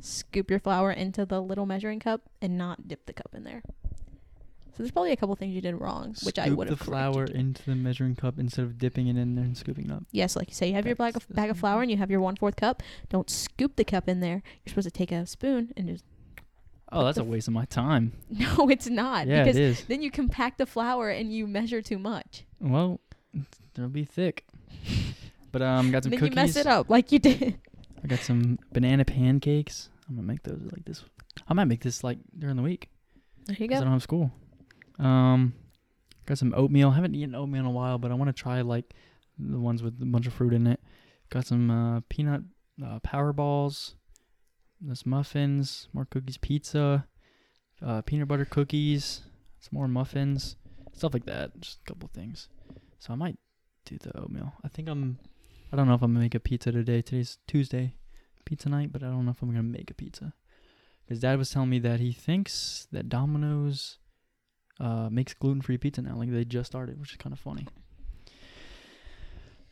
scoop 0.00 0.48
your 0.50 0.60
flour 0.60 0.90
into 0.90 1.26
the 1.26 1.42
little 1.42 1.66
measuring 1.66 2.00
cup 2.00 2.22
and 2.40 2.56
not 2.56 2.88
dip 2.88 3.04
the 3.04 3.12
cup 3.12 3.34
in 3.34 3.44
there. 3.44 3.62
So 4.72 4.82
there's 4.82 4.90
probably 4.90 5.12
a 5.12 5.16
couple 5.16 5.34
things 5.36 5.54
you 5.54 5.60
did 5.60 5.74
wrong, 5.80 6.14
which 6.22 6.38
I 6.38 6.46
Scoop 6.46 6.58
would 6.58 6.68
the 6.68 6.72
have 6.72 6.80
flour 6.80 7.24
into 7.24 7.62
the 7.64 7.74
measuring 7.74 8.14
cup 8.16 8.38
instead 8.38 8.64
of 8.64 8.78
dipping 8.78 9.08
it 9.08 9.16
in 9.16 9.34
there 9.34 9.44
and 9.44 9.56
scooping 9.56 9.86
it 9.86 9.92
up. 9.92 10.04
Yes, 10.12 10.36
like 10.36 10.48
you 10.48 10.54
say, 10.54 10.68
you 10.68 10.74
have 10.74 10.86
your 10.86 10.96
bag 10.96 11.16
of 11.16 11.26
the 11.26 11.34
bag 11.34 11.50
of 11.50 11.58
flour 11.58 11.82
and 11.82 11.90
you 11.90 11.96
have 11.96 12.10
your 12.10 12.20
one 12.20 12.36
fourth 12.36 12.56
cup. 12.56 12.82
Don't 13.08 13.28
scoop 13.28 13.76
the 13.76 13.84
cup 13.84 14.08
in 14.08 14.20
there. 14.20 14.42
You're 14.64 14.70
supposed 14.70 14.86
to 14.86 14.90
take 14.90 15.12
a 15.12 15.26
spoon 15.26 15.72
and 15.76 15.88
just 15.88 16.04
Oh, 16.92 17.04
that's 17.04 17.18
a 17.18 17.24
waste 17.24 17.46
of 17.46 17.54
my 17.54 17.66
time. 17.66 18.12
no, 18.30 18.68
it's 18.68 18.88
not 18.88 19.26
yeah, 19.28 19.44
because 19.44 19.56
it 19.56 19.62
is. 19.62 19.84
then 19.84 20.02
you 20.02 20.10
compact 20.10 20.58
the 20.58 20.66
flour 20.66 21.08
and 21.10 21.32
you 21.32 21.46
measure 21.46 21.80
too 21.82 21.98
much. 21.98 22.44
Well, 22.60 23.00
they'll 23.74 23.88
be 23.88 24.04
thick. 24.04 24.44
But 25.52 25.62
um, 25.62 25.90
got 25.90 26.02
some 26.04 26.10
then 26.10 26.18
cookies. 26.20 26.30
you 26.30 26.42
mess 26.42 26.56
it 26.56 26.66
up 26.66 26.90
like 26.90 27.12
you 27.12 27.18
did. 27.18 27.58
I 28.02 28.06
got 28.06 28.20
some 28.20 28.58
banana 28.72 29.04
pancakes. 29.04 29.88
I'm 30.08 30.16
gonna 30.16 30.26
make 30.26 30.42
those 30.42 30.60
like 30.72 30.84
this. 30.84 31.04
I 31.48 31.54
might 31.54 31.64
make 31.66 31.82
this 31.82 32.02
like 32.02 32.18
during 32.36 32.56
the 32.56 32.62
week 32.62 32.88
There 33.46 33.56
you 33.56 33.68
because 33.68 33.76
I 33.76 33.80
go. 33.80 33.84
don't 33.84 33.92
have 33.92 34.02
school. 34.02 34.32
Um, 35.00 35.54
got 36.26 36.38
some 36.38 36.54
oatmeal. 36.56 36.90
haven't 36.90 37.14
eaten 37.14 37.34
oatmeal 37.34 37.60
in 37.60 37.66
a 37.66 37.70
while, 37.70 37.98
but 37.98 38.10
I 38.10 38.14
want 38.14 38.34
to 38.34 38.42
try 38.42 38.60
like 38.60 38.94
the 39.38 39.58
ones 39.58 39.82
with 39.82 40.00
a 40.00 40.06
bunch 40.06 40.26
of 40.26 40.34
fruit 40.34 40.52
in 40.52 40.66
it. 40.66 40.80
Got 41.30 41.46
some 41.46 41.70
uh, 41.70 42.00
peanut 42.08 42.42
uh, 42.84 42.98
power 43.00 43.32
balls. 43.32 43.94
This 44.80 45.04
muffins, 45.04 45.88
more 45.92 46.06
cookies, 46.06 46.38
pizza, 46.38 47.06
uh, 47.84 48.02
peanut 48.02 48.28
butter 48.28 48.44
cookies, 48.44 49.22
some 49.58 49.70
more 49.72 49.88
muffins, 49.88 50.56
stuff 50.92 51.12
like 51.14 51.26
that. 51.26 51.58
Just 51.60 51.80
a 51.80 51.92
couple 51.92 52.08
things. 52.12 52.48
So 52.98 53.12
I 53.12 53.16
might 53.16 53.38
do 53.84 53.98
the 53.98 54.16
oatmeal. 54.18 54.52
I 54.64 54.68
think 54.68 54.88
I'm. 54.88 55.18
I 55.72 55.76
don't 55.76 55.86
know 55.86 55.94
if 55.94 56.02
I'm 56.02 56.12
gonna 56.12 56.24
make 56.24 56.34
a 56.34 56.40
pizza 56.40 56.72
today. 56.72 57.00
Today's 57.00 57.38
Tuesday, 57.46 57.94
pizza 58.44 58.68
night, 58.68 58.92
but 58.92 59.02
I 59.02 59.06
don't 59.06 59.24
know 59.24 59.30
if 59.30 59.42
I'm 59.42 59.50
gonna 59.50 59.62
make 59.62 59.90
a 59.90 59.94
pizza. 59.94 60.34
His 61.06 61.20
dad 61.20 61.38
was 61.38 61.50
telling 61.50 61.70
me 61.70 61.78
that 61.80 62.00
he 62.00 62.12
thinks 62.12 62.86
that 62.92 63.08
Domino's 63.08 63.98
uh, 64.80 65.08
makes 65.10 65.34
gluten-free 65.34 65.78
pizza 65.78 66.02
now. 66.02 66.16
Like 66.16 66.30
they 66.32 66.44
just 66.44 66.66
started, 66.70 66.98
which 67.00 67.10
is 67.12 67.16
kind 67.16 67.32
of 67.32 67.38
funny. 67.38 67.66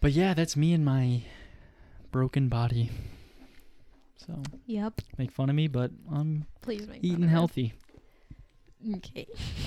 But 0.00 0.12
yeah, 0.12 0.34
that's 0.34 0.56
me 0.56 0.72
and 0.74 0.84
my 0.84 1.22
broken 2.12 2.48
body. 2.48 2.90
So 4.16 4.42
Yep. 4.66 5.00
make 5.16 5.32
fun 5.32 5.48
of 5.50 5.56
me, 5.56 5.66
but 5.68 5.90
I'm 6.12 6.46
Please 6.60 6.86
make 6.86 7.02
eating 7.02 7.24
it. 7.24 7.28
healthy. 7.28 7.74
Okay. 8.96 9.26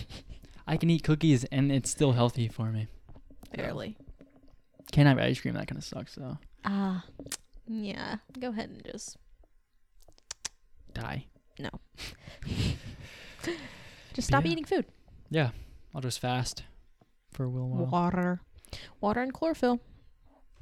I 0.67 0.77
can 0.77 0.89
eat 0.89 1.03
cookies 1.03 1.43
and 1.45 1.71
it's 1.71 1.89
still 1.89 2.13
healthy 2.13 2.47
for 2.47 2.71
me. 2.71 2.87
Barely. 3.55 3.97
Can't 4.91 5.07
have 5.07 5.17
ice 5.19 5.41
cream. 5.41 5.55
That 5.55 5.67
kind 5.67 5.77
of 5.79 5.83
sucks. 5.83 6.13
So 6.13 6.37
Ah. 6.63 7.03
yeah. 7.67 8.17
Go 8.39 8.49
ahead 8.49 8.69
and 8.69 8.83
just 8.85 9.17
die. 10.93 11.25
No. 11.59 11.69
just 14.13 14.27
stop 14.27 14.45
Yeah. 14.45 14.51
eating 14.51 14.65
food. 14.65 14.85
Yeah, 15.31 15.51
I'll 15.95 16.01
just 16.01 16.19
fast 16.19 16.63
for 17.31 17.45
a 17.45 17.49
little 17.49 17.69
while. 17.69 17.85
Water. 17.85 18.41
Water 18.99 19.21
and 19.21 19.33
chlorophyll. 19.33 19.79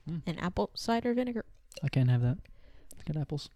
Mm. 0.07 0.21
And 0.27 0.39
apple 0.39 0.69
cider 0.75 1.15
vinegar. 1.15 1.43
I 1.83 1.89
can't 1.89 2.09
have 2.09 2.21
that. 2.21 2.37
It's 2.93 3.03
got 3.03 3.19
apples. 3.19 3.49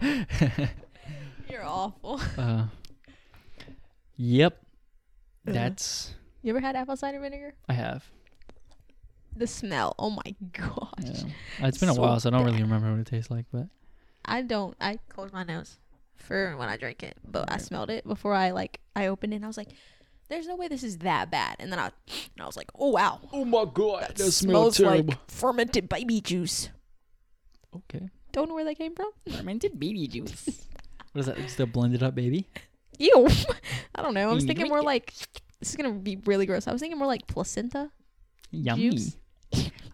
You're 1.50 1.64
awful. 1.64 2.20
uh, 2.38 2.66
yep. 4.16 4.60
Ugh. 5.48 5.54
That's 5.54 6.14
You 6.42 6.50
ever 6.50 6.60
had 6.60 6.76
apple 6.76 6.96
cider 6.96 7.18
vinegar? 7.18 7.54
I 7.68 7.72
have. 7.72 8.08
The 9.36 9.48
smell. 9.48 9.96
Oh 9.98 10.10
my 10.10 10.36
gosh. 10.52 10.88
Yeah. 11.02 11.66
It's 11.66 11.78
been 11.78 11.88
a 11.88 11.94
So 11.94 12.00
while, 12.00 12.20
so 12.20 12.28
I 12.28 12.32
don't 12.32 12.44
really 12.44 12.62
remember 12.62 12.92
what 12.92 13.00
it 13.00 13.06
tastes 13.06 13.28
like. 13.28 13.46
But 13.52 13.66
I 14.24 14.42
don't. 14.42 14.76
I 14.80 15.00
close 15.08 15.32
my 15.32 15.42
nose 15.42 15.78
for 16.16 16.56
when 16.56 16.68
I 16.68 16.76
drink 16.76 17.02
it, 17.02 17.16
but 17.24 17.50
I 17.50 17.58
smelled 17.58 17.90
it 17.90 18.06
before 18.06 18.34
I 18.34 18.50
like 18.50 18.80
I 18.96 19.06
opened 19.06 19.32
it. 19.32 19.36
and 19.36 19.44
I 19.44 19.48
was 19.48 19.56
like, 19.56 19.68
"There's 20.28 20.46
no 20.46 20.56
way 20.56 20.68
this 20.68 20.82
is 20.82 20.98
that 20.98 21.30
bad." 21.30 21.56
And 21.58 21.70
then 21.72 21.78
I, 21.78 21.86
and 21.86 22.40
I 22.40 22.46
was 22.46 22.56
like, 22.56 22.70
"Oh 22.78 22.90
wow, 22.90 23.20
oh 23.32 23.44
my 23.44 23.64
god, 23.72 24.14
that 24.16 24.32
smells 24.32 24.80
like 24.80 25.06
fermented 25.28 25.88
baby 25.88 26.20
juice." 26.20 26.70
okay. 27.76 28.08
Don't 28.32 28.48
know 28.48 28.54
where 28.56 28.64
that 28.64 28.76
came 28.76 28.94
from. 28.96 29.10
Fermented 29.36 29.78
baby 29.78 30.08
juice. 30.08 30.66
what 31.12 31.20
is 31.20 31.26
that? 31.26 31.36
Just 31.36 31.60
a 31.60 31.66
blended 31.66 32.02
up 32.02 32.16
baby? 32.16 32.48
Ew. 32.98 33.28
I 33.94 34.02
don't 34.02 34.12
know. 34.14 34.28
I 34.28 34.34
was 34.34 34.44
thinking 34.44 34.68
more 34.68 34.82
like 34.82 35.14
this 35.60 35.70
is 35.70 35.76
gonna 35.76 35.92
be 35.92 36.16
really 36.26 36.44
gross. 36.46 36.66
I 36.66 36.72
was 36.72 36.80
thinking 36.80 36.98
more 36.98 37.06
like 37.06 37.28
placenta. 37.28 37.90
Yummy. 38.50 38.90
Juice. 38.90 39.16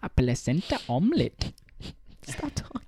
A 0.03 0.09
placenta 0.09 0.81
omelet. 0.89 1.53
Stop 2.23 2.53
talking. 2.55 2.81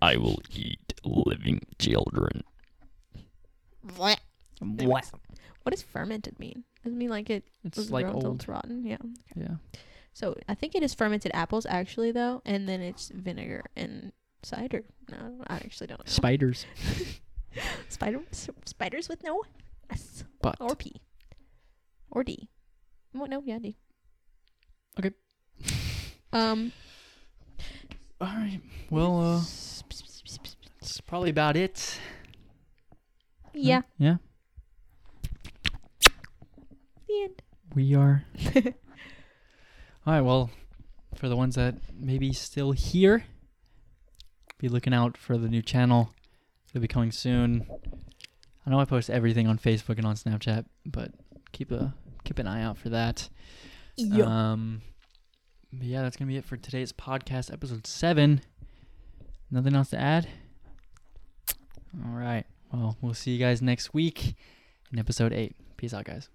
Never. 0.00 0.12
I 0.12 0.16
will 0.16 0.38
eat 0.54 0.94
living 1.04 1.60
children. 1.78 2.42
what 3.96 4.20
What? 4.60 5.10
What 5.62 5.70
does 5.72 5.82
fermented 5.82 6.38
mean? 6.38 6.64
Does 6.84 6.92
it 6.92 6.96
mean 6.96 7.10
like 7.10 7.28
it 7.30 7.44
It's 7.64 7.76
was 7.76 7.90
like 7.90 8.04
grown 8.06 8.20
till 8.20 8.30
old. 8.30 8.36
it's 8.40 8.48
rotten? 8.48 8.84
Yeah. 8.86 8.96
Yeah. 9.34 9.56
So 10.12 10.36
I 10.48 10.54
think 10.54 10.74
it 10.74 10.82
is 10.82 10.94
fermented 10.94 11.30
apples 11.34 11.66
actually 11.66 12.12
though, 12.12 12.42
and 12.44 12.68
then 12.68 12.80
it's 12.80 13.10
vinegar 13.14 13.64
and 13.76 14.12
cider. 14.42 14.82
No, 15.10 15.42
I 15.46 15.56
actually 15.56 15.86
don't 15.88 15.98
know. 16.00 16.04
Spiders. 16.10 16.66
Spider 17.88 18.20
spiders 18.64 19.08
with 19.08 19.22
no 19.24 19.42
S 19.90 20.24
But 20.40 20.56
or 20.60 20.74
P 20.76 21.00
or 22.10 22.22
D. 22.24 22.48
What? 23.12 23.28
No, 23.28 23.42
yeah, 23.44 23.58
D. 23.58 23.76
Okay. 24.98 25.10
Um. 26.32 26.72
all 28.20 28.28
right. 28.28 28.60
Well, 28.88 29.20
uh, 29.20 29.40
that's 30.90 31.00
probably 31.00 31.30
about 31.30 31.56
it. 31.56 31.98
Yeah. 33.54 33.82
Yeah. 33.96 34.16
The 37.06 37.22
end. 37.22 37.42
We 37.74 37.94
are. 37.94 38.24
All 38.56 38.62
right. 40.04 40.20
Well, 40.20 40.50
for 41.14 41.28
the 41.28 41.36
ones 41.36 41.54
that 41.54 41.76
maybe 41.96 42.32
still 42.32 42.72
here, 42.72 43.24
be 44.58 44.68
looking 44.68 44.92
out 44.92 45.16
for 45.16 45.38
the 45.38 45.48
new 45.48 45.62
channel. 45.62 46.10
It'll 46.70 46.80
be 46.80 46.88
coming 46.88 47.12
soon. 47.12 47.66
I 48.66 48.70
know 48.70 48.80
I 48.80 48.84
post 48.84 49.10
everything 49.10 49.46
on 49.46 49.58
Facebook 49.58 49.96
and 49.98 50.06
on 50.06 50.16
Snapchat, 50.16 50.64
but 50.86 51.12
keep 51.52 51.70
a 51.70 51.94
keep 52.24 52.40
an 52.40 52.48
eye 52.48 52.62
out 52.64 52.78
for 52.78 52.88
that. 52.88 53.28
Um, 54.26 54.82
but 55.72 55.86
yeah, 55.86 56.02
that's 56.02 56.16
gonna 56.16 56.28
be 56.28 56.36
it 56.36 56.44
for 56.44 56.56
today's 56.56 56.92
podcast, 56.92 57.52
episode 57.52 57.86
seven. 57.86 58.40
Nothing 59.52 59.76
else 59.76 59.90
to 59.90 60.00
add. 60.00 60.28
All 61.94 62.12
right. 62.12 62.44
Well, 62.72 62.96
we'll 63.00 63.14
see 63.14 63.32
you 63.32 63.38
guys 63.38 63.60
next 63.60 63.92
week 63.92 64.34
in 64.92 64.98
episode 64.98 65.32
eight. 65.32 65.54
Peace 65.76 65.92
out, 65.92 66.04
guys. 66.04 66.30